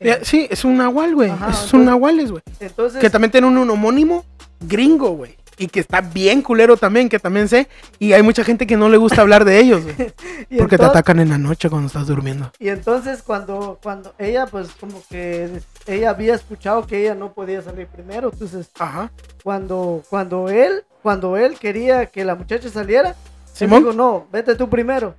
Ya, 0.00 0.24
Sí, 0.24 0.46
es 0.50 0.64
un 0.64 0.78
nahual, 0.78 1.14
güey. 1.14 1.28
Es 1.28 1.34
entonces- 1.36 1.74
un 1.74 1.84
nahuales, 1.84 2.30
güey. 2.30 2.42
Entonces, 2.60 3.00
Que 3.00 3.10
también 3.10 3.30
tiene 3.30 3.46
un, 3.46 3.58
un 3.58 3.68
homónimo 3.68 4.24
gringo, 4.60 5.10
güey. 5.10 5.36
Y 5.58 5.66
que 5.68 5.80
está 5.80 6.00
bien 6.00 6.40
culero 6.40 6.78
también, 6.78 7.10
que 7.10 7.18
también 7.18 7.46
sé. 7.48 7.68
Y 7.98 8.14
hay 8.14 8.22
mucha 8.22 8.42
gente 8.42 8.66
que 8.66 8.76
no 8.78 8.88
le 8.88 8.96
gusta 8.96 9.20
hablar 9.20 9.44
de 9.44 9.60
ellos, 9.60 9.82
güey. 9.84 9.94
Porque 9.96 10.46
te 10.48 10.54
entonces- 10.56 10.80
atacan 10.88 11.20
en 11.20 11.28
la 11.28 11.36
noche 11.38 11.68
cuando 11.68 11.88
estás 11.88 12.06
durmiendo. 12.06 12.50
Y 12.58 12.68
entonces 12.70 13.22
cuando, 13.22 13.78
cuando 13.82 14.14
ella, 14.18 14.46
pues 14.46 14.68
como 14.80 15.02
que 15.10 15.60
ella 15.86 16.10
había 16.10 16.34
escuchado 16.34 16.86
que 16.86 17.02
ella 17.02 17.14
no 17.14 17.32
podía 17.34 17.60
salir 17.60 17.86
primero, 17.88 18.30
entonces 18.32 18.70
Ajá. 18.78 19.10
cuando, 19.44 20.02
cuando 20.08 20.48
él, 20.48 20.84
cuando 21.02 21.36
él 21.36 21.58
quería 21.58 22.06
que 22.06 22.24
la 22.24 22.34
muchacha 22.34 22.70
saliera, 22.70 23.14
Simón. 23.52 23.82
dijo, 23.82 23.92
no, 23.94 24.26
vete 24.32 24.54
tú 24.54 24.68
primero. 24.68 25.14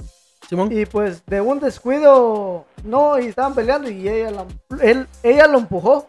Simón. 0.50 0.70
Y 0.72 0.86
pues 0.86 1.26
de 1.26 1.40
un 1.42 1.60
descuido, 1.60 2.66
no, 2.84 3.20
y 3.20 3.28
estaban 3.28 3.54
peleando 3.56 3.90
y 3.90 4.08
ella, 4.08 4.32
la- 4.32 4.46
él, 4.82 5.08
ella 5.24 5.48
lo 5.48 5.58
empujó. 5.60 6.08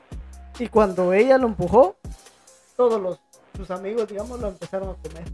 Y 0.58 0.68
cuando 0.68 1.12
ella 1.12 1.36
lo 1.38 1.46
empujó, 1.48 1.96
todos 2.76 3.00
los, 3.00 3.18
sus 3.56 3.70
amigos, 3.70 4.08
digamos, 4.08 4.38
lo 4.40 4.48
empezaron 4.48 4.90
a 4.90 4.94
comer. 5.08 5.24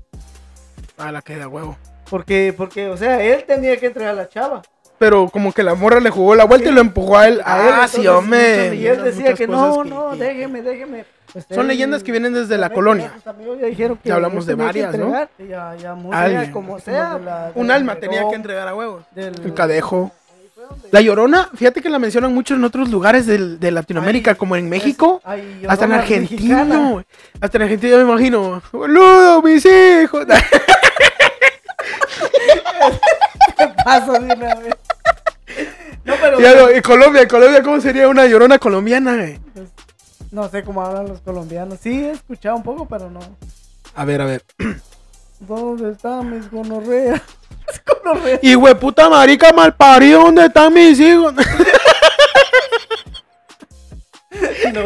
A 0.99 1.13
la 1.13 1.23
que 1.23 1.37
da 1.37 1.49
huevo. 1.49 1.77
Porque, 2.11 2.55
porque, 2.57 2.89
o 2.89 2.97
sea, 2.97 3.23
él 3.23 3.45
tenía 3.47 3.77
que 3.79 3.87
entregar 3.87 4.13
a 4.13 4.17
la 4.17 4.29
chava. 4.29 4.63
Pero 4.99 5.31
como 5.31 5.53
que 5.53 5.63
la 5.63 5.75
morra 5.75 5.99
le 6.01 6.11
jugó 6.11 6.35
la 6.35 6.45
vuelta 6.45 6.67
Sí. 6.67 6.73
y 6.73 6.75
lo 6.75 6.81
empujó 6.83 7.17
a 7.17 7.29
él. 7.29 7.41
A 7.45 7.69
él, 7.69 7.75
ah, 7.75 7.89
sí, 7.89 8.07
hombre. 8.07 8.75
Y 8.75 8.87
él 8.87 9.03
decía 9.03 9.33
que 9.35 9.47
no, 9.47 9.83
que- 9.83 9.89
no, 9.91 10.11
que- 10.11 10.17
déjeme, 10.19 10.61
déjeme. 10.61 11.05
Pues 11.33 11.47
Son 11.49 11.61
él- 11.61 11.69
leyendas 11.69 12.03
que 12.03 12.11
vienen 12.13 12.35
desde 12.35 12.59
la 12.59 12.71
colonia. 12.71 13.13
amigos 13.25 13.59
ya 13.61 13.67
dijeron 13.67 13.97
que 14.03 14.09
Ya 14.09 14.17
hablamos 14.17 14.47
de 14.47 14.55
varias, 14.55 14.95
¿no? 14.97 15.07
entregar, 15.17 15.29
Ya, 15.39 15.75
ya 15.77 15.93
Alguien. 16.13 16.43
sea 16.45 16.53
como 16.53 16.79
sea. 16.81 17.53
Un 17.55 17.71
alma 17.71 17.97
tenía 17.97 18.29
que 18.29 18.35
entregar 18.35 18.67
a 18.69 18.75
huevos. 18.75 19.05
Del, 19.15 19.35
El 19.45 19.55
cadejo. 19.55 20.11
La 20.93 21.01
llorona, 21.01 21.49
fíjate 21.55 21.83
que 21.83 21.89
la 21.91 21.99
mencionan 21.99 22.33
mucho 22.33 22.55
en 22.55 22.63
otros 22.65 22.91
lugares 22.91 23.27
del- 23.27 23.59
de 23.59 23.71
Latinoamérica, 23.73 24.37
como 24.37 24.55
en 24.57 24.69
México. 24.69 25.21
Ay, 25.25 25.63
Hasta 25.69 25.85
en 25.85 25.93
Argentina. 25.93 27.03
Hasta 27.41 27.59
en 27.59 27.63
Argentina 27.63 27.97
me 27.97 28.03
imagino. 28.03 28.63
¡Boludo, 28.73 29.43
mis 29.43 29.65
hijos! 29.67 30.27
Paso 33.85 34.13
de 34.13 34.19
una 34.35 34.55
vez. 34.57 34.75
No, 36.05 36.15
pero. 36.21 36.41
Ya 36.41 36.53
en 36.71 36.83
Colombia, 36.83 37.23
en 37.23 37.29
Colombia, 37.29 37.63
¿cómo 37.63 37.81
sería 37.81 38.09
una 38.09 38.27
llorona 38.27 38.59
colombiana, 38.59 39.17
güey? 39.17 39.39
No 40.31 40.49
sé 40.49 40.63
cómo 40.63 40.83
hablan 40.83 41.09
los 41.09 41.21
colombianos. 41.21 41.79
Sí, 41.83 42.05
he 42.05 42.11
escuchado 42.13 42.57
un 42.57 42.63
poco, 42.63 42.87
pero 42.87 43.11
no. 43.11 43.21
A 43.95 44.05
ver, 44.05 44.21
a 44.21 44.25
ver. 44.25 44.45
¿Dónde 45.41 45.93
están 45.93 46.31
mis 46.31 46.51
gonorreas? 46.51 47.23
Mis 47.67 47.83
gonorreas. 47.85 48.41
Y 48.43 48.55
güey, 48.55 48.75
puta 48.75 49.09
marica 49.09 49.53
malparido, 49.53 50.23
¿dónde 50.25 50.47
están 50.47 50.75
mis 50.75 50.99
hijos? 50.99 51.35
No. 54.73 54.85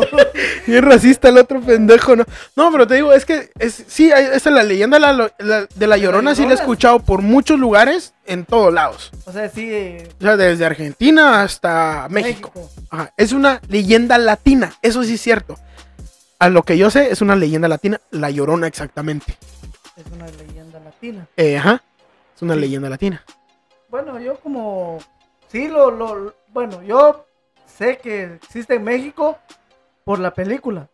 Bien 0.66 0.82
racista 0.82 1.28
el 1.28 1.38
otro 1.38 1.60
pendejo, 1.60 2.16
¿no? 2.16 2.24
No, 2.56 2.70
pero 2.72 2.86
te 2.86 2.94
digo, 2.94 3.12
es 3.12 3.24
que 3.24 3.50
es, 3.58 3.84
sí, 3.86 4.10
esa 4.10 4.34
es 4.34 4.46
la 4.46 4.62
leyenda 4.62 4.96
de 4.96 5.00
la, 5.00 5.12
lo- 5.12 5.30
la- 5.38 5.66
de 5.74 5.86
la 5.86 5.96
llorona, 5.96 6.34
sí 6.34 6.44
la 6.44 6.52
he 6.52 6.54
escuchado 6.54 7.00
por 7.00 7.20
muchos 7.22 7.58
lugares, 7.58 8.14
en 8.26 8.44
todos 8.44 8.72
lados. 8.72 9.10
O 9.26 9.32
sea, 9.32 9.48
sí. 9.48 9.68
eh, 9.72 10.08
O 10.20 10.22
sea, 10.22 10.36
desde 10.36 10.64
Argentina 10.64 11.42
hasta 11.42 12.06
México. 12.10 12.50
Ajá, 12.90 13.12
Es 13.16 13.32
una 13.32 13.60
leyenda 13.68 14.16
latina, 14.18 14.72
eso 14.82 15.02
sí 15.04 15.14
es 15.14 15.20
cierto. 15.20 15.56
A 16.38 16.48
lo 16.48 16.62
que 16.62 16.76
yo 16.78 16.90
sé, 16.90 17.10
es 17.10 17.20
una 17.20 17.36
leyenda 17.36 17.68
latina, 17.68 18.00
la 18.10 18.30
llorona 18.30 18.66
exactamente. 18.66 19.36
Es 19.96 20.04
una 20.12 20.26
leyenda 20.26 20.80
latina. 20.80 21.26
Eh, 21.36 21.56
ajá, 21.58 21.82
es 22.34 22.42
una 22.42 22.56
leyenda 22.56 22.88
latina. 22.88 23.22
Bueno, 23.90 24.18
yo 24.20 24.36
como 24.40 24.98
sí 25.52 25.68
lo, 25.68 25.90
lo 25.90 26.34
bueno, 26.48 26.82
yo 26.82 27.26
sé 27.78 27.98
que 27.98 28.34
existe 28.42 28.74
en 28.74 28.84
México 28.84 29.38
por 30.04 30.18
la 30.18 30.32
película. 30.34 30.88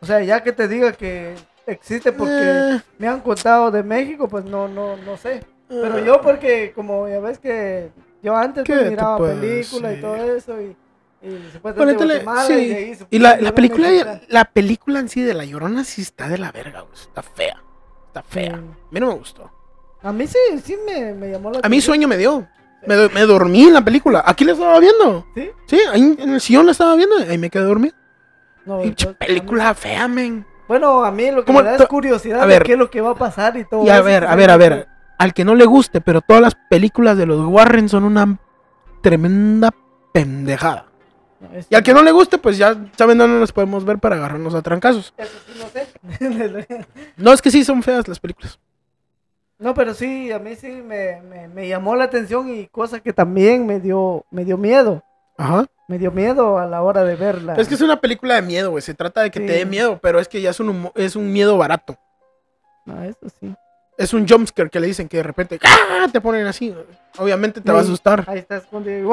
O 0.00 0.06
sea, 0.06 0.22
ya 0.22 0.42
que 0.42 0.52
te 0.52 0.68
diga 0.68 0.92
que 0.92 1.34
existe 1.66 2.12
porque 2.12 2.32
Eh, 2.34 2.80
me 2.98 3.08
han 3.08 3.20
contado 3.20 3.70
de 3.70 3.82
México, 3.82 4.28
pues 4.28 4.44
no 4.44 4.68
no 4.68 4.96
no 4.96 5.16
sé. 5.16 5.44
Pero 5.68 5.98
eh, 5.98 6.04
yo 6.06 6.20
porque 6.22 6.72
como 6.74 7.08
ya 7.08 7.20
ves 7.20 7.38
que 7.38 7.90
yo 8.22 8.36
antes 8.36 8.64
¿Qué 8.64 8.74
pues, 8.74 8.90
miraba 8.90 9.18
películas 9.18 9.98
y 9.98 10.00
todo 10.00 10.16
eso 10.16 10.60
y, 10.60 10.76
y 11.22 11.58
Ponétele- 11.62 12.22
Guatemala 12.22 12.44
sí. 12.46 12.54
y 12.54 12.72
ahí 12.72 12.98
Y 13.10 13.18
la, 13.18 13.36
la 13.36 13.54
película, 13.54 14.20
la 14.28 14.44
película 14.46 15.00
en 15.00 15.08
sí 15.08 15.20
de 15.22 15.34
la 15.34 15.44
llorona 15.44 15.84
sí 15.84 16.02
está 16.02 16.28
de 16.28 16.38
la 16.38 16.50
verga, 16.52 16.80
güey, 16.82 16.94
está 16.94 17.22
fea. 17.22 17.62
Está 18.06 18.22
fea. 18.22 18.54
A 18.54 18.60
mí 18.90 19.00
no 19.00 19.08
me 19.08 19.14
gustó. 19.14 19.50
A 20.02 20.12
mí 20.12 20.26
sí, 20.26 20.38
sí 20.64 20.76
me, 20.86 21.12
me 21.12 21.30
llamó 21.30 21.50
la 21.50 21.60
A 21.62 21.68
mí 21.68 21.80
sueño 21.80 22.08
me 22.08 22.16
dio. 22.16 22.46
Me, 22.86 23.08
me 23.08 23.22
dormí 23.22 23.64
en 23.64 23.74
la 23.74 23.84
película. 23.84 24.22
Aquí 24.24 24.44
la 24.44 24.52
estaba 24.52 24.78
viendo. 24.78 25.26
¿Sí? 25.34 25.50
Sí, 25.66 25.80
ahí 25.92 26.16
en 26.18 26.30
el 26.34 26.40
sillón 26.40 26.64
la 26.66 26.72
estaba 26.72 26.94
viendo. 26.94 27.16
Ahí 27.16 27.36
me 27.36 27.50
quedé 27.50 27.64
dormido. 27.64 27.94
No, 28.68 28.78
mí- 28.78 28.94
película 29.18 29.72
fea, 29.74 30.06
men. 30.08 30.44
Bueno, 30.68 31.02
a 31.02 31.10
mí 31.10 31.30
lo 31.30 31.40
que 31.42 31.46
¿Cómo 31.46 31.60
me 31.60 31.64
da 31.70 31.76
es 31.76 31.86
curiosidad 31.86 32.40
a 32.42 32.46
de 32.46 32.52
ver. 32.54 32.62
qué 32.62 32.72
es 32.74 32.78
lo 32.78 32.90
que 32.90 33.00
va 33.00 33.12
a 33.12 33.14
pasar 33.14 33.56
y 33.56 33.64
todo 33.64 33.84
Y 33.84 33.88
a 33.88 33.94
eso, 33.96 34.04
ver, 34.04 34.22
pues, 34.24 34.32
a 34.32 34.36
ver, 34.36 34.50
a 34.50 34.56
ver. 34.58 34.88
Al 35.16 35.32
que 35.32 35.44
no 35.44 35.54
le 35.54 35.64
guste, 35.64 36.00
pero 36.02 36.20
todas 36.20 36.42
las 36.42 36.54
películas 36.68 37.16
de 37.16 37.24
los 37.26 37.44
Warren 37.46 37.88
son 37.88 38.04
una 38.04 38.38
tremenda 39.00 39.70
pendejada. 40.12 40.84
No, 41.40 41.48
Y 41.70 41.74
al 41.74 41.82
que 41.82 41.94
no 41.94 42.02
le 42.02 42.12
guste, 42.12 42.36
pues 42.38 42.58
ya 42.58 42.76
saben 42.96 43.16
dónde 43.16 43.40
nos 43.40 43.52
podemos 43.52 43.84
ver 43.84 43.98
para 43.98 44.16
agarrarnos 44.16 44.54
a 44.54 44.60
trancazos. 44.62 45.14
Eso 45.16 45.32
sí, 45.46 45.58
no 45.58 45.68
sé. 45.68 46.86
No, 47.16 47.32
es 47.32 47.40
que 47.40 47.50
sí 47.50 47.64
son 47.64 47.82
feas 47.82 48.06
las 48.06 48.20
películas. 48.20 48.58
no, 49.58 49.72
pero 49.74 49.94
sí, 49.94 50.30
a 50.32 50.38
mí 50.38 50.54
sí 50.54 50.68
me, 50.68 51.22
me, 51.22 51.48
me 51.48 51.66
llamó 51.66 51.96
la 51.96 52.04
atención 52.04 52.48
y 52.54 52.66
cosa 52.66 53.00
que 53.00 53.12
también 53.12 53.66
me 53.66 53.80
dio, 53.80 54.24
me 54.30 54.44
dio 54.44 54.58
miedo. 54.58 55.02
Ajá. 55.38 55.64
Me 55.88 55.98
dio 55.98 56.10
miedo 56.12 56.58
a 56.58 56.66
la 56.66 56.82
hora 56.82 57.02
de 57.02 57.16
verla. 57.16 57.54
Es 57.56 57.66
que 57.66 57.74
es 57.74 57.80
una 57.80 58.00
película 58.00 58.34
de 58.36 58.42
miedo, 58.42 58.70
güey. 58.70 58.82
Se 58.82 58.94
trata 58.94 59.22
de 59.22 59.30
que 59.30 59.40
te 59.40 59.52
dé 59.52 59.64
miedo, 59.64 59.98
pero 60.02 60.20
es 60.20 60.28
que 60.28 60.40
ya 60.40 60.50
es 60.50 60.60
un, 60.60 60.68
humo- 60.68 60.92
es 60.94 61.16
un 61.16 61.32
miedo 61.32 61.56
barato. 61.56 61.98
No, 62.84 63.02
eso 63.02 63.18
sí. 63.40 63.54
Es 63.96 64.12
un 64.12 64.28
jumpscare 64.28 64.70
que 64.70 64.78
le 64.78 64.86
dicen 64.86 65.08
que 65.08 65.16
de 65.16 65.22
repente 65.24 65.58
¡ah! 65.64 66.06
te 66.12 66.20
ponen 66.20 66.46
así. 66.46 66.72
Obviamente 67.16 67.60
te 67.60 67.72
va 67.72 67.78
a 67.78 67.82
asustar. 67.82 68.22
Ahí 68.28 68.38
está 68.38 68.58
escondido. 68.58 69.10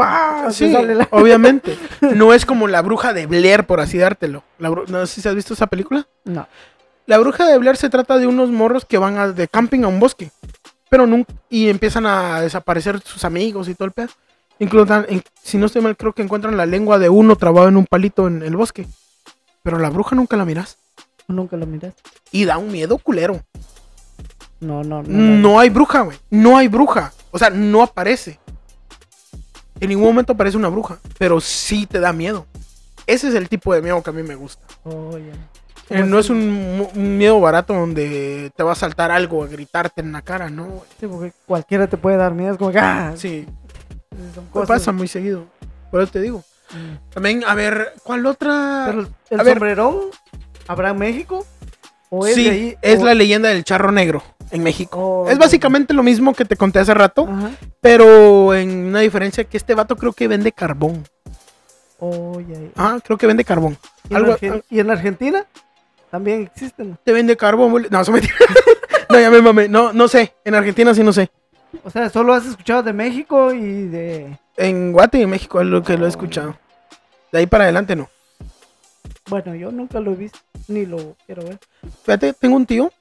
Se 0.51 0.67
Sí, 0.67 0.71
la- 0.71 1.07
obviamente. 1.11 1.76
No 2.01 2.34
es 2.34 2.45
como 2.45 2.67
la 2.67 2.82
bruja 2.84 3.11
de 3.13 3.26
Blair, 3.26 3.65
por 3.65 3.80
así 3.80 3.97
dártelo. 3.97 4.43
La 4.59 4.69
bru- 4.69 4.86
no 4.88 5.03
sé 5.07 5.21
si 5.21 5.28
has 5.28 5.34
visto 5.34 5.53
esa 5.55 5.65
película. 5.67 6.05
No. 6.26 6.47
La 7.07 7.17
bruja 7.19 7.47
de 7.47 7.57
Blair 7.57 7.78
se 7.78 7.89
trata 7.89 8.17
de 8.19 8.28
unos 8.28 8.49
morros 8.49 8.86
que 8.86 8.97
van 8.99 9.17
a- 9.17 9.32
de 9.32 9.47
camping 9.47 9.84
a 9.86 9.88
un 9.88 9.99
bosque. 9.99 10.30
Pero 10.89 11.07
nunca. 11.07 11.34
Y 11.49 11.69
empiezan 11.69 12.05
a 12.05 12.41
desaparecer 12.41 12.99
sus 13.01 13.23
amigos 13.26 13.67
y 13.69 13.76
todo 13.76 13.86
el 13.88 13.91
pedo. 13.93 14.09
Incluso, 14.60 15.06
si 15.43 15.58
no 15.58 15.66
estoy 15.66 15.82
mal, 15.82 15.97
creo 15.97 16.14
que 16.14 16.22
encuentran 16.22 16.56
la 16.56 16.66
lengua 16.66 16.97
de 16.97 17.10
uno 17.10 17.36
trabado 17.36 17.68
en 17.68 17.78
un 17.78 17.86
palito 17.86 18.28
en 18.28 18.41
el 18.41 18.56
bosque. 18.56 18.88
Pero 19.64 19.80
la 19.80 19.89
bruja 19.89 20.16
nunca 20.16 20.38
la 20.38 20.45
miras. 20.45 20.78
Nunca 21.28 21.58
lo 21.58 21.66
miraste. 21.66 22.01
Y 22.32 22.45
da 22.45 22.58
un 22.58 22.72
miedo 22.72 22.97
culero. 22.97 23.41
No, 24.60 24.84
no, 24.84 25.03
no. 25.03 25.10
No 25.10 25.60
hay 25.60 25.70
bruja, 25.70 26.01
güey. 26.01 26.18
No 26.30 26.58
hay 26.58 26.68
bruja. 26.68 27.12
O 27.32 27.39
sea, 27.39 27.49
no 27.49 27.82
aparece. 27.82 28.39
En 29.80 29.89
ningún 29.89 30.06
momento 30.06 30.34
aparece 30.34 30.58
una 30.58 30.70
bruja. 30.70 30.99
Pero 31.18 31.41
sí 31.41 31.86
te 31.86 31.99
da 31.99 32.14
miedo. 32.14 32.45
Ese 33.08 33.28
es 33.28 33.36
el 33.36 33.49
tipo 33.49 33.74
de 33.74 33.82
miedo 33.82 34.01
que 34.01 34.10
a 34.10 34.14
mí 34.14 34.24
me 34.24 34.36
gusta. 34.36 34.66
Oh. 34.84 35.18
Eh, 35.18 35.34
¿Cómo 35.89 36.06
no 36.06 36.20
es 36.20 36.30
un, 36.30 36.88
miedo 36.95 37.39
barato 37.39 37.74
donde 37.74 38.51
te 38.56 38.64
va 38.64 38.72
a 38.72 38.76
saltar 38.76 39.12
algo, 39.12 39.43
a 39.43 39.47
gritarte 39.47 40.01
en 40.01 40.12
la 40.12 40.24
cara, 40.24 40.49
¿no? 40.49 40.84
Sí, 40.99 41.06
porque 41.06 41.34
cualquiera 41.45 41.88
te 41.88 41.97
puede 41.97 42.18
dar 42.18 42.34
miedo. 42.34 42.53
Es 42.53 42.58
como 42.58 42.72
que. 42.72 42.80
¡ah! 42.80 43.14
Sí, 43.16 43.45
Son 44.34 44.45
cosas- 44.47 44.68
pasa 44.68 44.91
muy 44.91 45.07
seguido. 45.07 45.45
Por 45.91 46.01
eso 46.01 46.11
te 46.11 46.22
digo. 46.22 46.43
Mm. 46.72 47.11
También, 47.13 47.43
a 47.45 47.53
ver, 47.55 47.93
¿cuál 48.03 48.26
otra? 48.26 48.86
Pero 48.88 49.07
el, 49.30 49.39
a 49.39 49.43
ver. 49.43 49.53
sombrerón 49.53 49.99
habrá 50.68 50.89
en 50.91 50.97
México. 50.97 51.45
¿O 52.09 52.26
es 52.26 52.36
sí, 52.36 52.43
de 52.45 52.49
ahí? 52.49 52.78
es 52.82 52.99
o- 53.01 53.05
la 53.05 53.13
leyenda 53.13 53.49
del 53.49 53.63
charro 53.63 53.91
negro 53.91 54.24
en 54.51 54.63
México. 54.63 54.97
Oh, 55.26 55.30
es 55.30 55.38
básicamente 55.38 55.93
lo 55.93 56.03
mismo 56.03 56.34
que 56.34 56.45
te 56.45 56.55
conté 56.55 56.80
hace 56.80 56.93
rato, 56.93 57.28
Ajá. 57.30 57.51
pero 57.82 58.53
en 58.53 58.70
una 58.88 58.99
diferencia 59.01 59.43
que 59.43 59.57
este 59.57 59.74
vato 59.76 59.95
creo 59.95 60.13
que 60.13 60.28
vende 60.28 60.51
carbón. 60.51 61.03
Oh. 61.99 62.39
Ah, 62.76 62.99
creo 63.03 63.18
que 63.18 63.26
vende 63.28 63.43
carbón. 63.43 63.78
¿Y, 64.09 64.13
en 64.13 64.18
algo- 64.18 64.34
Argen- 64.38 64.63
y 64.70 64.80
en 64.80 64.91
Argentina 64.91 65.45
también 66.11 66.43
existen. 66.43 66.97
Te 67.03 67.11
vende 67.13 67.36
carbón. 67.38 67.88
No, 67.89 68.01
eso 68.01 68.11
me 68.11 68.22
No, 69.09 69.20
ya 69.20 69.30
me 69.30 69.41
mamé. 69.41 69.68
No, 69.68 69.93
no 69.93 70.07
sé. 70.07 70.34
En 70.43 70.55
Argentina 70.55 70.93
sí 70.93 71.03
no 71.03 71.13
sé. 71.13 71.30
O 71.84 71.89
sea, 71.89 72.09
solo 72.09 72.34
has 72.34 72.45
escuchado 72.45 72.84
de 72.84 72.93
México 72.93 73.53
y 73.53 73.88
de. 73.88 74.39
En 74.57 74.91
Guate 74.91 75.19
y 75.19 75.23
en 75.23 75.30
México 75.30 75.59
es 75.61 75.67
lo 75.67 75.84
que 75.84 75.97
lo 75.97 76.05
he 76.05 76.09
escuchado. 76.09 76.57
De 77.32 77.39
ahí 77.39 77.47
para 77.47 77.65
adelante 77.65 77.95
no. 77.95 78.09
Bueno, 79.28 79.55
yo 79.55 79.71
nunca 79.71 79.99
lo 79.99 80.11
he 80.11 80.15
visto, 80.15 80.39
ni 80.67 80.86
lo 80.86 81.15
quiero 81.26 81.43
ver. 81.43 81.59
Fíjate, 82.03 82.34
tengo 82.34 82.55
un 82.55 82.65
tío 82.65 82.91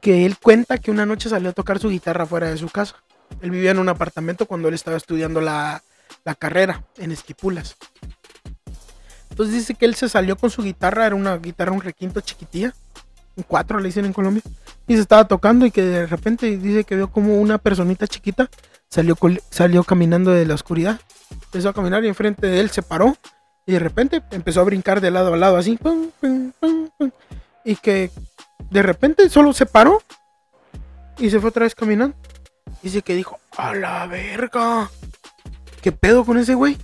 que 0.00 0.26
él 0.26 0.36
cuenta 0.38 0.78
que 0.78 0.90
una 0.90 1.06
noche 1.06 1.28
salió 1.28 1.50
a 1.50 1.52
tocar 1.52 1.78
su 1.78 1.88
guitarra 1.88 2.26
fuera 2.26 2.50
de 2.50 2.56
su 2.56 2.68
casa. 2.68 2.96
Él 3.40 3.50
vivía 3.50 3.70
en 3.70 3.78
un 3.78 3.88
apartamento 3.88 4.46
cuando 4.46 4.68
él 4.68 4.74
estaba 4.74 4.96
estudiando 4.96 5.40
la, 5.40 5.82
la 6.24 6.34
carrera 6.34 6.84
en 6.98 7.12
Esquipulas. 7.12 7.76
Entonces 9.30 9.54
dice 9.54 9.74
que 9.74 9.86
él 9.86 9.94
se 9.94 10.08
salió 10.08 10.36
con 10.36 10.50
su 10.50 10.62
guitarra, 10.62 11.06
era 11.06 11.14
una 11.14 11.36
guitarra, 11.38 11.72
un 11.72 11.80
requinto 11.80 12.20
chiquitilla, 12.20 12.74
cuatro 13.42 13.78
le 13.78 13.86
dicen 13.86 14.04
en 14.04 14.12
Colombia, 14.12 14.42
y 14.86 14.94
se 14.94 15.00
estaba 15.00 15.26
tocando 15.26 15.66
y 15.66 15.70
que 15.70 15.82
de 15.82 16.06
repente 16.06 16.56
dice 16.56 16.84
que 16.84 16.96
vio 16.96 17.10
como 17.10 17.38
una 17.38 17.58
personita 17.58 18.06
chiquita 18.06 18.48
salió, 18.88 19.16
salió 19.50 19.84
caminando 19.84 20.30
de 20.30 20.46
la 20.46 20.54
oscuridad, 20.54 21.00
empezó 21.30 21.68
a 21.68 21.72
caminar 21.72 22.04
y 22.04 22.08
enfrente 22.08 22.46
de 22.46 22.60
él 22.60 22.70
se 22.70 22.82
paró 22.82 23.16
y 23.66 23.72
de 23.72 23.78
repente 23.78 24.22
empezó 24.30 24.60
a 24.60 24.64
brincar 24.64 25.00
de 25.00 25.10
lado 25.10 25.32
a 25.32 25.36
lado 25.36 25.56
así, 25.56 25.78
y 27.64 27.76
que 27.76 28.10
de 28.70 28.82
repente 28.82 29.28
solo 29.28 29.52
se 29.52 29.66
paró 29.66 30.02
y 31.18 31.30
se 31.30 31.38
fue 31.40 31.50
otra 31.50 31.64
vez 31.64 31.74
caminando. 31.74 32.16
Dice 32.82 33.02
que 33.02 33.14
dijo, 33.14 33.38
a 33.56 33.74
la 33.74 34.06
verga, 34.06 34.90
¿qué 35.82 35.92
pedo 35.92 36.24
con 36.24 36.38
ese 36.38 36.54
güey? 36.54 36.78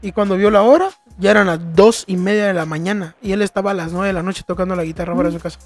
Y 0.00 0.12
cuando 0.12 0.36
vio 0.36 0.50
la 0.50 0.62
hora, 0.62 0.90
ya 1.22 1.30
eran 1.30 1.46
las 1.46 1.60
dos 1.74 2.02
y 2.08 2.16
media 2.16 2.48
de 2.48 2.52
la 2.52 2.66
mañana. 2.66 3.14
Y 3.22 3.32
él 3.32 3.42
estaba 3.42 3.70
a 3.70 3.74
las 3.74 3.92
nueve 3.92 4.08
de 4.08 4.12
la 4.12 4.24
noche 4.24 4.42
tocando 4.44 4.74
la 4.74 4.82
guitarra 4.82 5.14
para 5.14 5.28
mm. 5.28 5.32
su 5.32 5.38
casa. 5.38 5.58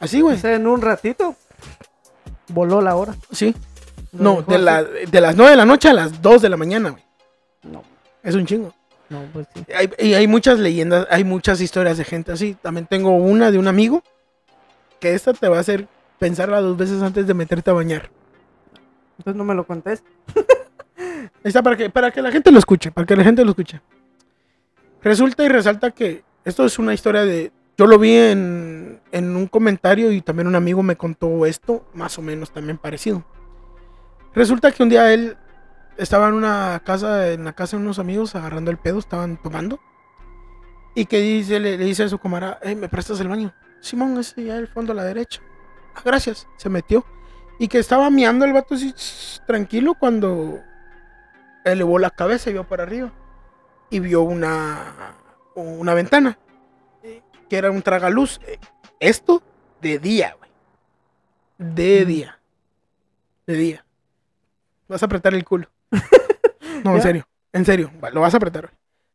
Así, 0.00 0.20
güey. 0.20 0.38
en 0.42 0.66
un 0.66 0.82
ratito 0.82 1.36
voló 2.48 2.80
la 2.80 2.96
hora. 2.96 3.14
Sí. 3.30 3.54
No, 4.10 4.42
de, 4.42 4.58
de 5.10 5.20
las 5.20 5.36
nueve 5.36 5.52
de 5.52 5.56
la 5.56 5.64
noche 5.64 5.88
a 5.88 5.92
las 5.92 6.20
dos 6.20 6.42
de 6.42 6.48
la 6.48 6.56
mañana, 6.56 6.90
güey. 6.90 7.02
No. 7.62 7.84
Es 8.22 8.34
un 8.34 8.44
chingo. 8.44 8.74
No, 9.08 9.22
pues 9.32 9.46
sí. 9.54 9.64
Hay, 9.72 9.90
y 9.98 10.14
hay 10.14 10.26
muchas 10.26 10.58
leyendas, 10.58 11.06
hay 11.08 11.22
muchas 11.22 11.60
historias 11.60 11.96
de 11.96 12.04
gente 12.04 12.32
así. 12.32 12.56
También 12.60 12.86
tengo 12.86 13.10
una 13.16 13.52
de 13.52 13.58
un 13.58 13.68
amigo 13.68 14.02
que 14.98 15.14
esta 15.14 15.32
te 15.32 15.48
va 15.48 15.58
a 15.58 15.60
hacer 15.60 15.86
pensarla 16.18 16.60
dos 16.60 16.76
veces 16.76 17.02
antes 17.02 17.26
de 17.26 17.34
meterte 17.34 17.70
a 17.70 17.74
bañar. 17.74 18.10
Entonces 19.18 19.36
no 19.36 19.44
me 19.44 19.54
lo 19.54 19.64
contés. 19.64 20.02
Está 21.42 21.62
para 21.62 21.76
que, 21.76 21.90
para 21.90 22.10
que 22.10 22.22
la 22.22 22.30
gente 22.30 22.50
lo 22.50 22.58
escuche, 22.58 22.90
para 22.90 23.06
que 23.06 23.16
la 23.16 23.24
gente 23.24 23.44
lo 23.44 23.50
escuche. 23.50 23.80
Resulta 25.02 25.44
y 25.44 25.48
resalta 25.48 25.90
que 25.90 26.24
esto 26.44 26.64
es 26.64 26.78
una 26.78 26.94
historia 26.94 27.24
de... 27.24 27.52
Yo 27.76 27.86
lo 27.86 27.98
vi 27.98 28.12
en, 28.12 29.00
en 29.12 29.36
un 29.36 29.46
comentario 29.46 30.10
y 30.10 30.20
también 30.20 30.48
un 30.48 30.56
amigo 30.56 30.82
me 30.82 30.96
contó 30.96 31.46
esto, 31.46 31.86
más 31.94 32.18
o 32.18 32.22
menos 32.22 32.50
también 32.50 32.76
parecido. 32.78 33.24
Resulta 34.34 34.72
que 34.72 34.82
un 34.82 34.88
día 34.88 35.12
él 35.12 35.36
estaba 35.96 36.28
en 36.28 36.34
una 36.34 36.80
casa, 36.84 37.30
en 37.32 37.44
la 37.44 37.52
casa 37.52 37.76
de 37.76 37.82
unos 37.82 37.98
amigos 37.98 38.34
agarrando 38.34 38.70
el 38.70 38.78
pedo, 38.78 38.98
estaban 38.98 39.36
tomando. 39.36 39.80
Y 40.94 41.06
que 41.06 41.20
dice, 41.20 41.60
le, 41.60 41.76
dice 41.76 42.04
a 42.04 42.08
su 42.08 42.18
camarada, 42.18 42.58
¿me 42.76 42.88
prestas 42.88 43.20
el 43.20 43.28
baño? 43.28 43.52
Simón, 43.80 44.18
ese 44.18 44.44
ya 44.44 44.56
el 44.56 44.68
fondo 44.68 44.92
a 44.92 44.96
la 44.96 45.04
derecha. 45.04 45.40
Ah, 45.94 46.02
gracias. 46.04 46.46
Se 46.56 46.68
metió. 46.68 47.04
Y 47.58 47.68
que 47.68 47.78
estaba 47.78 48.10
miando 48.10 48.44
el 48.44 48.52
vato 48.52 48.74
así 48.74 48.94
tranquilo 49.46 49.94
cuando 49.94 50.60
elevó 51.72 51.98
la 51.98 52.10
cabeza 52.10 52.50
y 52.50 52.54
vio 52.54 52.64
para 52.64 52.82
arriba. 52.82 53.12
Y 53.90 54.00
vio 54.00 54.22
una, 54.22 55.14
una 55.54 55.94
ventana. 55.94 56.38
Que 57.48 57.56
era 57.56 57.70
un 57.70 57.82
tragaluz. 57.82 58.40
Esto 59.00 59.42
de 59.80 59.98
día, 59.98 60.36
güey. 60.38 60.50
De 61.58 62.04
día. 62.04 62.38
De 63.46 63.54
día. 63.54 63.84
Vas 64.88 65.02
a 65.02 65.06
apretar 65.06 65.34
el 65.34 65.44
culo. 65.44 65.68
no, 66.84 66.96
en 66.96 67.02
serio. 67.02 67.28
En 67.52 67.64
serio. 67.64 67.90
Lo 68.12 68.20
vas 68.20 68.34
a 68.34 68.36
apretar. 68.36 68.70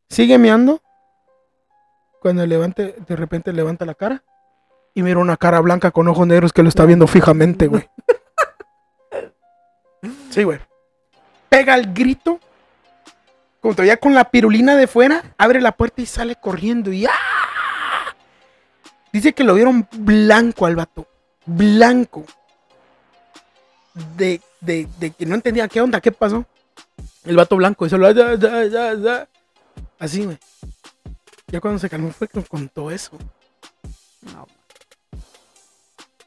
Sigue 0.09 0.37
meando. 0.37 0.81
Cuando 2.19 2.45
levante, 2.45 2.95
de 3.07 3.15
repente 3.15 3.53
levanta 3.53 3.85
la 3.85 3.95
cara. 3.95 4.23
Y 4.95 5.03
mira 5.03 5.19
una 5.19 5.37
cara 5.37 5.59
blanca 5.59 5.91
con 5.91 6.07
ojos 6.07 6.27
negros 6.27 6.53
que 6.53 6.63
lo 6.63 6.69
está 6.69 6.85
viendo 6.85 7.07
fijamente, 7.07 7.67
güey. 7.67 7.89
Sí, 10.29 10.43
güey. 10.43 10.59
Pega 11.53 11.75
el 11.75 11.93
grito. 11.93 12.39
Como 13.61 13.75
todavía 13.75 13.97
con 13.97 14.15
la 14.15 14.31
pirulina 14.31 14.75
de 14.75 14.87
fuera, 14.87 15.35
abre 15.37 15.61
la 15.61 15.71
puerta 15.71 16.01
y 16.01 16.07
sale 16.07 16.35
corriendo. 16.35 16.91
Y 16.91 17.05
¡ah! 17.05 18.15
Dice 19.11 19.33
que 19.33 19.43
lo 19.43 19.53
vieron 19.53 19.87
blanco 19.91 20.65
al 20.65 20.75
vato. 20.75 21.07
Blanco. 21.45 22.25
De, 24.17 24.41
de, 24.61 24.87
de 24.97 25.11
que 25.11 25.27
no 25.27 25.35
entendía 25.35 25.67
qué 25.67 25.79
onda, 25.79 26.01
qué 26.01 26.11
pasó. 26.11 26.43
El 27.23 27.35
vato 27.35 27.55
blanco. 27.55 27.85
Y 27.85 27.89
solo. 27.91 28.07
Así, 29.99 30.25
güey. 30.25 30.39
Ya 31.49 31.61
cuando 31.61 31.77
se 31.77 31.87
calmó 31.87 32.09
fue 32.09 32.27
que 32.27 32.41
contó 32.43 32.89
eso. 32.89 33.11
No, 34.21 34.47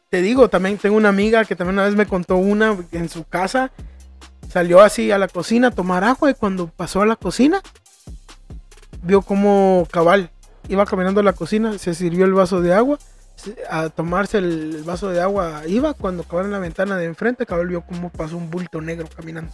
te 0.09 0.22
digo, 0.22 0.49
también 0.49 0.79
tengo 0.79 0.97
una 0.97 1.09
amiga 1.09 1.45
que 1.45 1.57
también 1.57 1.74
una 1.74 1.85
vez 1.85 1.97
me 1.97 2.07
contó 2.07 2.37
una 2.37 2.79
en 2.93 3.09
su 3.09 3.24
casa. 3.24 3.72
Salió 4.57 4.81
así 4.81 5.13
a 5.13 5.19
la 5.19 5.29
cocina 5.29 5.69
a 5.69 5.71
tomar 5.71 6.03
agua 6.03 6.31
y 6.31 6.35
cuando 6.35 6.69
pasó 6.69 7.03
a 7.03 7.07
la 7.07 7.17
cocina, 7.17 7.61
vio 9.03 9.21
como 9.21 9.87
cabal 9.91 10.31
iba 10.71 10.87
caminando 10.87 11.21
a 11.21 11.23
la 11.23 11.35
cocina, 11.35 11.77
se 11.77 11.93
sirvió 11.93 12.25
el 12.25 12.33
vaso 12.33 12.63
de 12.63 12.73
agua, 12.73 12.99
a 13.69 13.91
tomarse 13.91 14.39
el 14.39 14.83
vaso 14.83 15.11
de 15.11 15.21
agua 15.21 15.61
iba, 15.67 15.93
cuando 15.93 16.23
cabal 16.23 16.47
en 16.47 16.53
la 16.53 16.59
ventana 16.59 16.97
de 16.97 17.05
enfrente, 17.05 17.45
cabal 17.45 17.67
vio 17.67 17.83
como 17.83 18.09
pasó 18.09 18.39
un 18.39 18.49
bulto 18.49 18.81
negro 18.81 19.07
caminando. 19.15 19.53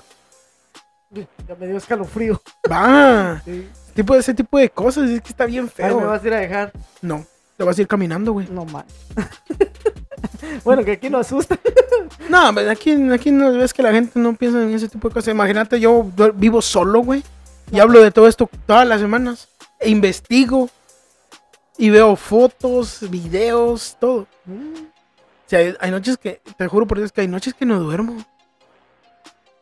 Ya 1.11 1.57
me 1.59 1.67
dio 1.67 1.79
escalofrío. 1.79 2.41
Va. 2.71 3.43
Tipo, 3.95 4.15
ese 4.15 4.35
tipo 4.35 4.57
de 4.57 4.71
cosas, 4.71 5.11
es 5.11 5.21
que 5.21 5.31
está 5.31 5.47
bien 5.47 5.69
feo. 5.69 5.99
¿Me 5.99 6.07
vas 6.07 6.23
a 6.23 6.27
ir 6.29 6.35
a 6.35 6.39
dejar? 6.39 6.73
No, 7.01 7.27
te 7.57 7.65
vas 7.65 7.79
a 7.79 7.81
ir 7.83 7.89
caminando, 7.89 8.33
güey. 8.33 8.49
No, 8.51 8.65
man. 8.65 8.85
bueno, 10.65 10.85
que 10.85 10.93
aquí 10.93 11.11
no 11.11 11.19
asusta. 11.19 11.59
no, 12.29 12.49
aquí, 12.71 12.93
aquí 13.11 13.31
no 13.31 13.53
ves 13.53 13.73
que 13.75 13.83
la 13.83 13.93
gente 13.93 14.19
no 14.19 14.35
piensa 14.35 14.63
en 14.63 14.73
ese 14.75 14.89
tipo 14.89 15.09
de 15.09 15.15
cosas. 15.15 15.33
Imagínate, 15.33 15.79
yo 15.79 16.11
vivo 16.35 16.63
solo, 16.63 17.01
güey. 17.01 17.23
Y 17.71 17.81
hablo 17.81 18.03
de 18.03 18.11
todo 18.11 18.29
esto 18.29 18.49
todas 18.67 18.87
las 18.87 19.01
semanas. 19.01 19.49
E 19.79 19.91
investigo. 19.91 20.71
Y 21.79 21.91
veo 21.91 22.17
fotos, 22.17 23.09
videos, 23.11 23.97
todo. 23.99 24.27
Mm. 24.45 24.75
O 25.47 25.49
sea, 25.49 25.75
hay, 25.81 25.91
noches 25.91 26.17
que, 26.17 26.41
te 26.57 26.67
juro 26.69 26.87
por 26.87 26.99
Dios 26.99 27.13
que 27.13 27.23
hay 27.23 27.29
noches 27.29 27.55
que 27.55 27.67
no 27.67 27.79
duermo. 27.81 28.25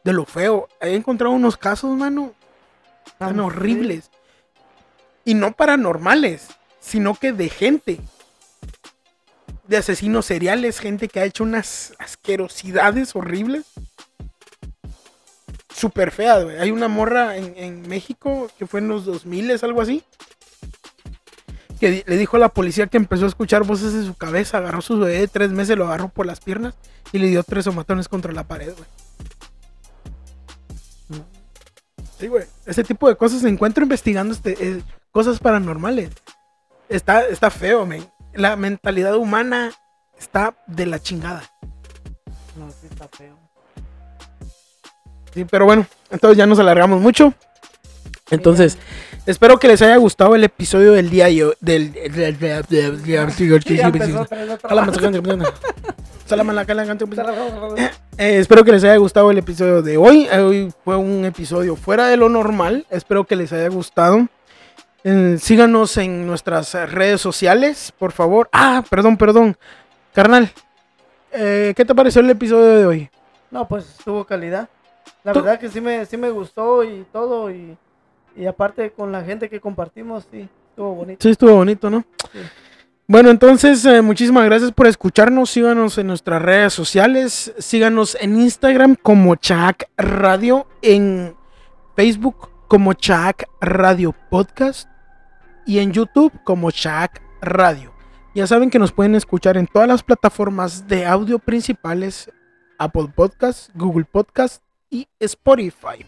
De 0.04 0.12
lo 0.12 0.24
feo. 0.24 0.68
He 0.80 0.94
encontrado 0.94 1.34
unos 1.34 1.56
casos, 1.56 1.96
mano. 1.96 2.34
Tan 3.18 3.38
horribles. 3.40 4.10
Y 5.24 5.34
no 5.34 5.52
paranormales, 5.52 6.48
sino 6.80 7.14
que 7.14 7.32
de 7.32 7.48
gente 7.48 8.00
de 9.70 9.76
asesinos 9.76 10.26
seriales, 10.26 10.80
gente 10.80 11.06
que 11.06 11.20
ha 11.20 11.24
hecho 11.24 11.44
unas 11.44 11.94
asquerosidades 12.00 13.14
horribles. 13.14 13.66
Súper 15.72 16.10
fea, 16.10 16.40
güey. 16.42 16.58
Hay 16.58 16.72
una 16.72 16.88
morra 16.88 17.36
en, 17.36 17.88
México 17.88 18.50
que 18.58 18.66
fue 18.66 18.80
en 18.80 18.88
los 18.88 19.04
2000, 19.04 19.52
es 19.52 19.62
algo 19.62 19.80
así. 19.80 20.02
Que 21.78 22.02
le 22.04 22.16
dijo 22.16 22.36
a 22.36 22.40
la 22.40 22.48
policía 22.48 22.88
que 22.88 22.96
empezó 22.96 23.26
a 23.26 23.28
escuchar 23.28 23.62
voces 23.62 23.94
en 23.94 24.04
su 24.04 24.14
cabeza, 24.14 24.58
agarró 24.58 24.82
su 24.82 24.98
bebé 24.98 25.20
de 25.20 25.28
tres 25.28 25.52
meses, 25.52 25.78
lo 25.78 25.86
agarró 25.86 26.08
por 26.08 26.26
las 26.26 26.40
piernas 26.40 26.74
y 27.12 27.18
le 27.18 27.28
dio 27.28 27.44
tres 27.44 27.64
somatones 27.64 28.08
contra 28.08 28.32
la 28.32 28.48
pared, 28.48 28.74
güey. 28.74 28.88
Sí, 32.18 32.26
güey. 32.26 32.44
Ese 32.66 32.82
tipo 32.82 33.08
de 33.08 33.16
cosas 33.16 33.40
se 33.40 33.48
encuentro 33.48 33.84
investigando 33.84 34.34
este, 34.34 34.56
eh, 34.60 34.82
cosas 35.12 35.38
paranormales. 35.38 36.10
Está, 36.90 37.22
está 37.22 37.50
feo, 37.50 37.86
men 37.86 38.04
la 38.34 38.56
mentalidad 38.56 39.16
humana 39.16 39.72
está 40.18 40.54
de 40.66 40.86
la 40.86 40.98
chingada. 41.00 41.42
No, 42.56 42.70
sí 42.70 42.88
está 42.90 43.08
feo. 43.08 43.36
Sí, 45.32 45.44
pero 45.44 45.64
bueno, 45.64 45.86
entonces 46.10 46.36
ya 46.36 46.46
nos 46.46 46.58
alargamos 46.58 47.00
mucho. 47.00 47.32
Entonces, 48.30 48.78
espero 49.26 49.58
que 49.58 49.68
les 49.68 49.82
haya 49.82 49.96
gustado 49.96 50.34
el 50.34 50.44
episodio 50.44 50.92
del 50.92 51.10
día 51.10 51.28
yo, 51.30 51.52
del 51.60 51.94
espero 58.38 58.64
que 58.64 58.72
les 58.72 58.84
haya 58.84 58.96
gustado 58.96 59.30
el 59.30 59.38
episodio 59.38 59.82
de 59.82 59.96
hoy. 59.96 60.28
Hoy 60.28 60.72
fue 60.84 60.96
un 60.96 61.24
episodio 61.24 61.76
fuera 61.76 62.06
de 62.06 62.16
lo 62.16 62.28
normal. 62.28 62.86
Espero 62.90 63.24
que 63.24 63.36
les 63.36 63.52
haya 63.52 63.68
gustado. 63.68 64.28
Eh, 65.02 65.36
síganos 65.40 65.96
en 65.96 66.26
nuestras 66.26 66.74
redes 66.90 67.20
sociales, 67.20 67.92
por 67.98 68.12
favor. 68.12 68.48
Ah, 68.52 68.84
perdón, 68.88 69.16
perdón. 69.16 69.56
Carnal, 70.12 70.50
eh, 71.32 71.72
¿qué 71.76 71.84
te 71.84 71.94
pareció 71.94 72.20
el 72.20 72.30
episodio 72.30 72.66
de 72.66 72.86
hoy? 72.86 73.10
No, 73.50 73.66
pues 73.66 73.96
tuvo 74.04 74.24
calidad. 74.24 74.68
La 75.24 75.32
verdad 75.32 75.58
que 75.58 75.68
sí 75.68 75.80
me, 75.80 76.04
sí 76.06 76.16
me 76.16 76.30
gustó 76.30 76.84
y 76.84 77.06
todo. 77.12 77.50
Y, 77.50 77.76
aparte 78.46 78.90
con 78.90 79.12
la 79.12 79.22
gente 79.22 79.48
que 79.48 79.60
compartimos, 79.60 80.26
sí, 80.30 80.48
estuvo 80.70 80.94
bonito. 80.94 81.18
Sí, 81.22 81.30
estuvo 81.30 81.54
bonito, 81.54 81.90
¿no? 81.90 82.04
Bueno, 83.06 83.30
entonces, 83.30 83.84
eh, 83.86 84.02
muchísimas 84.02 84.44
gracias 84.44 84.72
por 84.72 84.86
escucharnos. 84.86 85.50
Síganos 85.50 85.98
en 85.98 86.06
nuestras 86.06 86.40
redes 86.42 86.72
sociales. 86.72 87.52
Síganos 87.58 88.16
en 88.20 88.38
Instagram 88.38 88.96
como 88.96 89.34
Chac 89.36 89.88
Radio. 89.96 90.66
En 90.82 91.34
Facebook 91.96 92.50
como 92.68 92.92
Chac 92.94 93.48
Radio 93.60 94.14
Podcast 94.30 94.89
y 95.66 95.78
en 95.78 95.92
YouTube 95.92 96.32
como 96.44 96.70
Shaq 96.70 97.20
Radio. 97.40 97.92
Ya 98.34 98.46
saben 98.46 98.70
que 98.70 98.78
nos 98.78 98.92
pueden 98.92 99.14
escuchar 99.14 99.56
en 99.56 99.66
todas 99.66 99.88
las 99.88 100.02
plataformas 100.02 100.86
de 100.86 101.06
audio 101.06 101.38
principales, 101.38 102.30
Apple 102.78 103.08
Podcast, 103.14 103.70
Google 103.74 104.04
Podcast, 104.04 104.62
y 104.90 105.06
Spotify. 105.18 106.04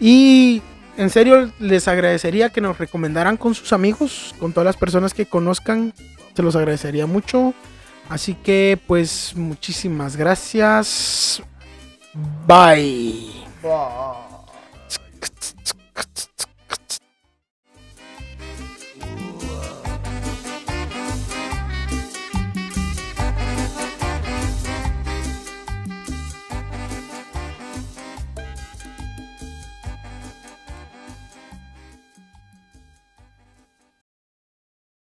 Y 0.00 0.62
en 0.96 1.10
serio 1.10 1.52
les 1.58 1.88
agradecería 1.88 2.50
que 2.50 2.60
nos 2.60 2.78
recomendaran 2.78 3.36
con 3.36 3.54
sus 3.54 3.72
amigos, 3.72 4.34
con 4.38 4.52
todas 4.52 4.64
las 4.64 4.76
personas 4.76 5.12
que 5.12 5.26
conozcan. 5.26 5.92
Se 6.34 6.42
los 6.42 6.56
agradecería 6.56 7.06
mucho. 7.06 7.52
Así 8.08 8.34
que 8.34 8.78
pues 8.86 9.34
muchísimas 9.36 10.16
gracias. 10.16 11.42
Bye. 12.46 13.44
Bah. 13.62 14.21